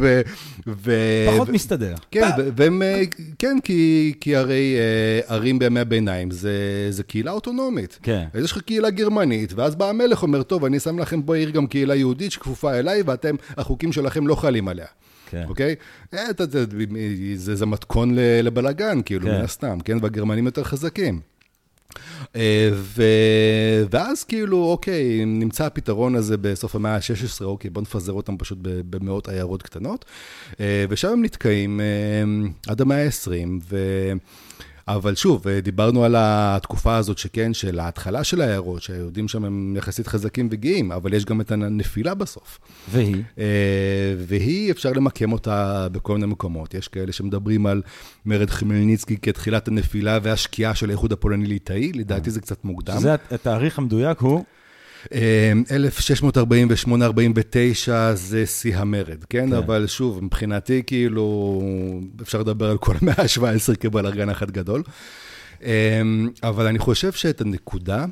ו- 0.00 0.20
ו- 0.66 1.26
פחות 1.34 1.48
מסתדר. 1.48 1.94
כן, 2.10 2.28
והם, 2.56 2.82
אה, 2.82 3.02
כן, 3.38 3.56
כי, 3.64 4.36
הרי 4.36 4.76
אה, 4.78 5.34
ערים 5.34 5.58
בימי 5.58 5.80
הביניים 5.80 6.30
זה, 6.30 6.52
קהילה 7.02 7.30
אוטונומית. 7.30 7.98
כן. 8.02 8.24
אז 8.34 8.44
יש 8.44 8.52
לך 8.52 8.58
קהילה 8.60 8.90
גרמנית, 8.90 9.52
ואז 9.52 9.74
בא 9.74 9.88
המלך 9.88 10.22
אומר, 10.22 10.42
טוב, 10.42 10.64
אני 10.64 10.80
שם 10.80 10.98
לכם 10.98 11.26
בעיר 11.26 11.50
גם 11.50 11.66
קהילה 11.66 11.94
יהודית 11.94 12.32
שכפופה 12.32 12.78
אליי, 12.78 13.02
ואתם, 13.06 13.34
החוקים 13.56 13.92
שלכם 13.92 14.26
לא 14.26 14.34
חלים 14.34 14.68
עליה. 14.68 14.86
כן. 15.30 15.44
אוקיי? 15.48 15.74
אה, 16.14 16.24
זה, 17.34 17.56
זה 17.56 17.66
מתכון 17.66 18.14
ל- 18.14 18.40
לבלגן, 18.42 19.00
כאילו, 19.04 19.26
כן. 19.26 19.32
מן 19.38 19.40
הסתם, 19.44 19.78
כן? 19.84 19.98
והגרמנים 20.02 20.46
יותר 20.46 20.64
חזקים. 20.64 21.20
אה, 22.36 22.70
ו... 22.72 23.02
ואז 23.90 24.24
כאילו, 24.24 24.64
אוקיי, 24.64 25.24
נמצא 25.24 25.66
הפתרון 25.66 26.14
הזה 26.14 26.36
בסוף 26.36 26.74
המאה 26.74 26.94
ה-16, 26.94 27.44
אוקיי, 27.44 27.70
בוא 27.70 27.82
נפזר 27.82 28.12
אותם 28.12 28.36
פשוט 28.38 28.58
במאות 28.62 29.28
עיירות 29.28 29.62
קטנות, 29.62 30.04
אה, 30.60 30.84
ושם 30.88 31.08
הם 31.08 31.24
נתקעים 31.24 31.80
אה, 31.80 31.86
עד 32.66 32.80
המאה 32.80 33.04
ה-20, 33.04 33.48
ו... 33.70 33.76
אבל 34.88 35.14
שוב, 35.14 35.48
אה, 35.48 35.60
דיברנו 35.60 36.04
על 36.04 36.14
התקופה 36.18 36.96
הזאת 36.96 37.18
שכן, 37.18 37.54
של 37.54 37.80
ההתחלה 37.80 38.24
של 38.24 38.40
העיירות, 38.40 38.82
שהיהודים 38.82 39.28
שם 39.28 39.44
הם 39.44 39.74
יחסית 39.76 40.06
חזקים 40.06 40.48
וגאים, 40.50 40.92
אבל 40.92 41.14
יש 41.14 41.24
גם 41.24 41.40
את 41.40 41.50
הנפילה 41.50 42.14
בסוף. 42.14 42.58
והיא? 42.90 43.22
אה, 43.38 43.44
והיא, 44.18 44.70
אפשר 44.70 44.92
למקם 44.92 45.32
אותה 45.32 45.88
בכל 45.92 46.14
מיני 46.14 46.26
מקומות. 46.26 46.74
יש 46.74 46.88
כאלה 46.88 47.12
שמדברים 47.12 47.66
על 47.66 47.82
מרד 48.26 48.50
חמלניצקי 48.50 49.16
כתחילת 49.22 49.68
הנפילה 49.68 50.18
והשקיעה 50.22 50.74
של 50.74 50.88
האיחוד 50.88 51.12
הפולני-ליטאי, 51.12 51.92
לדעתי 51.92 52.30
זה 52.30 52.40
קצת 52.40 52.64
מוקדם. 52.64 52.98
שזה 52.98 53.14
התאריך 53.30 53.78
המדויק 53.78 54.18
הוא? 54.18 54.44
אה, 55.14 55.52
1648-49 57.88 57.90
זה 58.14 58.46
שיא 58.46 58.76
המרד, 58.76 59.24
כן? 59.30 59.50
כן. 59.50 59.52
אבל 59.52 59.86
שוב, 59.86 60.24
מבחינתי, 60.24 60.82
כאילו, 60.86 61.62
אפשר 62.22 62.40
לדבר 62.40 62.70
על 62.70 62.78
כל 62.78 62.94
המאה 63.02 63.14
ה-17 63.18 63.76
כבלאגן 63.80 64.28
אחד 64.28 64.50
גדול. 64.50 64.82
אה, 65.64 66.02
אבל 66.42 66.66
אני 66.66 66.78
חושב 66.78 67.12
שאת 67.12 67.40
הנקודה 67.40 68.04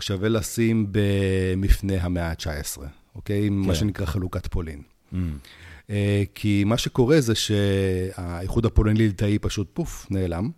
שווה 0.00 0.28
לשים 0.28 0.86
במפנה 0.90 1.94
המאה 2.00 2.30
ה-19, 2.30 2.78
אוקיי? 3.14 3.48
מה 3.48 3.74
שנקרא 3.74 4.06
חלוקת 4.06 4.46
פולין. 4.46 4.82
אה, 5.90 6.22
כי 6.34 6.64
מה 6.66 6.78
שקורה 6.78 7.20
זה 7.20 7.34
שהאיחוד 7.34 8.66
הפולני-ליטאי 8.66 9.38
פשוט 9.38 9.68
פוף, 9.72 10.06
נעלם, 10.10 10.50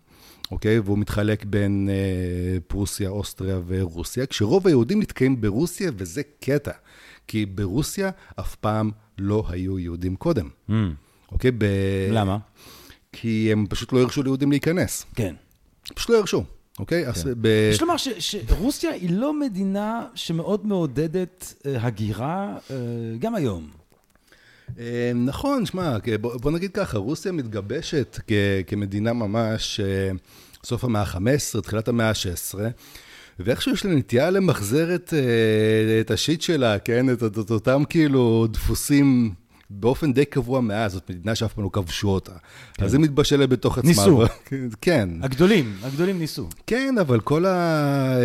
אוקיי? 0.51 0.79
והוא 0.79 0.97
מתחלק 0.97 1.45
בין 1.45 1.89
אה, 1.91 2.59
פרוסיה, 2.67 3.09
אוסטריה 3.09 3.59
ורוסיה, 3.67 4.25
כשרוב 4.25 4.67
היהודים 4.67 5.01
נתקעים 5.01 5.41
ברוסיה, 5.41 5.91
וזה 5.97 6.21
קטע, 6.39 6.71
כי 7.27 7.45
ברוסיה 7.45 8.09
אף 8.39 8.55
פעם 8.55 8.91
לא 9.17 9.43
היו 9.49 9.79
יהודים 9.79 10.15
קודם, 10.15 10.49
אוקיי? 11.31 11.51
ב... 11.57 11.63
למה? 12.11 12.37
כי 13.11 13.49
הם 13.51 13.65
פשוט 13.69 13.93
לא 13.93 13.99
הרשו 14.01 14.23
ליהודים 14.23 14.51
להיכנס. 14.51 15.05
כן. 15.15 15.35
פשוט 15.95 16.09
לא 16.09 16.17
הרשו, 16.17 16.43
אוקיי? 16.79 17.07
אז 17.07 17.29
ב... 17.41 17.69
יש 17.71 17.81
לומר 17.81 17.97
ש- 17.97 18.09
שרוסיה 18.19 18.91
היא 18.91 19.09
לא 19.09 19.39
מדינה 19.39 20.05
שמאוד 20.15 20.67
מעודדת 20.67 21.53
אה, 21.65 21.85
הגירה, 21.85 22.57
אה, 22.71 22.75
גם 23.19 23.35
היום. 23.35 23.69
אה, 24.79 25.11
נכון, 25.15 25.65
שמע, 25.65 25.97
בוא, 26.21 26.51
נגיד 26.51 26.71
ככה, 26.71 26.97
רוסיה 26.97 27.31
מתגבשת 27.31 28.19
כמדינה 28.67 29.13
ממש 29.13 29.79
אה, 29.79 30.11
סוף 30.65 30.83
המאה 30.83 31.01
ה-15, 31.01 31.61
תחילת 31.61 31.87
המאה 31.87 32.09
ה-16, 32.09 32.59
ואיכשהו 33.39 33.73
יש 33.73 33.85
לה 33.85 33.95
נטייה 33.95 34.29
למחזר 34.29 34.95
את, 34.95 35.13
אה, 35.13 36.01
את 36.01 36.11
השיט 36.11 36.41
שלה, 36.41 36.79
כן? 36.79 37.09
את, 37.09 37.23
את, 37.23 37.39
את 37.39 37.51
אותם 37.51 37.83
כאילו 37.89 38.47
דפוסים 38.51 39.33
באופן 39.69 40.13
די 40.13 40.25
קבוע 40.25 40.61
מאז, 40.61 40.91
זאת 40.91 41.09
מדינה 41.09 41.35
שאף 41.35 41.53
פעם 41.53 41.63
לא 41.63 41.69
כבשו 41.73 42.09
אותה. 42.09 42.31
כן. 42.73 42.85
אז 42.85 42.93
היא 42.93 43.01
מתבשלת 43.01 43.49
בתוך 43.49 43.77
עצמה. 43.77 43.89
ניסו. 43.89 44.23
כן. 44.81 45.09
הגדולים, 45.21 45.75
הגדולים 45.83 46.19
ניסו. 46.19 46.49
כן, 46.67 46.95
אבל 47.01 47.19
כל 47.19 47.45
ה... 47.45 48.15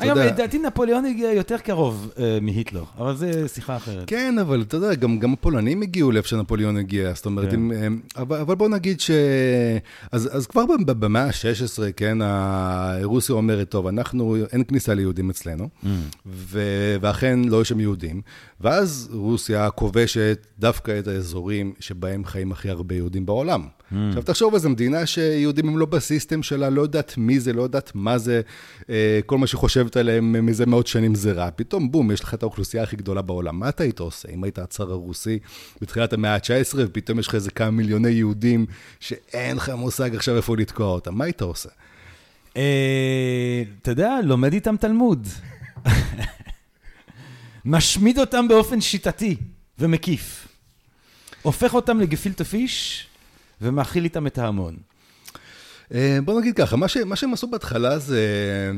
אה, 0.00 0.06
אגב, 0.06 0.18
לדעתי 0.18 0.58
נפוליאון 0.58 1.04
הגיע 1.04 1.32
יותר 1.32 1.58
קרוב 1.58 2.10
אה, 2.18 2.38
מהיטלר, 2.42 2.84
אבל 2.98 3.16
זה 3.16 3.48
שיחה 3.48 3.76
אחרת. 3.76 4.04
כן, 4.06 4.38
אבל 4.38 4.62
אתה 4.62 4.76
יודע, 4.76 4.94
גם, 4.94 5.32
הפולנים 5.32 5.82
הגיעו 5.82 6.12
לאיפה 6.12 6.28
שנפוליאון 6.28 6.76
הגיע, 6.76 7.12
זאת 7.14 7.26
אומרת, 7.26 7.50
כן. 7.50 7.72
אם, 7.72 8.00
אבל, 8.16 8.54
בוא 8.54 8.68
נגיד 8.68 9.00
ש... 9.00 9.10
אז, 10.12 10.46
כבר 10.46 10.64
במאה 10.86 11.24
ה-16, 11.24 11.92
כן, 11.96 12.18
רוסיה 13.02 13.34
אומרת, 13.34 13.68
טוב, 13.68 13.86
אנחנו, 13.86 14.36
אין 14.52 14.64
כניסה 14.64 14.94
ליהודים 14.94 15.30
אצלנו, 15.30 15.68
mm. 15.84 15.86
ואכן 17.00 17.38
לא 17.44 17.62
יש 17.62 17.68
שם 17.68 17.80
יהודים, 17.80 18.20
ואז 18.60 19.08
רוסיה 19.12 19.70
כובשת 19.70 20.46
דווקא 20.58 20.98
את 20.98 21.08
האזורים 21.08 21.72
שבהם 21.80 22.24
חיים 22.24 22.52
הכי 22.52 22.70
הרבה 22.70 22.94
יהודים 22.94 23.26
בעולם. 23.26 23.62
Mm. 23.62 23.94
עכשיו, 24.08 24.22
תחשוב 24.22 24.54
על 24.54 24.60
זה, 24.60 24.68
מדינה 24.68 25.06
שיהודים 25.06 25.68
הם 25.68 25.78
לא 25.78 25.86
בסיסטם 25.86 26.42
שלה, 26.42 26.70
לא 26.70 26.82
יודעת 26.82 27.14
מי 27.16 27.40
זה, 27.40 27.52
לא 27.52 27.62
יודעת 27.62 27.92
מה 27.94 28.18
זה, 28.18 28.40
אה, 28.90 29.20
כל 29.26 29.38
מה 29.38 29.46
שחושבת 29.88 29.96
עליהם 29.96 30.46
מזה 30.46 30.66
מאות 30.66 30.86
שנים 30.86 31.14
זה 31.14 31.32
רע. 31.32 31.50
פתאום, 31.56 31.90
בום, 31.90 32.10
יש 32.10 32.20
לך 32.20 32.34
את 32.34 32.42
האוכלוסייה 32.42 32.82
הכי 32.82 32.96
גדולה 32.96 33.22
בעולם. 33.22 33.60
מה 33.60 33.68
אתה 33.68 33.82
היית 33.82 34.00
עושה 34.00 34.28
אם 34.28 34.44
היית 34.44 34.58
הצאר 34.58 34.90
הרוסי 34.90 35.38
בתחילת 35.80 36.12
המאה 36.12 36.34
ה-19, 36.34 36.74
ופתאום 36.76 37.18
יש 37.18 37.28
לך 37.28 37.34
איזה 37.34 37.50
כמה 37.50 37.70
מיליוני 37.70 38.08
יהודים 38.08 38.66
שאין 39.00 39.56
לך 39.56 39.68
מושג 39.68 40.14
עכשיו 40.14 40.36
איפה 40.36 40.56
לתקוע 40.56 40.86
אותם? 40.86 41.14
מה 41.14 41.24
היית 41.24 41.42
עושה? 41.42 41.68
אה, 42.56 43.62
אתה 43.82 43.90
יודע, 43.90 44.18
לומד 44.24 44.52
איתם 44.52 44.76
תלמוד. 44.76 45.28
משמיד 47.64 48.18
אותם 48.18 48.48
באופן 48.48 48.80
שיטתי 48.80 49.36
ומקיף. 49.78 50.48
הופך 51.42 51.74
אותם 51.74 52.00
לגפילטה 52.00 52.44
פיש 52.44 53.06
ומאכיל 53.60 54.04
איתם 54.04 54.26
את 54.26 54.38
ההמון. 54.38 54.76
אה, 55.94 56.18
בוא 56.24 56.40
נגיד 56.40 56.54
ככה, 56.56 56.76
מה, 56.76 56.88
ש, 56.88 56.96
מה 56.96 57.16
שהם 57.16 57.32
עשו 57.32 57.46
בהתחלה 57.46 57.98
זה 57.98 58.20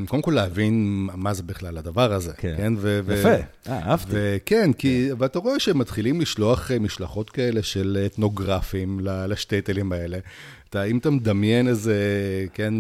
קודם 0.09 0.23
כל 0.23 0.31
להבין 0.31 1.07
מה 1.15 1.35
זה 1.35 1.43
בכלל 1.43 1.79
הדבר 1.79 2.13
הזה. 2.13 2.33
כן, 2.37 2.55
כן 2.57 2.73
ו, 2.77 3.01
יפה, 3.19 3.29
אה, 3.29 3.43
אהבתי. 3.69 4.17
כן, 4.47 4.73
כי, 4.73 5.07
כן. 5.09 5.15
ואתה 5.19 5.39
רואה 5.39 5.59
שהם 5.59 5.79
מתחילים 5.79 6.21
לשלוח 6.21 6.71
אה, 6.71 6.79
משלחות 6.79 7.31
כאלה 7.31 7.63
של 7.63 8.03
אתנוגרפים 8.07 9.01
לשטייטלים 9.03 9.93
האלה. 9.93 10.19
אתה, 10.71 10.85
אם 10.85 10.99
אתה 10.99 11.11
מדמיין 11.11 11.69
איזה, 11.69 11.95
כן, 12.55 12.75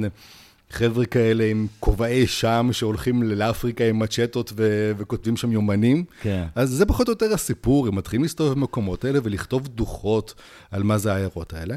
חבר'ה 0.70 1.05
כאלה 1.05 1.45
עם 1.45 1.66
כובעי 1.81 2.26
שם 2.26 2.68
שהולכים 2.72 3.22
לאפריקה 3.22 3.85
עם 3.85 3.99
מצ'טות 3.99 4.53
ו- 4.57 4.93
וכותבים 4.99 5.37
שם 5.37 5.53
יומנים. 5.53 6.05
כן. 6.22 6.45
אז 6.55 6.70
זה 6.70 6.87
פחות 6.87 7.09
או 7.09 7.12
יותר 7.12 7.35
הסיפור, 7.35 7.87
הם 7.89 7.95
מתחילים 7.95 8.22
להסתובב 8.22 8.53
במקומות 8.53 9.05
האלה 9.05 9.18
ולכתוב 9.22 9.68
דוחות 9.68 10.35
על 10.70 10.83
מה 10.83 10.99
זה 10.99 11.12
העיירות 11.12 11.53
האלה. 11.53 11.76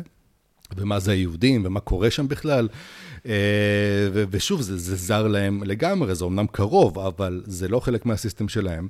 ומה 0.78 1.00
זה 1.00 1.12
היהודים, 1.12 1.66
ומה 1.66 1.80
קורה 1.80 2.12
שם 2.12 2.28
בכלל. 2.28 2.68
אה, 3.26 3.34
ושוב, 4.14 4.62
זה, 4.62 4.78
זה 4.78 4.96
זר 4.96 5.28
להם 5.28 5.64
לגמרי, 5.64 6.16
זה 6.16 6.26
אמנם 6.26 6.48
קרוב, 6.48 7.00
אבל 7.00 7.42
זה 7.46 7.68
לא 7.68 7.80
חלק 7.80 8.06
מהסיסטם 8.06 8.48
שלהם. 8.48 8.88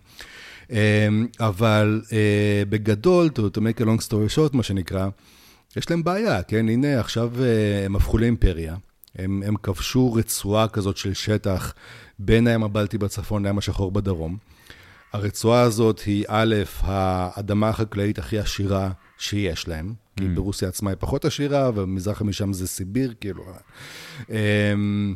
אה, 0.71 1.07
אבל 1.39 2.01
אה, 2.13 2.63
בגדול, 2.69 3.29
to, 3.35 3.57
to 3.57 3.59
make 3.59 3.81
a 3.81 3.83
long 3.83 4.07
story 4.07 4.35
short, 4.35 4.57
מה 4.57 4.63
שנקרא, 4.63 5.07
יש 5.77 5.89
להם 5.89 6.03
בעיה, 6.03 6.43
כן? 6.43 6.69
הנה, 6.69 6.99
עכשיו 6.99 7.31
הם 7.85 7.95
הפכו 7.95 8.17
לאימפריה. 8.17 8.75
הם, 9.15 9.43
הם 9.45 9.55
כבשו 9.63 10.13
רצועה 10.13 10.67
כזאת 10.67 10.97
של 10.97 11.13
שטח 11.13 11.73
בין 12.19 12.47
הים 12.47 12.63
הבלטי 12.63 12.97
בצפון 12.97 13.45
לים 13.45 13.57
השחור 13.57 13.91
בדרום. 13.91 14.37
הרצועה 15.13 15.61
הזאת 15.61 15.99
היא 15.99 16.25
א', 16.27 16.55
האדמה 16.79 17.69
החקלאית 17.69 18.19
הכי 18.19 18.39
עשירה 18.39 18.91
שיש 19.23 19.67
להם, 19.67 19.93
mm. 19.93 20.19
כי 20.19 20.27
ברוסיה 20.27 20.67
עצמה 20.67 20.89
היא 20.89 20.97
פחות 20.99 21.25
עשירה, 21.25 21.71
ומזרחה 21.75 22.23
משם 22.23 22.53
זה 22.53 22.67
סיביר, 22.67 23.13
כאילו. 23.21 23.43
אמ, 24.29 25.15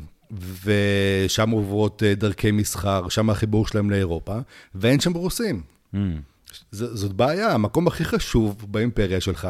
ושם 0.63 1.49
עוברות 1.49 2.03
אה, 2.03 2.15
דרכי 2.15 2.51
מסחר, 2.51 3.09
שם 3.09 3.29
החיבור 3.29 3.67
שלהם 3.67 3.89
לאירופה, 3.89 4.37
ואין 4.75 4.99
שם 4.99 5.13
רוסים. 5.13 5.61
Mm. 6.47 6.53
זאת 6.71 7.13
בעיה, 7.13 7.53
המקום 7.53 7.87
הכי 7.87 8.05
חשוב 8.05 8.65
באימפריה 8.67 9.21
שלך, 9.21 9.47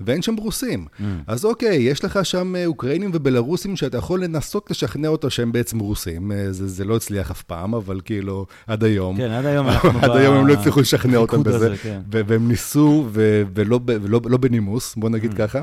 ואין 0.00 0.22
שם 0.22 0.36
רוסים. 0.36 0.86
Mm. 0.98 1.02
אז 1.26 1.44
אוקיי, 1.44 1.76
יש 1.76 2.04
לך 2.04 2.18
שם 2.22 2.56
אה, 2.56 2.66
אוקראינים 2.66 3.10
ובלרוסים 3.14 3.76
שאתה 3.76 3.98
יכול 3.98 4.24
לנסות 4.24 4.70
לשכנע 4.70 5.08
אותו 5.08 5.30
שהם 5.30 5.52
בעצם 5.52 5.78
רוסים. 5.78 6.32
אה, 6.32 6.52
זה, 6.52 6.68
זה 6.68 6.84
לא 6.84 6.96
הצליח 6.96 7.30
אף 7.30 7.42
פעם, 7.42 7.74
אבל 7.74 8.00
כאילו, 8.04 8.46
עד 8.66 8.84
היום. 8.84 9.16
כן, 9.16 9.30
עד 9.30 9.46
היום 9.46 9.68
אנחנו 9.68 9.98
עד 10.02 10.16
היום 10.16 10.36
הם 10.36 10.46
לא 10.46 10.52
הצליחו 10.52 10.80
לשכנע 10.80 11.16
אותם 11.16 11.42
בזה. 11.42 11.56
הזה, 11.56 11.76
כן. 11.82 12.00
והם 12.10 12.48
ניסו, 12.48 13.08
ו- 13.12 13.42
ולא 13.54 13.80
ולא, 13.86 14.20
לא 14.24 14.36
בנימוס, 14.36 14.94
בוא 14.96 15.08
נגיד 15.08 15.32
mm. 15.32 15.36
ככה. 15.36 15.62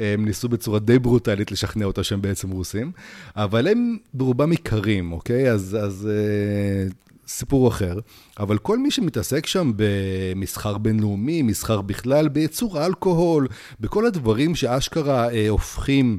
הם 0.00 0.24
ניסו 0.24 0.48
בצורה 0.48 0.78
די 0.78 0.98
ברוטלית 0.98 1.52
לשכנע 1.52 1.84
אותה 1.84 2.04
שהם 2.04 2.22
בעצם 2.22 2.50
רוסים, 2.50 2.92
אבל 3.36 3.68
הם 3.68 3.96
ברובם 4.14 4.50
עיקרים, 4.50 5.12
אוקיי? 5.12 5.50
אז, 5.50 5.76
אז 5.80 6.08
אה, 6.10 6.90
סיפור 7.32 7.68
אחר, 7.68 7.98
אבל 8.40 8.58
כל 8.58 8.78
מי 8.78 8.90
שמתעסק 8.90 9.46
שם 9.46 9.72
במסחר 9.76 10.78
בינלאומי, 10.78 11.42
מסחר 11.42 11.80
בכלל, 11.80 12.28
בייצור 12.28 12.86
אלכוהול, 12.86 13.48
בכל 13.80 14.06
הדברים 14.06 14.54
שאשכרה 14.54 15.30
אה, 15.30 15.48
הופכים 15.48 16.18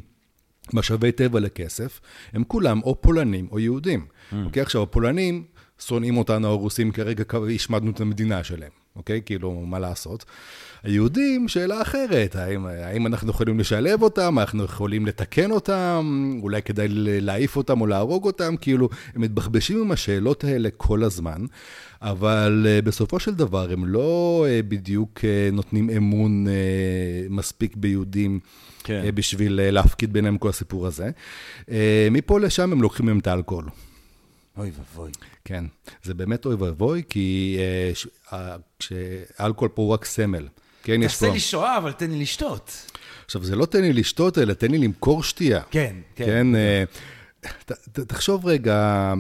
משאבי 0.73 1.11
טבע 1.11 1.39
לכסף, 1.39 1.99
הם 2.33 2.43
כולם 2.43 2.81
או 2.83 3.01
פולנים 3.01 3.47
או 3.51 3.59
יהודים. 3.59 4.05
Mm. 4.05 4.35
אוקיי, 4.45 4.61
עכשיו, 4.61 4.81
הפולנים 4.81 5.43
שונאים 5.79 6.17
אותנו, 6.17 6.47
הרוסים, 6.47 6.91
כרגע 6.91 7.23
השמדנו 7.55 7.91
את 7.91 8.01
המדינה 8.01 8.43
שלהם, 8.43 8.71
אוקיי? 8.95 9.21
כאילו, 9.25 9.51
מה 9.51 9.79
לעשות? 9.79 10.25
היהודים, 10.83 11.47
שאלה 11.47 11.81
אחרת, 11.81 12.35
האם, 12.35 12.65
האם 12.65 13.07
אנחנו 13.07 13.29
יכולים 13.29 13.59
לשלב 13.59 14.01
אותם, 14.01 14.39
אנחנו 14.39 14.63
יכולים 14.63 15.05
לתקן 15.05 15.51
אותם, 15.51 16.31
אולי 16.41 16.61
כדאי 16.61 16.87
להעיף 16.89 17.55
אותם 17.55 17.81
או 17.81 17.87
להרוג 17.87 18.25
אותם, 18.25 18.55
כאילו, 18.61 18.89
הם 19.15 19.21
מתבחבשים 19.21 19.81
עם 19.81 19.91
השאלות 19.91 20.43
האלה 20.43 20.69
כל 20.77 21.03
הזמן, 21.03 21.45
אבל 22.01 22.65
uh, 22.65 22.85
בסופו 22.85 23.19
של 23.19 23.35
דבר 23.35 23.71
הם 23.71 23.85
לא 23.85 24.45
uh, 24.47 24.65
בדיוק 24.67 25.19
uh, 25.19 25.55
נותנים 25.55 25.89
אמון 25.89 26.45
מספיק 27.29 27.75
ביהודים. 27.75 28.39
כן. 28.85 29.03
בשביל 29.15 29.71
להפקיד 29.71 30.13
ביניהם 30.13 30.37
כל 30.37 30.49
הסיפור 30.49 30.87
הזה. 30.87 31.11
מפה 32.11 32.39
לשם 32.39 32.71
הם 32.71 32.81
לוקחים 32.81 33.05
מהם 33.05 33.19
את 33.19 33.27
האלכוהול. 33.27 33.65
אוי 34.57 34.71
ואבוי. 34.77 35.11
כן, 35.45 35.65
זה 36.03 36.13
באמת 36.13 36.45
אוי 36.45 36.55
ואבוי, 36.55 37.03
כי 37.09 37.57
כשאלכוהול 38.79 39.69
פה 39.73 39.81
הוא 39.81 39.93
רק 39.93 40.05
סמל. 40.05 40.47
כן, 40.83 41.03
יש 41.03 41.13
פה... 41.13 41.19
תעשה 41.19 41.33
לי 41.33 41.39
שואה, 41.39 41.77
אבל 41.77 41.91
תן 41.91 42.11
לי 42.11 42.19
לשתות. 42.19 42.91
עכשיו, 43.25 43.43
זה 43.43 43.55
לא 43.55 43.65
תן 43.65 43.81
לי 43.81 43.93
לשתות, 43.93 44.37
אלא 44.37 44.53
תן 44.53 44.71
לי 44.71 44.77
למכור 44.77 45.23
שתייה. 45.23 45.61
כן, 45.71 45.95
כן. 46.15 46.25
כן, 46.25 46.55
אה, 46.55 46.83
תחשוב 48.07 48.45
רגע 48.45 49.13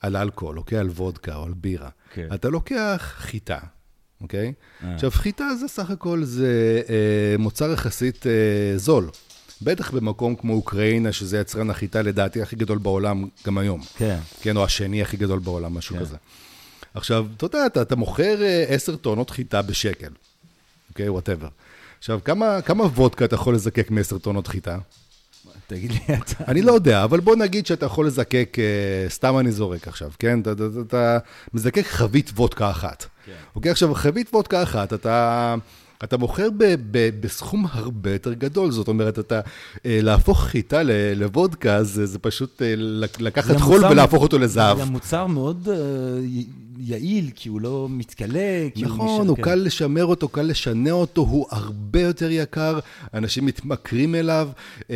על 0.00 0.16
אלכוהול, 0.16 0.58
אוקיי? 0.58 0.78
על 0.78 0.88
וודקה 0.88 1.36
או 1.36 1.44
על 1.44 1.52
בירה. 1.56 1.88
כן. 2.14 2.28
אתה 2.34 2.48
לוקח 2.48 3.14
חיטה, 3.16 3.58
אוקיי? 4.20 4.52
אה. 4.84 4.94
עכשיו, 4.94 5.10
חיטה 5.10 5.54
זה 5.60 5.68
סך 5.68 5.90
הכל, 5.90 6.24
זה 6.24 6.82
אה, 6.88 7.38
מוצר 7.38 7.72
יחסית 7.72 8.26
זול. 8.76 9.10
בטח 9.62 9.90
במקום 9.90 10.36
כמו 10.36 10.52
אוקראינה, 10.54 11.12
שזה 11.12 11.38
יצרן 11.38 11.70
החיטה 11.70 12.02
לדעתי 12.02 12.42
הכי 12.42 12.56
גדול 12.56 12.78
בעולם 12.78 13.28
גם 13.46 13.58
היום. 13.58 13.80
כן. 13.96 14.18
כן, 14.40 14.56
או 14.56 14.64
השני 14.64 15.02
הכי 15.02 15.16
גדול 15.16 15.38
בעולם, 15.38 15.74
משהו 15.74 15.96
כן. 15.96 16.00
כזה. 16.00 16.16
עכשיו, 16.94 17.26
אתה 17.36 17.46
יודע, 17.46 17.66
אתה, 17.66 17.82
אתה 17.82 17.96
מוכר 17.96 18.38
עשר 18.68 18.96
טונות 18.96 19.30
חיטה 19.30 19.62
בשקל. 19.62 20.10
אוקיי? 20.88 21.08
וואטאבר. 21.08 21.48
עכשיו, 21.98 22.20
כמה, 22.24 22.62
כמה 22.62 22.84
וודקה 22.84 23.24
אתה 23.24 23.34
יכול 23.34 23.54
לזקק 23.54 23.90
מעשר 23.90 24.18
טונות 24.18 24.46
חיטה? 24.46 24.78
תגיד 25.66 25.92
לי 25.92 25.98
אתה. 26.14 26.44
אני 26.48 26.62
לא 26.62 26.72
יודע, 26.72 27.04
אבל 27.04 27.20
בוא 27.20 27.36
נגיד 27.36 27.66
שאתה 27.66 27.86
יכול 27.86 28.06
לזקק, 28.06 28.56
אה, 28.58 29.08
סתם 29.08 29.38
אני 29.38 29.52
זורק 29.52 29.88
עכשיו, 29.88 30.10
כן? 30.18 30.40
אתה, 30.40 30.52
אתה, 30.52 30.64
אתה 30.86 31.18
מזקק 31.54 31.86
חבית 31.86 32.30
וודקה 32.30 32.70
אחת. 32.70 33.06
כן. 33.26 33.32
אוקיי, 33.54 33.70
עכשיו, 33.70 33.94
חבית 33.94 34.34
וודקה 34.34 34.62
אחת, 34.62 34.92
אתה... 34.92 35.54
אתה 36.04 36.16
מוכר 36.16 36.48
ב, 36.56 36.74
ב, 36.90 37.10
בסכום 37.20 37.66
הרבה 37.72 38.12
יותר 38.12 38.32
גדול, 38.32 38.70
זאת 38.70 38.88
אומרת, 38.88 39.18
אתה, 39.18 39.40
אה, 39.86 39.98
להפוך 40.02 40.44
חיטה 40.44 40.82
לוודקה, 41.16 41.82
זה, 41.82 42.06
זה 42.06 42.18
פשוט 42.18 42.62
אה, 42.62 42.74
לקחת 43.20 43.56
חול 43.56 43.84
ולהפוך 43.84 44.22
אותו 44.22 44.38
לזהב. 44.38 44.78
זה 44.78 44.84
מוצר 44.84 45.26
מאוד 45.26 45.68
uh, 45.68 45.70
יעיל, 46.78 47.30
כי 47.34 47.48
הוא 47.48 47.60
לא 47.60 47.86
מתכלה. 47.90 48.68
נכון, 48.76 49.28
הוא, 49.28 49.36
הוא 49.36 49.44
קל 49.44 49.54
לשמר 49.54 50.04
אותו, 50.04 50.28
קל 50.28 50.42
לשנע 50.42 50.92
אותו, 50.92 51.20
הוא 51.20 51.46
הרבה 51.50 52.00
יותר 52.00 52.30
יקר, 52.30 52.78
אנשים 53.14 53.46
מתמכרים 53.46 54.14
אליו, 54.14 54.48
uh, 54.78 54.90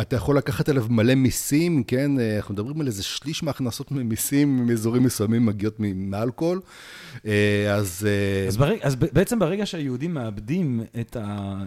אתה 0.00 0.16
יכול 0.16 0.36
לקחת 0.36 0.68
עליו 0.68 0.84
מלא 0.88 1.14
מיסים, 1.14 1.82
כן? 1.82 2.10
אנחנו 2.36 2.54
מדברים 2.54 2.80
על 2.80 2.86
איזה 2.86 3.02
שליש 3.02 3.42
מההכנסות 3.42 3.90
ממיסים 3.90 4.66
מאזורים 4.66 5.02
מסוימים 5.02 5.46
מגיעות 5.46 5.74
מאלכוהול. 5.78 6.60
Uh, 7.16 7.28
אז... 7.70 8.06
Uh, 8.06 8.56
אז, 8.82 8.96
בעצם 8.96 9.38
ברגע 9.38 9.66
שהיהודים... 9.66 9.90
היהודים 9.90 10.14
מאבדים 10.14 10.80
את 11.00 11.16
ה... 11.16 11.62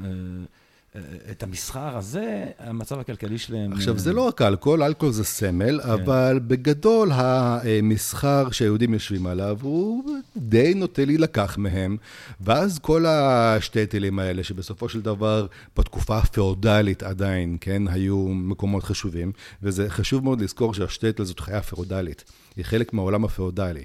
אה, 0.95 1.01
את 1.31 1.43
המסחר 1.43 1.97
הזה, 1.97 2.45
המצב 2.59 2.99
הכלכלי 2.99 3.37
שלהם... 3.37 3.73
עכשיו, 3.73 3.99
זה 3.99 4.13
לא 4.13 4.21
רק 4.21 4.41
אלכוהול, 4.41 4.83
אלכוהול 4.83 5.13
זה 5.13 5.23
סמל, 5.23 5.79
כן. 5.83 5.89
אבל 5.89 6.39
בגדול 6.47 7.09
המסחר 7.11 8.51
שהיהודים 8.51 8.93
יושבים 8.93 9.27
עליו 9.27 9.57
הוא 9.61 10.03
די 10.37 10.73
נוטה 10.73 11.05
להילקח 11.05 11.57
מהם, 11.57 11.97
ואז 12.41 12.79
כל 12.79 13.05
השטטלים 13.05 14.19
האלה, 14.19 14.43
שבסופו 14.43 14.89
של 14.89 15.01
דבר, 15.01 15.47
בתקופה 15.77 16.17
הפאודלית 16.17 17.03
עדיין, 17.03 17.57
כן, 17.61 17.87
היו 17.87 18.27
מקומות 18.27 18.83
חשובים, 18.83 19.31
וזה 19.63 19.89
חשוב 19.89 20.23
מאוד 20.23 20.41
לזכור 20.41 20.73
שהשטטל 20.73 21.23
זאת 21.23 21.39
חיה 21.39 21.61
פאודלית, 21.61 22.23
היא 22.55 22.65
חלק 22.65 22.93
מהעולם 22.93 23.25
הפאודלי. 23.25 23.83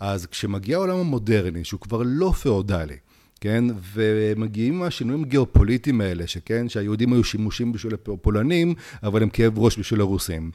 אז 0.00 0.26
כשמגיע 0.26 0.76
העולם 0.76 0.96
המודרני, 0.96 1.64
שהוא 1.64 1.80
כבר 1.80 2.02
לא 2.04 2.32
פאודלי, 2.42 2.96
כן? 3.44 3.64
ומגיעים 3.94 4.82
השינויים 4.82 5.24
הגיאופוליטיים 5.24 6.00
האלה, 6.00 6.26
שכן, 6.26 6.68
שהיהודים 6.68 7.12
היו 7.12 7.24
שימושים 7.24 7.72
בשביל 7.72 7.94
הפולנים, 7.94 8.74
אבל 9.02 9.22
הם 9.22 9.28
כאב 9.28 9.58
ראש 9.58 9.78
בשביל 9.78 10.00
הרוסים. 10.00 10.50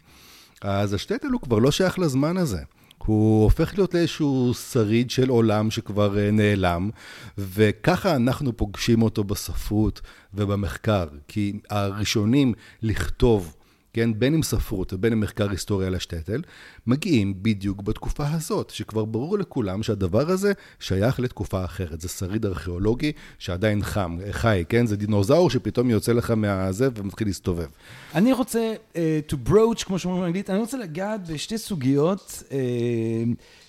אז 0.61 0.93
השטטל 0.93 1.27
הוא 1.27 1.41
כבר 1.41 1.59
לא 1.59 1.71
שייך 1.71 1.99
לזמן 1.99 2.37
הזה. 2.37 2.59
הוא 2.97 3.43
הופך 3.43 3.73
להיות 3.77 3.93
לאיזשהו 3.93 4.53
שריד 4.53 5.09
של 5.09 5.29
עולם 5.29 5.71
שכבר 5.71 6.19
אה, 6.19 6.31
נעלם, 6.31 6.89
וככה 7.37 8.15
אנחנו 8.15 8.57
פוגשים 8.57 9.01
אותו 9.01 9.23
בספרות 9.23 10.01
ובמחקר, 10.33 11.07
כי 11.27 11.59
הראשונים 11.69 12.53
לכתוב 12.81 13.55
כן, 13.93 14.19
בין 14.19 14.33
אם 14.33 14.43
ספרות 14.43 14.93
ובין 14.93 15.13
אם 15.13 15.19
מחקר 15.19 15.49
היסטוריה 15.49 15.87
על 15.87 15.95
השטטל, 15.95 16.41
מגיעים 16.87 17.33
בדיוק 17.41 17.81
בתקופה 17.81 18.27
הזאת, 18.27 18.69
שכבר 18.69 19.05
ברור 19.05 19.37
לכולם 19.39 19.83
שהדבר 19.83 20.29
הזה 20.29 20.53
שייך 20.79 21.19
לתקופה 21.19 21.65
אחרת. 21.65 22.01
זה 22.01 22.07
שריד 22.09 22.45
ארכיאולוגי 22.45 23.11
שעדיין 23.39 23.83
חם, 23.83 24.17
חי, 24.31 24.63
כן? 24.69 24.85
זה 24.85 24.97
דינוזאור 24.97 25.49
שפתאום 25.49 25.89
יוצא 25.89 26.11
לך 26.11 26.31
מהזה 26.31 26.89
ומתחיל 26.95 27.27
להסתובב. 27.27 27.67
אני 28.15 28.33
רוצה 28.33 28.73
uh, 28.93 28.95
to 29.31 29.49
broach, 29.49 29.85
כמו 29.85 29.99
שאומרים 29.99 30.23
באנגלית, 30.23 30.49
אני 30.49 30.59
רוצה 30.59 30.77
לגעת 30.77 31.27
בשתי 31.27 31.57
סוגיות 31.57 32.43
uh, 32.49 32.53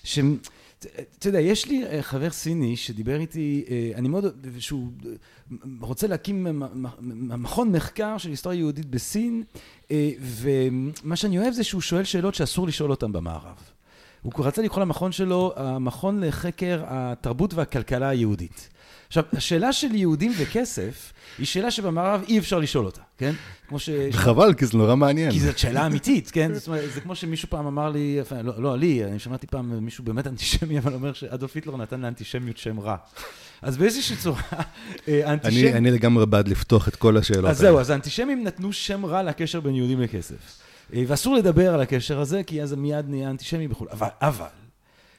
שהן... 0.03 0.37
אתה 1.19 1.27
יודע, 1.27 1.39
יש 1.39 1.67
לי 1.67 1.85
אה, 1.85 2.01
חבר 2.01 2.29
סיני 2.29 2.77
שדיבר 2.77 3.19
איתי, 3.19 3.65
אה, 3.69 3.91
אני 3.95 4.07
מאוד, 4.07 4.25
שהוא 4.59 4.87
רוצה 5.79 6.07
להקים 6.07 6.47
מכון 7.11 7.71
מחקר 7.71 8.17
של 8.17 8.29
היסטוריה 8.29 8.59
יהודית 8.59 8.85
בסין, 8.85 9.43
אה, 9.91 10.09
ומה 10.19 11.15
שאני 11.15 11.39
אוהב 11.39 11.53
זה 11.53 11.63
שהוא 11.63 11.81
שואל 11.81 12.03
שאלות 12.03 12.35
שאסור 12.35 12.67
לשאול 12.67 12.91
אותן 12.91 13.11
במערב. 13.11 13.57
הוא 14.21 14.33
רצה 14.37 14.61
לקרוא 14.61 14.81
למכון 14.81 15.11
שלו, 15.11 15.53
המכון 15.55 16.23
לחקר 16.23 16.83
התרבות 16.87 17.53
והכלכלה 17.53 18.09
היהודית. 18.09 18.69
עכשיו, 19.11 19.23
השאלה 19.33 19.73
של 19.73 19.95
יהודים 19.95 20.31
וכסף, 20.37 21.13
היא 21.37 21.45
שאלה 21.45 21.71
שבמערב 21.71 22.21
אי 22.27 22.39
אפשר 22.39 22.59
לשאול 22.59 22.85
אותה, 22.85 23.01
כן? 23.17 23.33
כמו 23.67 23.79
ש... 23.79 23.89
חבל, 24.11 24.53
כי 24.53 24.65
זה 24.65 24.77
נורא 24.77 24.95
מעניין. 24.95 25.31
כי 25.31 25.39
זאת 25.39 25.57
שאלה 25.57 25.85
אמיתית, 25.85 26.31
כן? 26.31 26.53
זאת 26.53 26.67
אומרת, 26.67 26.91
זה 26.93 27.01
כמו 27.01 27.15
שמישהו 27.15 27.49
פעם 27.49 27.65
אמר 27.65 27.89
לי, 27.89 28.19
לא, 28.43 28.61
לא 28.61 28.77
לי, 28.77 29.05
אני 29.05 29.19
שמעתי 29.19 29.47
פעם 29.47 29.85
מישהו 29.85 30.03
באמת 30.03 30.27
אנטישמי, 30.27 30.79
אבל 30.79 30.93
אומר 30.93 31.13
שאדולף 31.13 31.55
היטלר 31.55 31.77
נתן 31.77 32.01
לאנטישמיות 32.01 32.57
שם 32.57 32.79
רע. 32.79 32.95
אז 33.61 33.77
באיזושהי 33.77 34.15
צורה, 34.15 34.41
אה, 35.07 35.33
אנטישמים... 35.33 35.75
אני 35.75 35.91
לגמרי 35.91 36.25
בעד 36.25 36.47
לפתוח 36.47 36.87
את 36.87 36.95
כל 36.95 37.17
השאלות 37.17 37.43
האלה. 37.43 37.49
אז 37.49 37.57
זהו, 37.57 37.79
אז 37.79 37.89
האנטישמים 37.89 38.43
נתנו 38.43 38.73
שם 38.73 39.05
רע 39.05 39.23
לקשר 39.23 39.59
בין 39.59 39.75
יהודים 39.75 40.01
לכסף. 40.01 40.61
אה, 40.93 41.03
ואסור 41.07 41.35
לדבר 41.35 41.73
על 41.73 41.81
הקשר 41.81 42.19
הזה, 42.19 42.43
כי 42.43 42.61
אז 42.63 42.73
מיד 42.73 43.09
נהיה 43.09 43.29
אנטישמי 43.29 43.67
וכו'. 43.71 43.85
אבל, 43.91 44.07
אבל, 44.21 44.60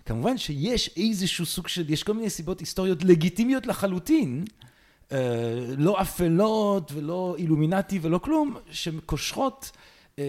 כמובן 0.07 0.38
שיש 0.38 0.90
איזשהו 0.96 1.46
סוג 1.46 1.68
של, 1.68 1.90
יש 1.90 2.03
כל 2.03 2.12
מיני 2.12 2.30
סיבות 2.30 2.61
היסטוריות 2.61 3.05
לגיטימיות 3.05 3.66
לחלוטין, 3.66 4.44
אה, 5.12 5.18
לא 5.78 6.00
אפלות 6.00 6.92
ולא 6.94 7.34
אילומינטי 7.38 7.98
ולא 8.03 8.18
כלום, 8.18 8.57
שקושרות 8.70 9.70
אה, 10.18 10.24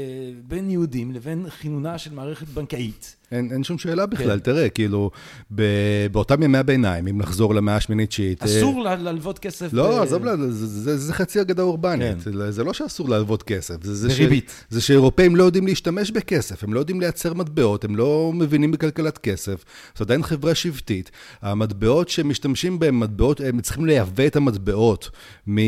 בין 0.48 0.70
יהודים 0.70 1.12
לבין 1.12 1.50
כינונה 1.50 1.98
של 1.98 2.14
מערכת 2.14 2.48
בנקאית. 2.48 3.16
אין, 3.34 3.50
אין 3.52 3.64
שום 3.64 3.78
שאלה 3.78 4.06
בכלל, 4.06 4.38
כן. 4.38 4.40
תראה, 4.40 4.70
כאילו, 4.70 5.12
ב, 5.56 5.64
באותם 6.12 6.44
ימי 6.44 6.58
הביניים, 6.58 7.08
אם 7.08 7.18
נחזור 7.18 7.56
למאה 7.56 7.76
השמינית-תשיעית... 7.76 8.44
אסור 8.44 8.88
אה... 8.88 8.96
ללוות 8.96 9.40
כסף... 9.40 9.74
לא, 9.74 10.04
עזוב, 10.04 10.30
ב... 10.30 10.36
זה, 10.50 10.68
זה, 10.68 10.98
זה 10.98 11.14
חצי 11.14 11.42
אגדה 11.42 11.64
אורבנית. 11.64 12.18
כן. 12.24 12.52
זה 12.52 12.64
לא 12.64 12.74
שאסור 12.74 13.10
ללוות 13.10 13.44
כסף. 13.44 13.84
זה, 13.84 13.96
זה 13.96 14.08
בריבית. 14.08 14.50
ש... 14.50 14.74
זה 14.74 14.82
שאירופאים 14.82 15.36
לא 15.36 15.44
יודעים 15.44 15.68
להשתמש 15.68 16.12
בכסף, 16.12 16.64
הם 16.64 16.74
לא 16.74 16.80
יודעים 16.80 17.02
לייצר 17.02 17.34
מטבעות, 17.34 17.84
הם 17.84 17.96
לא 17.96 18.32
מבינים 18.36 18.72
בכלכלת 18.72 19.18
כסף. 19.18 19.66
זו 19.98 20.04
עדיין 20.04 20.24
חברה 20.24 20.56
שבטית. 20.56 21.12
המטבעות 21.42 22.10
שמשתמשים 22.10 22.80
בהם, 22.80 23.00
מטבעות, 23.00 23.42
הם 23.42 23.62
צריכים 23.62 23.86
לייבא 23.86 24.28
את 24.28 24.36
המטבעות, 24.36 25.10
מ... 25.50 25.60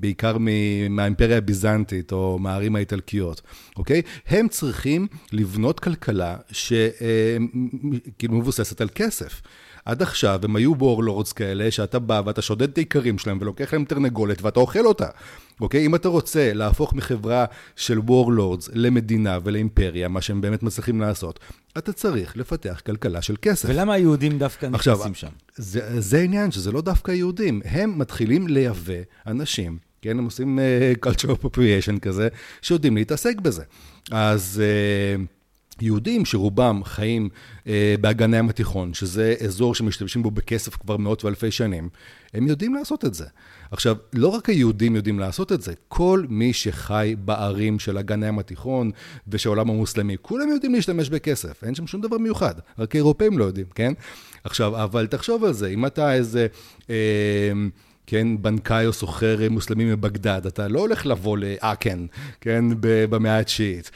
בעיקר 0.00 0.36
מ... 0.40 0.48
מהאימפריה 0.90 1.36
הביזנטית, 1.36 2.12
או 2.12 2.38
מהערים 2.38 2.76
האיטלקיות, 2.76 3.42
אוקיי? 3.76 4.02
הם 4.28 4.48
צריכים 4.48 5.06
לבנות 5.32 5.80
כלכלה 5.80 6.36
ש... 6.50 6.72
שכאילו 6.74 8.34
מבוססת 8.34 8.80
על 8.80 8.88
כסף. 8.94 9.42
עד 9.84 10.02
עכשיו 10.02 10.40
הם 10.42 10.56
היו 10.56 10.78
warlords 10.78 11.32
כאלה, 11.32 11.70
שאתה 11.70 11.98
בא 11.98 12.22
ואתה 12.26 12.42
שודד 12.42 12.68
את 12.68 12.78
האיכרים 12.78 13.18
שלהם 13.18 13.38
ולוקח 13.40 13.72
להם 13.72 13.84
תרנגולת 13.84 14.42
ואתה 14.42 14.60
אוכל 14.60 14.86
אותה. 14.86 15.08
אוקיי? 15.60 15.86
אם 15.86 15.94
אתה 15.94 16.08
רוצה 16.08 16.52
להפוך 16.54 16.94
מחברה 16.94 17.44
של 17.76 17.98
warlords 17.98 18.68
למדינה 18.72 19.38
ולאימפריה, 19.44 20.08
מה 20.08 20.20
שהם 20.20 20.40
באמת 20.40 20.62
מצליחים 20.62 21.00
לעשות, 21.00 21.40
אתה 21.78 21.92
צריך 21.92 22.36
לפתח 22.36 22.80
כלכלה 22.86 23.22
של 23.22 23.36
כסף. 23.42 23.68
ולמה 23.68 23.94
היהודים 23.94 24.38
דווקא 24.38 24.66
נכנסים 24.66 25.14
שם? 25.14 25.28
זה, 25.56 26.00
זה 26.00 26.18
העניין, 26.18 26.50
שזה 26.50 26.72
לא 26.72 26.80
דווקא 26.80 27.10
יהודים. 27.10 27.60
הם 27.64 27.98
מתחילים 27.98 28.48
לייבא 28.48 28.92
אנשים, 29.26 29.78
כן? 30.02 30.18
הם 30.18 30.24
עושים 30.24 30.58
uh, 30.58 31.06
cultural 31.06 31.30
appropriation 31.30 32.00
כזה, 32.02 32.28
שיודעים 32.62 32.96
להתעסק 32.96 33.40
בזה. 33.40 33.62
אז... 34.10 34.62
Uh, 34.62 35.33
יהודים 35.80 36.24
שרובם 36.24 36.80
חיים 36.84 37.28
אה, 37.66 37.94
באגן 38.00 38.34
הים 38.34 38.48
התיכון, 38.48 38.94
שזה 38.94 39.34
אזור 39.44 39.74
שמשתמשים 39.74 40.22
בו 40.22 40.30
בכסף 40.30 40.76
כבר 40.76 40.96
מאות 40.96 41.24
ואלפי 41.24 41.50
שנים, 41.50 41.88
הם 42.34 42.46
יודעים 42.46 42.74
לעשות 42.74 43.04
את 43.04 43.14
זה. 43.14 43.24
עכשיו, 43.70 43.96
לא 44.12 44.28
רק 44.28 44.48
היהודים 44.48 44.96
יודעים 44.96 45.18
לעשות 45.18 45.52
את 45.52 45.62
זה, 45.62 45.72
כל 45.88 46.24
מי 46.28 46.52
שחי 46.52 47.14
בערים 47.18 47.78
של 47.78 47.98
אגן 47.98 48.22
הים 48.22 48.38
התיכון 48.38 48.90
ושל 49.28 49.48
העולם 49.48 49.70
המוסלמי, 49.70 50.16
כולם 50.22 50.48
יודעים 50.48 50.74
להשתמש 50.74 51.08
בכסף, 51.08 51.64
אין 51.64 51.74
שם 51.74 51.86
שום 51.86 52.00
דבר 52.00 52.18
מיוחד, 52.18 52.54
רק 52.78 52.94
האירופאים 52.94 53.38
לא 53.38 53.44
יודעים, 53.44 53.66
כן? 53.74 53.92
עכשיו, 54.44 54.84
אבל 54.84 55.06
תחשוב 55.06 55.44
על 55.44 55.52
זה, 55.52 55.68
אם 55.68 55.86
אתה 55.86 56.14
איזה... 56.14 56.46
אה, 56.90 57.52
כן, 58.06 58.42
בנקאי 58.42 58.86
או 58.86 58.92
סוחר 58.92 59.38
מוסלמי 59.50 59.84
מבגדד, 59.84 60.46
אתה 60.46 60.68
לא 60.68 60.80
הולך 60.80 61.06
לבוא 61.06 61.38
לאקן, 61.38 62.06
כן, 62.40 62.64
במאה 62.80 63.38
התשיעית. 63.38 63.90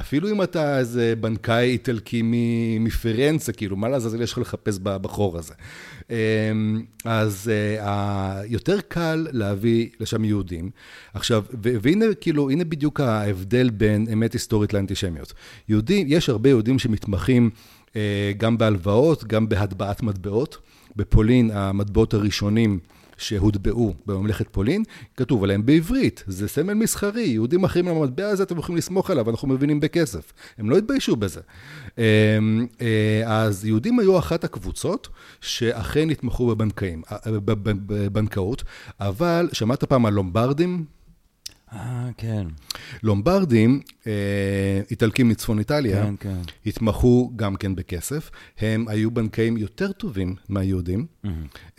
אפילו 0.00 0.30
אם 0.30 0.42
אתה 0.42 0.78
איזה 0.78 1.14
בנקאי 1.20 1.70
איטלקי 1.70 2.22
מפירנצה, 2.80 3.52
כאילו, 3.52 3.76
מה 3.76 3.88
לעזאזל 3.88 4.22
יש 4.22 4.32
לך 4.32 4.38
לחפש 4.38 4.78
בחור 4.82 5.38
הזה? 5.38 5.54
אמ, 6.10 6.14
אז 7.04 7.50
אה, 7.78 8.42
יותר 8.46 8.80
קל 8.88 9.26
להביא 9.32 9.88
לשם 10.00 10.24
יהודים. 10.24 10.70
עכשיו, 11.14 11.44
והנה, 11.62 12.04
כאילו, 12.20 12.50
הנה 12.50 12.64
בדיוק 12.64 13.00
ההבדל 13.00 13.70
בין 13.70 14.06
אמת 14.12 14.32
היסטורית 14.32 14.72
לאנטישמיות. 14.72 15.32
יהודים, 15.68 16.06
יש 16.10 16.28
הרבה 16.28 16.48
יהודים 16.48 16.78
שמתמחים 16.78 17.50
אה, 17.96 18.32
גם 18.36 18.58
בהלוואות, 18.58 19.24
גם 19.24 19.48
בהטבעת 19.48 20.02
מטבעות. 20.02 20.58
בפולין, 20.96 21.50
המטבעות 21.54 22.14
הראשונים 22.14 22.78
שהוטבעו 23.16 23.94
בממלכת 24.06 24.48
פולין, 24.50 24.82
כתוב 25.16 25.44
עליהם 25.44 25.66
בעברית, 25.66 26.24
זה 26.26 26.48
סמל 26.48 26.74
מסחרי, 26.74 27.22
יהודים 27.22 27.64
אחרים 27.64 27.88
למטבע 27.88 28.28
הזה, 28.28 28.42
אתם 28.42 28.58
יכולים 28.58 28.76
לסמוך 28.76 29.10
עליו, 29.10 29.30
אנחנו 29.30 29.48
מבינים 29.48 29.80
בכסף. 29.80 30.32
הם 30.58 30.70
לא 30.70 30.78
התביישו 30.78 31.16
בזה. 31.16 31.40
אמ, 31.98 32.02
אה, 32.80 33.22
אז 33.26 33.64
יהודים 33.64 33.98
היו 33.98 34.18
אחת 34.18 34.44
הקבוצות 34.44 35.08
שאכן 35.40 36.10
התמחו 36.10 36.46
בבנקאים, 36.46 37.02
בבנקאות, 37.86 38.62
אבל 39.00 39.48
שמעת 39.52 39.84
פעם 39.84 40.06
על 40.06 40.12
לומברדים? 40.12 40.84
אה, 41.74 42.08
כן. 42.16 42.46
לומברדים, 43.02 43.80
אה, 44.06 44.12
איטלקים 44.90 45.28
מצפון 45.28 45.58
איטליה, 45.58 46.02
כן, 46.02 46.14
כן. 46.20 46.40
התמחו 46.66 47.32
גם 47.36 47.56
כן 47.56 47.74
בכסף. 47.74 48.30
הם 48.58 48.88
היו 48.88 49.10
בנקאים 49.10 49.56
יותר 49.56 49.92
טובים 49.92 50.34
מהיהודים. 50.48 51.06
Mm-hmm. 51.24 51.28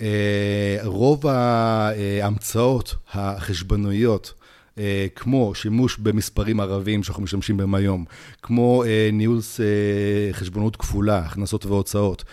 אה, 0.02 0.78
רוב 0.84 1.28
ההמצאות 1.28 2.96
החשבנויות, 3.14 4.34
אה, 4.78 5.08
כמו 5.16 5.56
שימוש 5.56 5.98
במספרים 5.98 6.60
ערביים 6.60 7.04
שאנחנו 7.04 7.24
משתמשים 7.24 7.58
בהם 7.58 7.76
היום, 7.76 8.06
כמו 8.42 8.84
אה, 8.84 9.10
ניהול 9.14 9.40
אה, 9.60 10.34
חשבונות 10.34 10.76
כפולה, 10.76 11.18
הכנסות 11.18 11.66
והוצאות. 11.66 12.24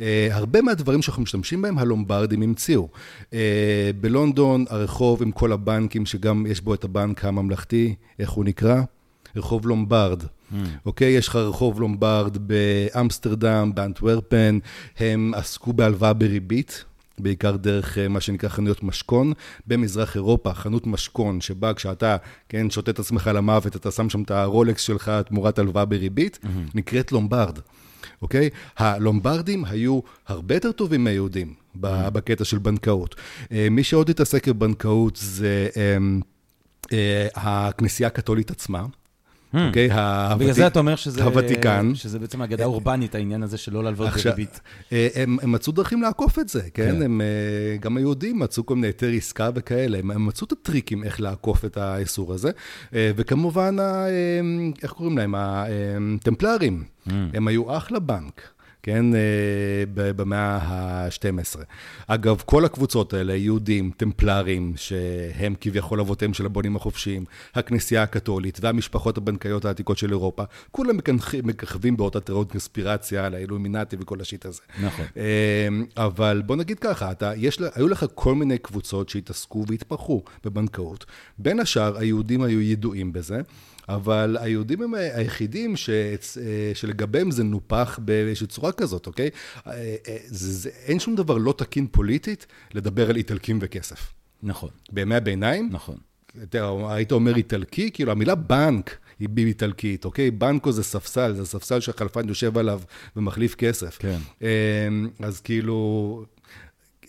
Uh, 0.00 0.02
הרבה 0.30 0.62
מהדברים 0.62 1.02
שאנחנו 1.02 1.22
משתמשים 1.22 1.62
בהם, 1.62 1.78
הלומברדים 1.78 2.42
המציאו. 2.42 2.88
Uh, 3.30 3.34
בלונדון, 4.00 4.64
הרחוב 4.68 5.22
עם 5.22 5.32
כל 5.32 5.52
הבנקים, 5.52 6.06
שגם 6.06 6.46
יש 6.48 6.60
בו 6.60 6.74
את 6.74 6.84
הבנק 6.84 7.24
הממלכתי, 7.24 7.94
איך 8.18 8.30
הוא 8.30 8.44
נקרא? 8.44 8.80
רחוב 9.36 9.66
לומברד. 9.66 10.22
Mm. 10.22 10.54
אוקיי? 10.86 11.12
יש 11.12 11.28
לך 11.28 11.36
רחוב 11.36 11.80
לומברד 11.80 12.36
באמסטרדם, 12.38 13.72
באנטוורפן, 13.74 14.58
הם 14.98 15.32
עסקו 15.34 15.72
בהלוואה 15.72 16.12
בריבית. 16.12 16.84
בעיקר 17.18 17.56
דרך 17.56 17.98
מה 18.10 18.20
שנקרא 18.20 18.48
חנויות 18.48 18.82
משכון. 18.82 19.32
במזרח 19.66 20.16
אירופה, 20.16 20.54
חנות 20.54 20.86
משכון, 20.86 21.40
שבה 21.40 21.74
כשאתה, 21.74 22.16
כן, 22.48 22.70
שותה 22.70 22.90
את 22.90 22.98
עצמך 22.98 23.30
למוות, 23.34 23.76
אתה 23.76 23.90
שם 23.90 24.10
שם 24.10 24.22
את 24.22 24.30
הרולקס 24.30 24.82
שלך 24.82 25.12
תמורת 25.26 25.58
הלוואה 25.58 25.84
בריבית, 25.84 26.38
mm-hmm. 26.42 26.70
נקראת 26.74 27.12
לומברד. 27.12 27.58
אוקיי? 28.22 28.50
הלומברדים 28.76 29.64
היו 29.64 30.00
הרבה 30.26 30.54
יותר 30.54 30.72
טובים 30.72 31.04
מהיהודים 31.04 31.54
בקטע 31.74 32.44
של 32.44 32.58
בנקאות. 32.58 33.14
מי 33.70 33.84
שעוד 33.84 34.10
התעסק 34.10 34.48
בבנקאות 34.48 35.16
זה 35.16 35.68
הכנסייה 37.34 38.06
הקתולית 38.06 38.50
עצמה. 38.50 38.86
Hmm. 39.54 39.58
אוקיי? 39.58 39.88
בגלל 40.38 40.52
זה 40.52 40.66
אתה 40.66 40.78
אומר 40.78 40.96
שזה... 40.96 42.18
בעצם 42.18 42.42
אגדה 42.42 42.64
אורבנית, 42.64 43.14
העניין 43.14 43.42
הזה 43.42 43.58
של 43.58 43.72
לא 43.72 43.84
להלוות 43.84 44.08
בריבית. 44.24 44.60
אה, 44.92 45.08
הם 45.14 45.52
מצאו 45.52 45.72
דרכים 45.72 46.02
לעקוף 46.02 46.38
את 46.38 46.48
זה, 46.48 46.62
כן? 46.62 46.96
כן. 46.96 47.02
הם, 47.02 47.20
אה, 47.20 47.76
גם 47.80 47.96
היהודים 47.96 48.38
מצאו 48.38 48.66
כל 48.66 48.74
מיני 48.74 48.86
היתר 48.86 49.10
עסקה 49.16 49.50
וכאלה, 49.54 49.98
הם 49.98 50.26
מצאו 50.26 50.46
את 50.46 50.52
הטריקים 50.52 51.04
איך 51.04 51.20
לעקוף 51.20 51.64
את 51.64 51.76
האיסור 51.76 52.34
הזה. 52.34 52.50
אה, 52.94 53.10
וכמובן, 53.16 53.76
איך 54.82 54.92
קוראים 54.92 55.18
להם? 55.18 55.34
הטמפלרים. 55.36 56.84
Hmm. 57.06 57.10
הם 57.34 57.48
היו 57.48 57.76
אחלה 57.76 57.98
בנק. 57.98 58.59
כן, 58.82 59.14
אה, 59.14 59.84
במאה 59.94 60.56
ה-12. 60.56 61.60
אגב, 62.06 62.42
כל 62.46 62.64
הקבוצות 62.64 63.14
האלה, 63.14 63.34
יהודים, 63.34 63.90
טמפלרים, 63.96 64.72
שהם 64.76 65.54
כביכול 65.60 66.00
אבותיהם 66.00 66.34
של 66.34 66.46
הבונים 66.46 66.76
החופשיים, 66.76 67.24
הכנסייה 67.54 68.02
הקתולית 68.02 68.58
והמשפחות 68.62 69.18
הבנקאיות 69.18 69.64
העתיקות 69.64 69.98
של 69.98 70.10
אירופה, 70.10 70.42
כולם 70.70 70.96
מככבים 71.44 71.96
באותה 71.96 72.20
תיאוריות 72.20 72.50
קונספירציה 72.50 73.26
על 73.26 73.34
האילומינטי 73.34 73.96
וכל 74.00 74.20
השיט 74.20 74.46
הזה. 74.46 74.60
נכון. 74.82 75.04
אה, 75.16 75.68
אבל 75.96 76.42
בוא 76.46 76.56
נגיד 76.56 76.78
ככה, 76.78 77.10
אתה, 77.10 77.32
יש, 77.36 77.58
היו 77.74 77.88
לך 77.88 78.06
כל 78.14 78.34
מיני 78.34 78.58
קבוצות 78.58 79.08
שהתעסקו 79.08 79.64
והתפרחו 79.68 80.22
בבנקאות. 80.44 81.04
בין 81.38 81.60
השאר, 81.60 81.98
היהודים 81.98 82.42
היו 82.42 82.60
ידועים 82.60 83.12
בזה. 83.12 83.40
אבל 83.94 84.36
היהודים 84.40 84.82
הם 84.82 84.94
היחידים 84.94 85.76
ש... 85.76 85.90
שלגביהם 86.74 87.30
זה 87.30 87.44
נופח 87.44 87.98
באיזושהי 88.02 88.46
צורה 88.46 88.72
כזאת, 88.72 89.06
אוקיי? 89.06 89.30
זה, 90.26 90.52
זה, 90.52 90.70
אין 90.84 91.00
שום 91.00 91.16
דבר 91.16 91.36
לא 91.36 91.54
תקין 91.56 91.86
פוליטית 91.90 92.46
לדבר 92.74 93.10
על 93.10 93.16
איטלקים 93.16 93.58
וכסף. 93.62 94.12
נכון. 94.42 94.70
בימי 94.92 95.14
הביניים? 95.14 95.68
נכון. 95.72 95.96
אתה, 96.42 96.70
היית 96.88 97.12
אומר 97.12 97.36
איטלקי, 97.36 97.90
כאילו 97.90 98.12
המילה 98.12 98.34
בנק 98.34 98.98
היא 99.18 99.28
באיטלקית, 99.28 100.04
אוקיי? 100.04 100.30
בנקו 100.30 100.72
זה 100.72 100.82
ספסל, 100.82 101.34
זה 101.34 101.46
ספסל 101.46 101.80
שהחלפן 101.80 102.28
יושב 102.28 102.58
עליו 102.58 102.80
ומחליף 103.16 103.54
כסף. 103.54 103.98
כן. 103.98 104.18
אז 105.22 105.40
כאילו, 105.40 106.24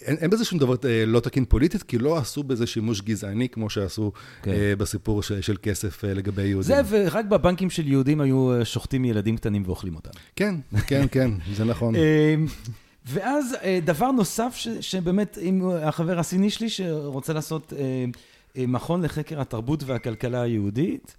אין, 0.05 0.17
אין 0.17 0.29
בזה 0.29 0.45
שום 0.45 0.59
דבר 0.59 0.75
אה, 0.85 1.05
לא 1.05 1.19
תקין 1.19 1.45
פוליטית, 1.45 1.83
כי 1.83 1.97
לא 1.97 2.17
עשו 2.17 2.43
בזה 2.43 2.67
שימוש 2.67 3.01
גזעני, 3.01 3.49
כמו 3.49 3.69
שעשו 3.69 4.11
כן. 4.41 4.51
אה, 4.51 4.75
בסיפור 4.77 5.23
ש, 5.23 5.31
של 5.31 5.57
כסף 5.61 6.05
אה, 6.05 6.13
לגבי 6.13 6.41
יהודים. 6.41 6.75
זה, 6.75 6.81
ורק 6.89 7.25
בבנקים 7.25 7.69
של 7.69 7.87
יהודים 7.87 8.21
היו 8.21 8.53
אה, 8.53 8.65
שוחטים 8.65 9.05
ילדים 9.05 9.37
קטנים 9.37 9.63
ואוכלים 9.65 9.95
אותם. 9.95 10.09
כן, 10.35 10.55
כן, 10.87 11.05
כן, 11.11 11.31
זה 11.55 11.65
נכון. 11.65 11.95
אה, 11.95 12.35
ואז 13.05 13.55
אה, 13.63 13.79
דבר 13.85 14.11
נוסף, 14.11 14.53
ש, 14.55 14.67
שבאמת, 14.67 15.37
אם 15.41 15.69
החבר 15.83 16.19
הסיני 16.19 16.49
שלי, 16.49 16.69
שרוצה 16.69 17.33
לעשות 17.33 17.73
אה, 17.77 18.05
אה, 18.57 18.67
מכון 18.67 19.01
לחקר 19.01 19.41
התרבות 19.41 19.83
והכלכלה 19.83 20.41
היהודית, 20.41 21.15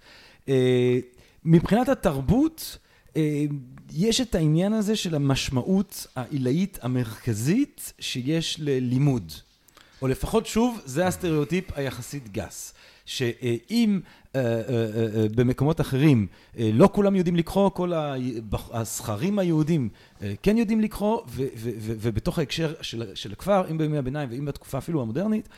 אה, 0.49 0.99
מבחינת 1.45 1.89
התרבות, 1.89 2.77
אה, 2.77 2.82
יש 3.93 4.21
את 4.21 4.35
העניין 4.35 4.73
הזה 4.73 4.95
של 4.95 5.15
המשמעות 5.15 6.07
העילאית 6.15 6.79
המרכזית 6.81 7.93
שיש 7.99 8.59
ללימוד. 8.59 9.31
או 10.01 10.07
לפחות, 10.07 10.45
שוב, 10.45 10.81
זה 10.85 11.07
הסטריאוטיפ 11.07 11.77
היחסית 11.77 12.31
גס. 12.31 12.73
שאם 13.05 13.99
במקומות 15.35 15.81
אחרים 15.81 16.27
לא 16.59 16.89
כולם 16.91 17.15
יודעים 17.15 17.35
לקרוא, 17.35 17.69
כל 17.69 17.91
הזכרים 18.71 19.39
היהודים 19.39 19.89
כן 20.43 20.57
יודעים 20.57 20.81
לקרוא, 20.81 21.21
ובתוך 21.81 22.39
ההקשר 22.39 22.73
של 23.13 23.31
הכפר, 23.31 23.63
אם 23.71 23.77
בימי 23.77 23.97
הביניים 23.97 24.29
ואם 24.31 24.45
בתקופה 24.45 24.77
אפילו 24.77 25.01
המודרנית, 25.01 25.49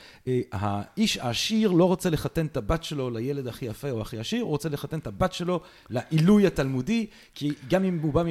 האיש 0.52 1.18
העשיר 1.18 1.72
לא 1.72 1.86
רוצה 1.86 2.10
לחתן 2.10 2.46
את 2.46 2.58
הבת 2.58 2.84
שלו 2.84 3.10
לילד 3.10 3.48
הכי 3.48 3.66
יפה 3.66 3.92
או 3.92 4.02
הכי 4.02 4.18
עשיר, 4.18 4.42
הוא 4.42 4.50
רוצה 4.50 4.70
לחתן 4.70 5.00
את 5.00 5.08
הבת 5.08 5.34
שלו 5.34 5.60
לעילוי 5.90 6.48
התלמודי, 6.48 7.06
כי 7.36 7.52
גם 7.70 7.84
אם 7.84 8.00
הוא 8.02 8.14
בא 8.14 8.24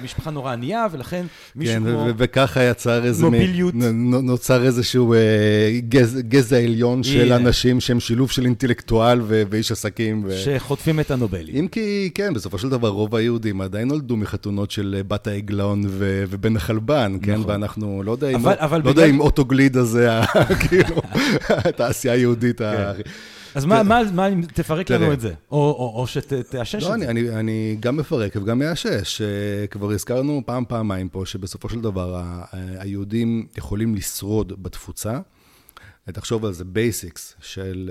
ממשפחה 0.00 0.30
נורא 0.30 0.52
ענייה, 0.52 0.86
ולכן 0.92 1.26
מישהו 1.56 1.74
כן, 1.74 1.80
כמו... 1.80 2.06
וככה 2.16 2.62
יצר 2.62 3.04
איזה... 3.04 3.24
מוביליות. 3.24 3.74
נוצר 4.22 4.64
איזשהו 4.64 5.14
גזע 6.28 6.56
עליון 6.58 7.02
של 7.02 7.32
אנשים 7.32 7.80
שהם 7.80 8.00
שילוב 8.00 8.30
של 8.30 8.44
אינטלקטואל 8.44 9.20
ואיש 9.24 9.72
עסקים. 9.72 9.91
שחוטפים 10.44 11.00
את 11.00 11.10
הנובלים. 11.10 11.56
אם 11.56 11.68
כי, 11.68 12.10
כן, 12.14 12.34
בסופו 12.34 12.58
של 12.58 12.68
דבר 12.68 12.88
רוב 12.88 13.14
היהודים 13.14 13.60
עדיין 13.60 13.88
נולדו 13.88 14.16
מחתונות 14.16 14.70
של 14.70 15.02
בת 15.08 15.26
העגלון. 15.26 15.82
ו- 15.86 16.24
ובן 16.30 16.56
החלבן, 16.56 17.16
כן? 17.22 17.34
נכון. 17.34 17.50
ואנחנו, 17.50 18.02
לא 18.02 18.12
יודע 18.12 18.28
אם, 18.28 18.34
אבל, 18.34 18.54
אבל 18.58 18.78
לא 18.78 18.82
בגלל... 18.82 19.04
יודע 19.04 19.14
אם 19.14 19.20
אוטוגלידה 19.20 19.84
זה, 19.84 20.08
כאילו, 20.68 20.96
התעשייה 21.48 22.14
היהודית. 22.14 22.58
כן. 22.58 22.92
אז 23.54 23.64
מה, 23.64 23.82
מה, 23.82 24.00
מה, 24.14 24.28
תפרק 24.54 24.86
תראה. 24.86 24.98
לנו 24.98 25.12
את 25.12 25.20
זה, 25.20 25.32
או, 25.50 25.56
או, 25.58 25.92
או 26.00 26.06
שתאשש 26.06 26.82
לא, 26.82 26.88
את 26.88 26.92
אני, 26.94 27.04
זה. 27.04 27.10
אני, 27.10 27.30
אני 27.30 27.76
גם 27.80 27.96
מפרק 27.96 28.36
וגם 28.36 28.58
מאשש. 28.58 29.22
כבר 29.70 29.90
הזכרנו 29.90 30.42
פעם, 30.46 30.64
פעמיים 30.68 31.08
פה, 31.08 31.22
שבסופו 31.26 31.68
של 31.68 31.80
דבר 31.80 32.22
היהודים 32.78 33.46
יכולים 33.58 33.94
לשרוד 33.94 34.62
בתפוצה. 34.62 35.18
תחשוב 36.10 36.44
על 36.44 36.52
זה, 36.52 36.64
basics 36.64 37.34
של, 37.40 37.90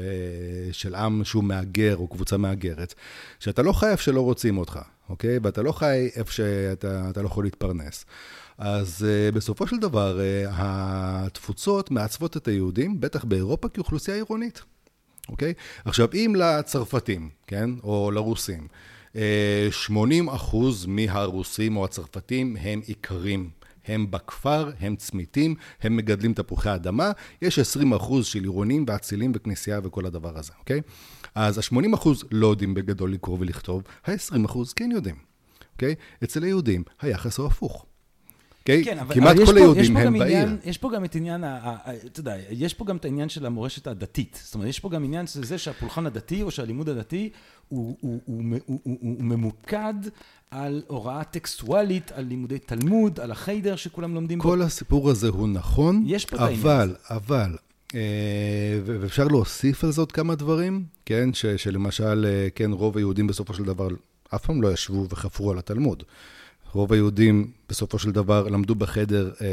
של 0.71 0.95
עם 0.95 1.23
שהוא 1.23 1.43
מהגר 1.43 1.97
או 1.97 2.07
קבוצה 2.07 2.37
מהגרת, 2.37 2.93
שאתה 3.39 3.61
לא 3.61 3.73
חי 3.73 3.87
איפה 3.91 4.03
שלא 4.03 4.21
רוצים 4.21 4.57
אותך. 4.57 4.79
אוקיי? 5.11 5.39
ואתה 5.43 5.61
לא 5.61 5.71
חי 5.71 6.09
איפה 6.15 6.31
שאתה 6.31 7.21
לא 7.21 7.25
יכול 7.25 7.43
להתפרנס. 7.43 8.05
אז 8.57 9.05
uh, 9.31 9.35
בסופו 9.35 9.67
של 9.67 9.77
דבר, 9.77 10.19
uh, 10.19 10.49
התפוצות 10.53 11.91
מעצבות 11.91 12.37
את 12.37 12.47
היהודים, 12.47 13.01
בטח 13.01 13.23
באירופה, 13.23 13.69
כאוכלוסייה 13.69 14.17
עירונית, 14.17 14.61
אוקיי? 15.29 15.53
עכשיו, 15.85 16.07
אם 16.13 16.35
לצרפתים, 16.37 17.29
כן? 17.47 17.69
או 17.83 18.11
לרוסים, 18.11 18.67
uh, 18.67 19.15
אה, 19.15 19.67
80 19.71 20.29
אחוז 20.29 20.85
מהרוסים 20.85 21.77
או 21.77 21.85
הצרפתים 21.85 22.57
הם 22.61 22.81
איכרים. 22.89 23.49
הם 23.87 24.11
בכפר, 24.11 24.71
הם 24.79 24.95
צמיתים, 24.95 25.55
הם 25.81 25.97
מגדלים 25.97 26.33
תפוחי 26.33 26.75
אדמה, 26.75 27.11
יש 27.41 27.59
20 27.59 27.93
אחוז 27.93 28.25
של 28.25 28.41
עירונים 28.41 28.85
ואצילים 28.87 29.31
וכנסייה 29.35 29.79
וכל 29.83 30.05
הדבר 30.05 30.37
הזה, 30.37 30.51
אוקיי? 30.59 30.81
אז 31.35 31.57
ה-80 31.57 31.95
אחוז 31.95 32.23
לא 32.31 32.47
יודעים 32.47 32.73
בגדול 32.73 33.13
לקרוא 33.13 33.37
ולכתוב, 33.39 33.83
ה-20 34.05 34.45
אחוז 34.45 34.73
כן 34.73 34.91
יודעים, 34.91 35.15
אוקיי? 35.73 35.95
אצל 36.23 36.43
היהודים 36.43 36.83
היחס 37.01 37.37
הוא 37.37 37.47
הפוך. 37.47 37.85
Okay? 38.61 38.85
כן, 38.85 38.99
אבל, 38.99 39.15
כמעט 39.15 39.35
אבל 39.35 39.45
כל 39.45 39.57
היהודים 39.57 39.97
הם 39.97 40.19
בעיר. 40.19 40.37
עניין, 40.37 40.57
יש 40.63 40.77
פה 40.77 40.91
גם 40.95 41.05
את 41.05 41.15
עניין, 41.15 41.43
אתה 41.43 42.19
יודע, 42.19 42.35
יש 42.49 42.73
פה 42.73 42.85
גם 42.85 42.97
את 42.97 43.05
העניין 43.05 43.29
של 43.29 43.45
המורשת 43.45 43.87
הדתית. 43.87 44.41
זאת 44.43 44.55
אומרת, 44.55 44.69
יש 44.69 44.79
פה 44.79 44.89
גם 44.89 45.03
עניין 45.03 45.27
של 45.27 45.43
זה 45.43 45.57
שהפולחן 45.57 46.05
הדתי 46.05 46.41
או 46.41 46.51
שהלימוד 46.51 46.89
הדתי 46.89 47.29
הוא, 47.69 47.97
הוא, 48.01 48.19
הוא, 48.25 48.43
הוא, 48.65 48.79
הוא, 48.83 48.97
הוא 49.01 49.23
ממוקד 49.23 49.93
על 50.51 50.81
הוראה 50.87 51.23
טקסטואלית, 51.23 52.11
על 52.11 52.25
לימודי 52.25 52.59
תלמוד, 52.59 53.19
על 53.19 53.31
החיידר 53.31 53.75
שכולם 53.75 54.15
לומדים 54.15 54.39
כל 54.39 54.47
בו. 54.47 54.53
כל 54.53 54.61
הסיפור 54.61 55.09
הזה 55.09 55.27
הוא 55.27 55.47
נכון, 55.47 56.03
יש 56.07 56.25
פה 56.25 56.37
אבל, 56.37 56.45
את 56.45 56.49
העניין 56.49 56.89
הזה. 56.89 56.95
אבל, 57.09 57.57
אה, 57.95 58.79
ואפשר 58.85 59.27
להוסיף 59.27 59.83
על 59.83 59.91
זאת 59.91 60.11
כמה 60.11 60.35
דברים, 60.35 60.83
כן, 61.05 61.33
ש, 61.33 61.45
שלמשל, 61.45 62.25
אה, 62.25 62.47
כן, 62.55 62.71
רוב 62.71 62.97
היהודים 62.97 63.27
בסופו 63.27 63.53
של 63.53 63.63
דבר 63.63 63.87
אף 64.35 64.45
פעם 64.45 64.61
לא 64.61 64.73
ישבו 64.73 65.07
וחפרו 65.09 65.51
על 65.51 65.57
התלמוד. 65.57 66.03
רוב 66.73 66.93
היהודים 66.93 67.47
בסופו 67.69 67.99
של 67.99 68.11
דבר 68.11 68.47
למדו 68.47 68.75
בחדר, 68.75 69.31
אה, 69.41 69.47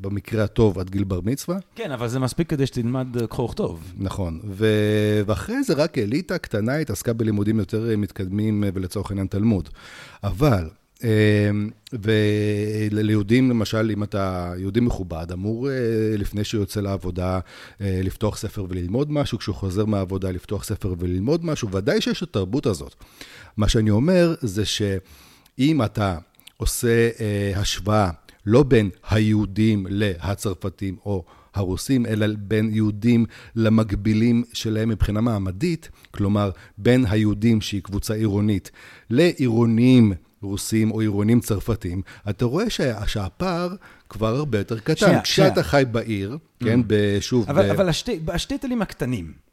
במקרה 0.00 0.44
הטוב, 0.44 0.78
עד 0.78 0.90
גיל 0.90 1.04
בר 1.04 1.20
מצווה. 1.24 1.58
כן, 1.74 1.90
אבל 1.90 2.08
זה 2.08 2.18
מספיק 2.18 2.50
כדי 2.50 2.66
שתלמד 2.66 3.16
אה, 3.20 3.26
קרוא 3.26 3.46
וכתוב. 3.46 3.92
נכון, 3.98 4.40
ו... 4.44 4.66
ואחרי 5.26 5.62
זה 5.62 5.74
רק 5.74 5.98
אליטה 5.98 6.38
קטנה 6.38 6.76
התעסקה 6.76 7.12
בלימודים 7.12 7.58
יותר 7.58 7.90
אה, 7.90 7.96
מתקדמים, 7.96 8.64
אה, 8.64 8.68
ולצורך 8.74 9.10
העניין 9.10 9.26
תלמוד. 9.26 9.68
אבל, 10.24 10.68
אה, 11.04 11.50
וליהודים, 11.92 13.50
למשל, 13.50 13.90
אם 13.92 14.02
אתה 14.02 14.52
יהודי 14.58 14.80
מכובד, 14.80 15.26
אמור 15.32 15.70
אה, 15.70 15.74
לפני 16.18 16.44
שהוא 16.44 16.60
יוצא 16.60 16.80
לעבודה 16.80 17.40
אה, 17.80 18.00
לפתוח 18.04 18.36
ספר 18.36 18.64
וללמוד 18.68 19.12
משהו, 19.12 19.38
כשהוא 19.38 19.54
חוזר 19.54 19.84
מהעבודה 19.84 20.30
לפתוח 20.30 20.64
ספר 20.64 20.94
וללמוד 20.98 21.44
משהו, 21.44 21.70
ודאי 21.70 22.00
שיש 22.00 22.22
את 22.22 22.28
התרבות 22.28 22.66
הזאת. 22.66 22.94
מה 23.56 23.68
שאני 23.68 23.90
אומר 23.90 24.34
זה 24.40 24.64
שאם 24.64 25.82
אתה... 25.84 26.18
עושה 26.62 27.08
אה, 27.20 27.52
השוואה 27.56 28.10
לא 28.46 28.62
בין 28.62 28.90
היהודים 29.10 29.86
להצרפתים 29.90 30.96
או 31.04 31.24
הרוסים, 31.54 32.06
אלא 32.06 32.26
בין 32.38 32.70
יהודים 32.72 33.24
למקבילים 33.56 34.44
שלהם 34.52 34.88
מבחינה 34.88 35.20
מעמדית, 35.20 35.90
כלומר, 36.10 36.50
בין 36.78 37.04
היהודים 37.10 37.60
שהיא 37.60 37.82
קבוצה 37.82 38.14
עירונית 38.14 38.70
לעירוניים 39.10 40.12
רוסים 40.42 40.90
או 40.90 41.00
עירונים 41.00 41.40
צרפתים, 41.40 42.02
אתה 42.30 42.44
רואה 42.44 42.70
שה, 42.70 43.06
שהפער 43.06 43.74
כבר 44.08 44.36
הרבה 44.36 44.58
יותר 44.58 44.78
קטן. 44.78 44.96
שנייה, 44.96 45.20
כשאתה 45.22 45.50
שנייה. 45.54 45.64
חי 45.64 45.84
בעיר, 45.90 46.38
כן, 46.60 46.80
בשוב... 46.86 47.48
אבל, 47.50 47.68
ב... 47.68 47.70
אבל 47.70 47.88
השתי, 47.88 48.20
השטייטלים 48.28 48.82
הקטנים, 48.82 49.32
ש- 49.32 49.51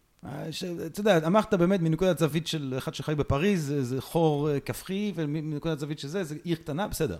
אתה 0.85 0.99
יודע, 0.99 1.27
אמרת 1.27 1.53
באמת 1.53 1.79
מנקודת 1.79 2.19
זווית 2.19 2.47
של 2.47 2.73
אחד 2.77 2.93
שחי 2.93 3.15
בפריז, 3.15 3.73
זה, 3.81 4.01
חור 4.01 4.51
אה, 4.51 4.59
כפרי, 4.59 5.13
ומנקודת 5.15 5.79
זווית 5.79 5.99
של 5.99 6.07
זה, 6.07 6.23
זה 6.23 6.35
עיר 6.43 6.57
קטנה, 6.57 6.87
בסדר. 6.87 7.17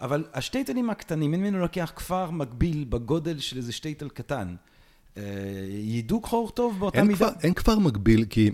אבל 0.00 0.24
השטייטלים 0.34 0.90
הקטנים, 0.90 1.34
אם 1.34 1.44
אני 1.44 1.60
לוקח 1.60 1.92
כפר 1.96 2.30
מקביל 2.30 2.84
בגודל 2.88 3.38
של 3.38 3.56
איזה 3.56 3.72
שטייטל 3.72 4.08
קטן, 4.08 4.54
אה, 5.16 5.22
ידעו 5.68 6.22
חור 6.22 6.50
טוב 6.50 6.78
באותה 6.78 6.98
אין 6.98 7.06
מידה? 7.06 7.18
כבר, 7.18 7.28
אין 7.42 7.54
כבר 7.54 7.78
מקביל, 7.78 8.24
כי, 8.30 8.50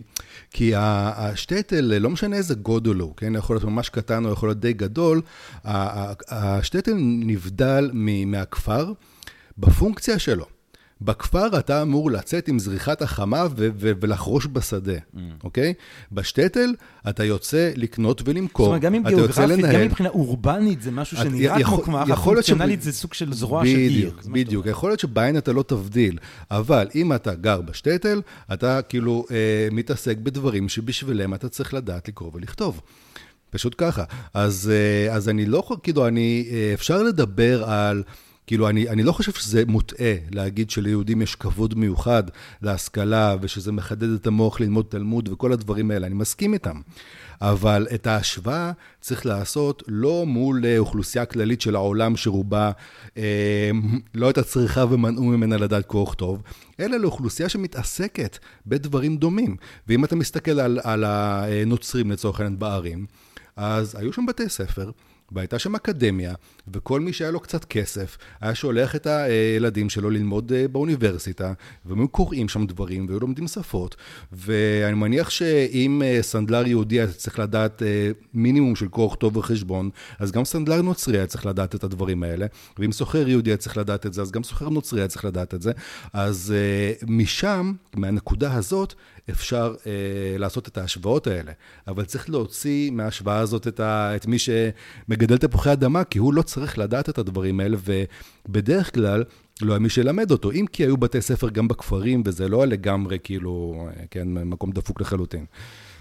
כי 0.50 0.72
השטייטל, 0.76 1.98
לא 1.98 2.10
משנה 2.10 2.36
איזה 2.36 2.54
גודל 2.54 2.94
הוא, 2.94 3.16
כן? 3.16 3.34
יכול 3.34 3.56
להיות 3.56 3.64
ממש 3.64 3.88
קטן 3.88 4.24
או 4.24 4.32
יכול 4.32 4.48
להיות 4.48 4.60
די 4.60 4.72
גדול, 4.72 5.22
השטייטל 5.64 6.94
נבדל 6.98 7.90
מהכפר 8.26 8.92
בפונקציה 9.58 10.18
שלו. 10.18 10.55
בכפר 11.00 11.58
אתה 11.58 11.82
אמור 11.82 12.10
לצאת 12.10 12.48
עם 12.48 12.58
זריחת 12.58 13.02
החמה 13.02 13.44
ו- 13.56 13.68
ו- 13.78 13.92
ולחרוש 14.00 14.46
בשדה, 14.52 14.92
Mm. 14.92 15.18
אוקיי? 15.44 15.74
בשטייטל 16.12 16.74
אתה 17.08 17.24
יוצא 17.24 17.70
לקנות 17.76 18.18
זאת 18.18 18.28
ולמכור, 18.28 18.66
אומרת, 18.66 18.80
גם 18.80 18.94
אם 18.94 19.02
אתה 19.02 19.10
יוצא 19.10 19.22
גיאוגרפית, 19.46 19.64
גם 19.64 19.70
לנהל. 19.70 19.84
מבחינה 19.88 20.08
אורבנית, 20.08 20.82
זה 20.82 20.90
משהו 20.90 21.16
שנראה 21.16 21.60
יכול- 21.60 21.84
כמו 21.84 21.98
יכול 21.98 22.34
להיות 22.34 22.44
ש- 22.44 22.50
פונקציונלית 22.50 22.82
זה 22.82 22.92
סוג 22.92 23.14
של 23.14 23.32
זרוע 23.32 23.66
של 23.66 23.70
עיר. 23.76 24.10
בדיוק, 24.10 24.24
בדיוק. 24.24 24.66
יכול 24.66 24.90
להיות 24.90 25.00
שבעין 25.00 25.36
אתה 25.38 25.52
לא 25.52 25.62
תבדיל, 25.66 26.18
אבל 26.50 26.88
אם 26.94 27.12
אתה 27.12 27.34
גר 27.34 27.60
בשטייטל, 27.60 28.22
אתה 28.52 28.82
כאילו 28.82 29.24
אה, 29.30 29.36
מתעסק 29.72 30.16
בדברים 30.16 30.68
שבשבילם 30.68 31.34
אתה 31.34 31.48
צריך 31.48 31.74
לדעת 31.74 32.08
לקרוא 32.08 32.30
ולכתוב. 32.34 32.80
פשוט 33.50 33.74
ככה. 33.78 34.04
אז, 34.34 34.72
אה, 35.08 35.14
אז 35.14 35.28
אני 35.28 35.46
לא 35.46 35.58
יכול, 35.58 35.76
כאילו, 35.82 36.06
אני, 36.08 36.48
אה, 36.50 36.70
אפשר 36.74 37.02
לדבר 37.02 37.64
על... 37.70 38.02
כאילו, 38.46 38.68
אני, 38.68 38.88
אני 38.88 39.02
לא 39.02 39.12
חושב 39.12 39.32
שזה 39.32 39.62
מוטעה 39.66 40.14
להגיד 40.30 40.70
שליהודים 40.70 41.22
יש 41.22 41.34
כבוד 41.34 41.78
מיוחד 41.78 42.22
להשכלה, 42.62 43.36
ושזה 43.40 43.72
מחדד 43.72 44.10
את 44.10 44.26
המוח 44.26 44.60
ללמוד 44.60 44.86
תלמוד 44.88 45.28
וכל 45.32 45.52
הדברים 45.52 45.90
האלה, 45.90 46.06
אני 46.06 46.14
מסכים 46.14 46.54
איתם. 46.54 46.80
אבל 47.40 47.86
את 47.94 48.06
ההשוואה 48.06 48.72
צריך 49.00 49.26
לעשות 49.26 49.82
לא 49.88 50.26
מול 50.26 50.66
אה, 50.66 50.78
אוכלוסייה 50.78 51.24
כללית 51.24 51.60
של 51.60 51.74
העולם 51.74 52.16
שרובה 52.16 52.70
אה, 53.16 53.70
לא 54.14 54.26
הייתה 54.26 54.42
צריכה 54.42 54.84
ומנעו 54.90 55.24
ממנה 55.24 55.56
לדעת 55.56 55.86
קרוא 55.86 56.02
וכתוב, 56.02 56.42
אלא 56.80 56.96
לאוכלוסייה 56.96 57.48
שמתעסקת 57.48 58.38
בדברים 58.66 59.16
דומים. 59.16 59.56
ואם 59.88 60.04
אתה 60.04 60.16
מסתכל 60.16 60.60
על, 60.60 60.80
על 60.82 61.04
הנוצרים 61.04 62.10
לצורך 62.10 62.40
העניין 62.40 62.58
בערים, 62.58 63.06
אז 63.56 63.96
היו 63.98 64.12
שם 64.12 64.26
בתי 64.26 64.48
ספר. 64.48 64.90
והייתה 65.32 65.58
שם 65.58 65.74
אקדמיה, 65.74 66.34
וכל 66.72 67.00
מי 67.00 67.12
שהיה 67.12 67.30
לו 67.30 67.40
קצת 67.40 67.64
כסף, 67.64 68.18
היה 68.40 68.54
שולח 68.54 68.96
את 68.96 69.06
הילדים 69.06 69.90
שלו 69.90 70.10
ללמוד 70.10 70.52
אה, 70.52 70.68
באוניברסיטה, 70.68 71.52
והם 71.84 71.98
היו 71.98 72.08
קוראים 72.08 72.48
שם 72.48 72.66
דברים, 72.66 73.06
והיו 73.08 73.20
לומדים 73.20 73.48
שפות, 73.48 73.96
ואני 74.32 74.94
מניח 74.94 75.30
שאם 75.30 76.02
אה, 76.04 76.18
סנדלר 76.22 76.66
יהודי 76.66 77.00
היה 77.00 77.12
צריך 77.12 77.38
לדעת 77.38 77.82
אה, 77.82 78.10
מינימום 78.34 78.76
של 78.76 78.88
קרוא 78.88 79.06
וכתוב 79.06 79.36
וחשבון, 79.36 79.90
אז 80.18 80.32
גם 80.32 80.44
סנדלר 80.44 80.82
נוצרי 80.82 81.16
היה 81.18 81.26
צריך 81.26 81.46
לדעת 81.46 81.74
את 81.74 81.84
הדברים 81.84 82.22
האלה, 82.22 82.46
ואם 82.78 82.92
סוחר 82.92 83.28
יהודי 83.28 83.50
היה 83.50 83.56
צריך 83.56 83.76
לדעת 83.76 84.06
את 84.06 84.12
זה, 84.12 84.22
אז 84.22 84.30
גם 84.30 84.42
סוחר 84.42 84.68
נוצרי 84.68 85.00
היה 85.00 85.08
צריך 85.08 85.24
לדעת 85.24 85.54
את 85.54 85.62
זה. 85.62 85.72
אז 86.12 86.54
משם, 87.06 87.72
מהנקודה 87.96 88.54
הזאת, 88.54 88.94
אפשר 89.30 89.74
אה, 89.86 90.38
לעשות 90.38 90.68
את 90.68 90.78
ההשוואות 90.78 91.26
האלה, 91.26 91.52
אבל 91.88 92.04
צריך 92.04 92.30
להוציא 92.30 92.90
מההשוואה 92.90 93.38
הזאת 93.38 93.68
את, 93.68 93.80
ה, 93.80 94.16
את 94.16 94.26
מי 94.26 94.36
שמגדל 94.38 95.36
תפוחי 95.38 95.72
אדמה, 95.72 96.04
כי 96.04 96.18
הוא 96.18 96.34
לא 96.34 96.42
צריך 96.42 96.78
לדעת 96.78 97.08
את 97.08 97.18
הדברים 97.18 97.60
האלה, 97.60 97.76
ובדרך 98.48 98.94
כלל 98.94 99.24
לא 99.62 99.72
היה 99.72 99.78
מי 99.78 99.88
שילמד 99.88 100.30
אותו, 100.30 100.50
אם 100.52 100.64
כי 100.72 100.82
היו 100.82 100.96
בתי 100.96 101.22
ספר 101.22 101.48
גם 101.48 101.68
בכפרים, 101.68 102.22
וזה 102.24 102.48
לא 102.48 102.56
היה 102.56 102.66
לגמרי 102.66 103.18
כאילו, 103.24 103.86
אה, 103.88 104.04
כן, 104.10 104.28
מקום 104.28 104.72
דפוק 104.72 105.00
לחלוטין. 105.00 105.44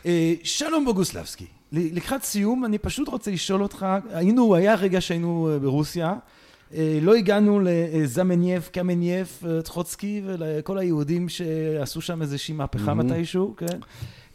אה, 0.05 0.33
שלום 0.43 0.85
בוגוסלבסקי, 0.85 1.45
לקראת 1.71 2.23
סיום 2.23 2.65
אני 2.65 2.77
פשוט 2.77 3.07
רוצה 3.07 3.31
לשאול 3.31 3.63
אותך, 3.63 3.85
היינו, 4.09 4.55
היה 4.55 4.75
רגע 4.75 5.01
שהיינו 5.01 5.49
אה, 5.53 5.59
ברוסיה, 5.59 6.13
לא 7.01 7.15
הגענו 7.15 7.59
לזינובייב, 7.63 8.69
קמנייב, 8.71 9.39
אה, 9.47 9.61
טרוצקי 9.61 10.21
ולכל 10.25 10.77
היהודים 10.77 11.29
שעשו 11.29 12.01
שם 12.01 12.21
איזושהי 12.21 12.53
מהפכה 12.53 12.93
מהמם. 12.93 13.11
מתישהו, 13.11 13.55
כן? 13.57 13.77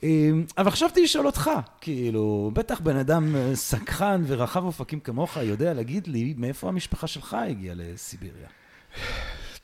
אה, 0.05 0.31
אבל 0.59 0.71
חשבתי 0.71 1.03
לשאול 1.03 1.27
אותך, 1.27 1.51
כאילו, 1.81 2.51
בטח 2.55 2.81
בן 2.81 2.97
אדם 2.97 3.37
אה, 3.37 3.57
סקחן 3.57 4.23
ורחב 4.27 4.65
אופקים 4.65 5.01
כמוך 5.01 5.37
יודע 5.37 5.75
להגיד 5.75 6.07
לי 6.07 6.35
מאיפה 6.37 6.69
המשפחה 6.69 7.07
שלך 7.07 7.37
הגיעה 7.51 7.75
לסיביריה. 7.79 8.49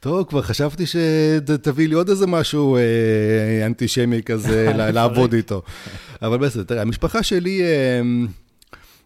טוב, 0.00 0.24
כבר 0.28 0.42
חשבתי 0.42 0.84
שתביא 0.86 1.88
לי 1.88 1.94
עוד 1.94 2.08
איזה 2.08 2.26
משהו 2.26 2.76
אה, 2.76 3.66
אנטישמי 3.66 4.22
כזה 4.22 4.72
לעבוד 4.94 5.32
איתו. 5.32 5.62
אבל 6.22 6.38
בסדר, 6.38 6.62
תראה, 6.62 6.82
המשפחה 6.82 7.22
שלי 7.22 7.62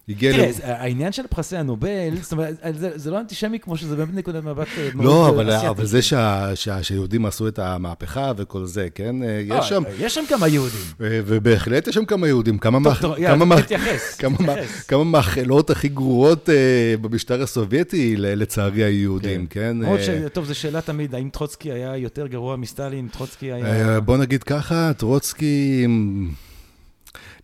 אה. 0.09 0.15
תראה, 0.19 0.47
ל- 0.47 0.51
זה- 0.51 0.61
העניין 0.77 1.11
של 1.11 1.23
פרסי 1.29 1.57
הנובל, 1.57 1.89
זאת 2.21 2.31
אומרת, 2.31 2.55
זה, 2.79 2.91
זה 2.95 3.11
לא 3.11 3.19
אנטישמי 3.19 3.59
כמו 3.59 3.77
שזה 3.77 3.95
באמת 3.95 4.15
נקודת 4.15 4.43
מבט 4.43 4.67
אה, 4.77 4.89
מאוד 4.93 5.05
לא, 5.47 5.51
אה, 5.51 5.69
אבל, 5.69 5.85
זה 5.85 6.01
שה, 6.01 6.51
שה, 6.55 6.83
שהיהודים 6.83 7.25
עשו 7.25 7.47
את 7.47 7.59
המהפכה 7.59 8.31
וכל 8.37 8.65
זה, 8.65 8.87
כן? 8.95 9.23
אה, 9.23 9.27
אה, 9.51 9.57
יש 9.59 9.69
שם, 9.69 9.83
יש 9.99 10.15
שם 10.15 10.23
כמה 10.29 10.47
יהודים. 10.47 10.79
אה, 11.01 11.19
ובהחלט 11.25 11.87
יש 11.87 11.95
שם 11.95 12.05
כמה 12.05 12.27
יהודים, 12.27 12.57
כמה, 12.57 12.79
טוב, 12.83 12.93
מאכ- 12.93 13.01
טוב, 13.01 13.15
יאללה, 13.17 13.35
כמה, 13.35 13.55
מאכ- 13.55 13.61
תתייחס, 13.65 14.15
כמה, 14.15 14.37
מאכ- 14.37 14.41
תתייחס. 14.51 14.83
כמה 14.83 15.03
מהאכלות 15.03 15.69
הכי 15.69 15.87
גרועות 15.87 16.49
אה, 16.49 16.55
במשטר 17.01 17.41
הסובייטי, 17.43 18.15
לצערי 18.17 18.83
היהודים, 18.83 19.47
כן? 19.47 19.77
למרות 19.81 19.99
אה, 19.99 20.03
ש... 20.05 20.09
טוב, 20.33 20.45
זו 20.45 20.55
שאלה 20.55 20.81
תמיד, 20.81 21.15
האם 21.15 21.29
טרוצקי 21.29 21.71
היה 21.71 21.97
יותר 21.97 22.27
גרוע 22.27 22.55
מסטלין? 22.55 23.07
טרוצקי 23.07 23.51
היה... 23.51 23.65
אה, 23.93 23.99
בוא 23.99 24.17
נגיד 24.17 24.43
ככה, 24.43 24.91
טרוצקי, 24.97 25.87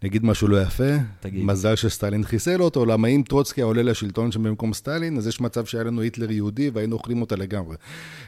נגיד 0.04 0.26
משהו 0.26 0.48
לא 0.48 0.62
יפה, 0.62 0.84
תגיד. 1.20 1.46
מזל 1.46 1.76
שסטלין 1.76 2.24
חיסל 2.24 2.62
אותו, 2.62 2.86
למה 2.86 3.08
אם 3.08 3.24
טרוצקי 3.28 3.62
עולה 3.62 3.84
לשלטון 3.84 4.32
שם 4.32 4.44
במקום 4.44 4.74
סטלין, 4.74 5.18
אז 5.18 5.28
יש 5.28 5.42
מצב 5.42 5.66
שהיה 5.66 5.84
לנו 5.84 6.02
היטלר 6.02 6.32
יהודי 6.32 6.70
והיינו 6.74 6.96
אוכלים 6.96 7.22
אותה 7.22 7.36
לגמרי. 7.36 7.76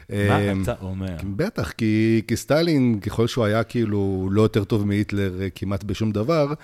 מה 0.08 0.16
אה, 0.16 0.52
אתה 0.62 0.74
אומר? 0.82 1.16
בטח, 1.36 1.70
כי, 1.70 2.22
כי 2.28 2.36
סטלין, 2.36 3.00
ככל 3.00 3.26
שהוא 3.26 3.44
היה 3.44 3.62
כאילו 3.62 4.28
לא 4.32 4.42
יותר 4.42 4.64
טוב 4.64 4.86
מהיטלר 4.86 5.42
אה, 5.42 5.50
כמעט 5.50 5.84
בשום 5.84 6.12
דבר, 6.12 6.54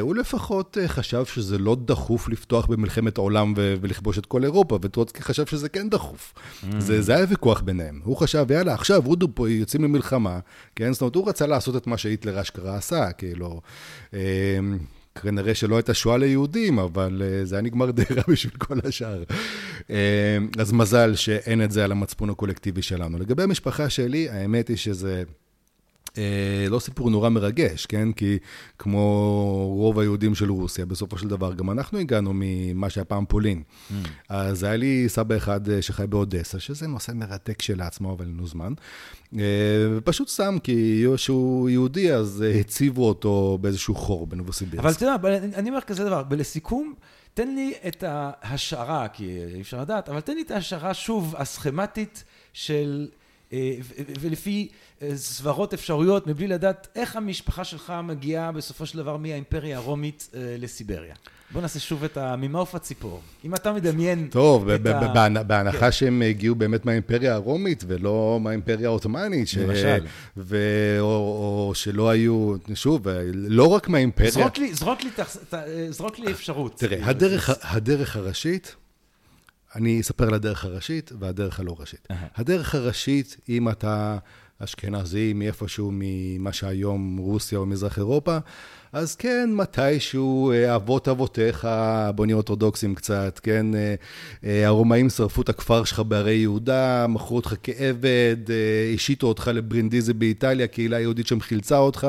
הוא 0.00 0.14
לפחות 0.14 0.78
אה, 0.80 0.88
חשב 0.88 1.24
שזה 1.24 1.58
לא 1.58 1.76
דחוף 1.84 2.28
לפתוח 2.28 2.66
במלחמת 2.66 3.18
העולם 3.18 3.54
ולכבוש 3.56 4.18
את 4.18 4.26
כל 4.26 4.44
אירופה, 4.44 4.78
וטרוצקי 4.82 5.22
חשב 5.22 5.46
שזה 5.46 5.68
כן 5.68 5.90
דחוף. 5.90 6.34
זה, 6.78 7.02
זה 7.02 7.16
היה 7.16 7.26
ויכוח 7.28 7.60
ביניהם. 7.60 8.00
הוא 8.04 8.16
חשב, 8.16 8.46
יאללה, 8.50 8.74
עכשיו 8.74 9.02
רודו 9.04 9.28
פה 9.34 9.50
יוצאים 9.50 9.84
למלחמה, 9.84 10.38
כן? 10.76 10.92
זאת 10.92 11.00
אומרת, 11.02 11.14
הוא 11.14 11.28
רצה 11.28 11.46
לעשות 11.46 11.76
את 11.76 11.86
מה 11.86 11.98
שהיטלר 11.98 12.40
אשכרה 12.40 12.76
עשה, 12.76 13.12
כאילו... 13.12 13.60
אה, 14.14 14.58
כנראה 15.22 15.54
שלא 15.54 15.76
הייתה 15.76 15.94
שואה 15.94 16.18
ליהודים, 16.18 16.78
אבל 16.78 17.22
אה, 17.24 17.44
זה 17.44 17.54
היה 17.54 17.62
נגמר 17.62 17.90
די 17.90 18.02
רע 18.10 18.22
בשביל 18.32 18.54
כל 18.58 18.78
השאר. 18.84 19.22
אה, 19.90 20.38
אז 20.58 20.72
מזל 20.72 21.14
שאין 21.14 21.64
את 21.64 21.70
זה 21.70 21.84
על 21.84 21.92
המצפון 21.92 22.30
הקולקטיבי 22.30 22.82
שלנו. 22.82 23.18
לגבי 23.18 23.42
המשפחה 23.42 23.90
שלי, 23.90 24.28
האמת 24.28 24.68
היא 24.68 24.76
שזה... 24.76 25.22
אה, 26.18 26.68
לא 26.68 26.78
סיפור 26.78 27.10
נורא 27.10 27.28
מרגש, 27.28 27.86
כן? 27.86 28.12
כי 28.12 28.38
כמו 28.78 29.00
רוב 29.76 29.98
היהודים 29.98 30.34
של 30.34 30.50
רוסיה, 30.50 30.86
בסופו 30.86 31.18
של 31.18 31.28
דבר, 31.28 31.54
גם 31.54 31.70
אנחנו 31.70 31.98
הגענו 31.98 32.30
ממה 32.34 32.90
שהיה 32.90 33.04
פעם 33.04 33.24
פולין. 33.28 33.62
אז 34.28 34.62
היה 34.62 34.76
לי 34.76 35.04
סבא 35.08 35.36
אחד 35.36 35.68
אה, 35.68 35.82
שחי 35.82 36.06
באודסה, 36.06 36.60
שזה 36.60 36.86
נושא 36.86 37.12
מרתק 37.12 37.56
כשלעצמו, 37.58 38.12
אבל 38.12 38.24
אין 38.24 38.36
לו 38.36 38.46
זמן. 38.46 38.72
אה, 39.38 39.42
ופשוט 39.96 40.28
סתם, 40.28 40.56
כי 40.62 41.04
שהוא 41.16 41.68
יהודי, 41.68 42.12
אז 42.12 42.44
הציבו 42.60 43.08
אותו 43.08 43.58
באיזשהו 43.60 43.94
חור 43.94 44.26
בנובוסיבירסק. 44.26 44.84
אבל 44.84 44.92
אתה 44.92 45.04
יודע, 45.04 45.38
אני 45.54 45.68
אומר 45.68 45.80
כזה 45.80 46.04
דבר, 46.04 46.22
ולסיכום, 46.30 46.94
תן 47.34 47.54
לי 47.54 47.74
את 47.88 48.04
ההשערה, 48.06 49.08
כי 49.08 49.40
אי 49.54 49.60
אפשר 49.60 49.80
לדעת, 49.80 50.08
אבל 50.08 50.20
תן 50.20 50.34
לי 50.34 50.42
את 50.42 50.50
ההשערה, 50.50 50.94
שוב, 50.94 51.34
הסכמטית 51.38 52.24
של... 52.52 53.08
אה, 53.52 53.72
ולפי 54.20 54.68
אה, 55.02 55.16
סברות 55.16 55.74
אפשרויות, 55.74 56.26
מבלי 56.26 56.46
לדעת 56.46 56.88
איך 56.94 57.16
המשפחה 57.16 57.64
שלך 57.64 57.92
מגיעה 58.04 58.52
בסופו 58.52 58.86
של 58.86 58.98
דבר 58.98 59.16
מהאימפריה 59.16 59.76
הרומית 59.76 60.28
אה, 60.34 60.56
לסיבריה. 60.58 61.14
בוא 61.50 61.60
נעשה 61.62 61.80
שוב 61.80 62.04
את 62.04 62.16
ה... 62.16 62.36
ממעוף 62.36 62.74
הציפור. 62.74 63.20
אם 63.44 63.54
אתה 63.54 63.72
מדמיין... 63.72 64.28
טוב, 64.30 64.72
ב- 64.72 64.86
ה- 64.88 65.42
בהנחה 65.42 65.78
כן. 65.78 65.92
שהם 65.92 66.22
הגיעו 66.22 66.54
באמת 66.54 66.84
מהאימפריה 66.86 67.34
הרומית 67.34 67.84
ולא 67.86 68.38
מהאימפריה 68.42 68.88
העות'מאנית, 68.88 69.48
ש- 69.48 69.58
למשל. 69.58 70.04
ו- 70.36 70.96
או, 71.00 71.06
או 71.68 71.72
שלא 71.74 72.08
היו, 72.10 72.54
שוב, 72.74 73.06
לא 73.34 73.64
רק 73.68 73.88
מהאימפריה. 73.88 74.30
זרוק 74.30 74.58
לי, 74.58 74.74
זרוק 74.74 75.02
לי, 75.04 75.10
תח- 75.10 75.36
זרוק 75.90 76.18
לי 76.18 76.30
אפשרות. 76.32 76.78
תראה, 76.78 76.98
הדרך, 77.08 77.50
הדרך 77.62 78.16
הראשית, 78.16 78.76
אני 79.78 80.00
אספר 80.00 80.28
על 80.28 80.34
הדרך 80.34 80.64
הראשית 80.64 81.12
והדרך 81.18 81.60
הלא 81.60 81.76
ראשית. 81.78 82.08
הדרך 82.34 82.74
הראשית, 82.74 83.36
אם 83.48 83.68
אתה 83.68 84.18
אשכנזי 84.58 85.32
מאיפשהו 85.32 85.90
ממה 85.92 86.52
שהיום 86.52 87.16
רוסיה 87.16 87.58
או 87.58 87.66
מזרח 87.66 87.98
אירופה, 87.98 88.38
אז 88.92 89.16
כן, 89.16 89.50
מתישהו 89.52 90.50
אה, 90.50 90.74
אבות 90.76 91.08
אבותיך, 91.08 91.68
בוא 92.14 92.26
נהיה 92.26 92.34
אורתודוקסים 92.34 92.94
קצת, 92.94 93.40
כן, 93.42 93.74
אה, 93.74 93.94
אה, 94.44 94.66
הרומאים 94.66 95.10
שרפו 95.10 95.42
את 95.42 95.48
הכפר 95.48 95.84
שלך 95.84 96.00
בהרי 96.00 96.34
יהודה, 96.34 97.06
מכרו 97.08 97.36
אותך 97.36 97.54
כעבד, 97.62 98.36
השיתו 98.94 99.26
אותך 99.26 99.50
לברינדיזי 99.54 100.12
באיטליה, 100.12 100.66
קהילה 100.66 101.00
יהודית 101.00 101.26
שם 101.26 101.40
חילצה 101.40 101.78
אותך, 101.78 102.08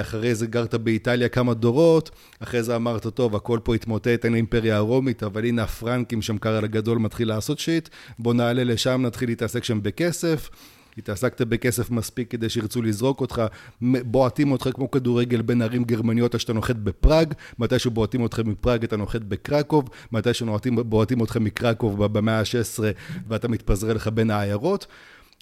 אחרי 0.00 0.34
זה 0.34 0.46
גרת 0.46 0.74
באיטליה 0.74 1.28
כמה 1.28 1.54
דורות, 1.54 2.10
אחרי 2.40 2.62
זה 2.62 2.76
אמרת, 2.76 3.06
טוב, 3.06 3.36
הכל 3.36 3.58
פה 3.62 3.74
התמוטט, 3.74 4.24
אין 4.24 4.34
האימפריה 4.34 4.76
הרומית, 4.76 5.22
אבל 5.22 5.44
הנה 5.44 5.62
הפרנקים 5.62 6.22
שם 6.22 6.38
קרל 6.38 6.64
הגדול 6.64 6.98
מתחיל 6.98 7.28
לעשות 7.28 7.58
שיט, 7.58 7.88
בוא 8.18 8.34
נעלה 8.34 8.64
לשם, 8.64 9.02
נתחיל 9.06 9.28
להתעסק 9.28 9.64
שם 9.64 9.82
בכסף. 9.82 10.50
התעסקת 10.98 11.40
בכסף 11.40 11.90
מספיק 11.90 12.30
כדי 12.30 12.48
שירצו 12.48 12.82
לזרוק 12.82 13.20
אותך, 13.20 13.42
בועטים 13.82 14.52
אותך 14.52 14.68
כמו 14.74 14.90
כדורגל 14.90 15.42
בין 15.42 15.62
ערים 15.62 15.84
גרמניות 15.84 16.40
שאתה 16.40 16.52
נוחת 16.52 16.76
בפראג, 16.76 17.34
מתי 17.58 17.78
שבועטים 17.78 18.22
אותך 18.22 18.40
מפראג 18.44 18.84
אתה 18.84 18.96
נוחת 18.96 19.20
בקרקוב, 19.20 19.88
מתי 20.12 20.34
שבועטים 20.34 21.20
אותך 21.20 21.36
מקרקוב 21.36 22.06
במאה 22.06 22.38
ה-16 22.38 22.82
ואתה 23.28 23.48
מתפזר 23.48 23.92
לך 23.92 24.08
בין 24.08 24.30
העיירות. 24.30 24.86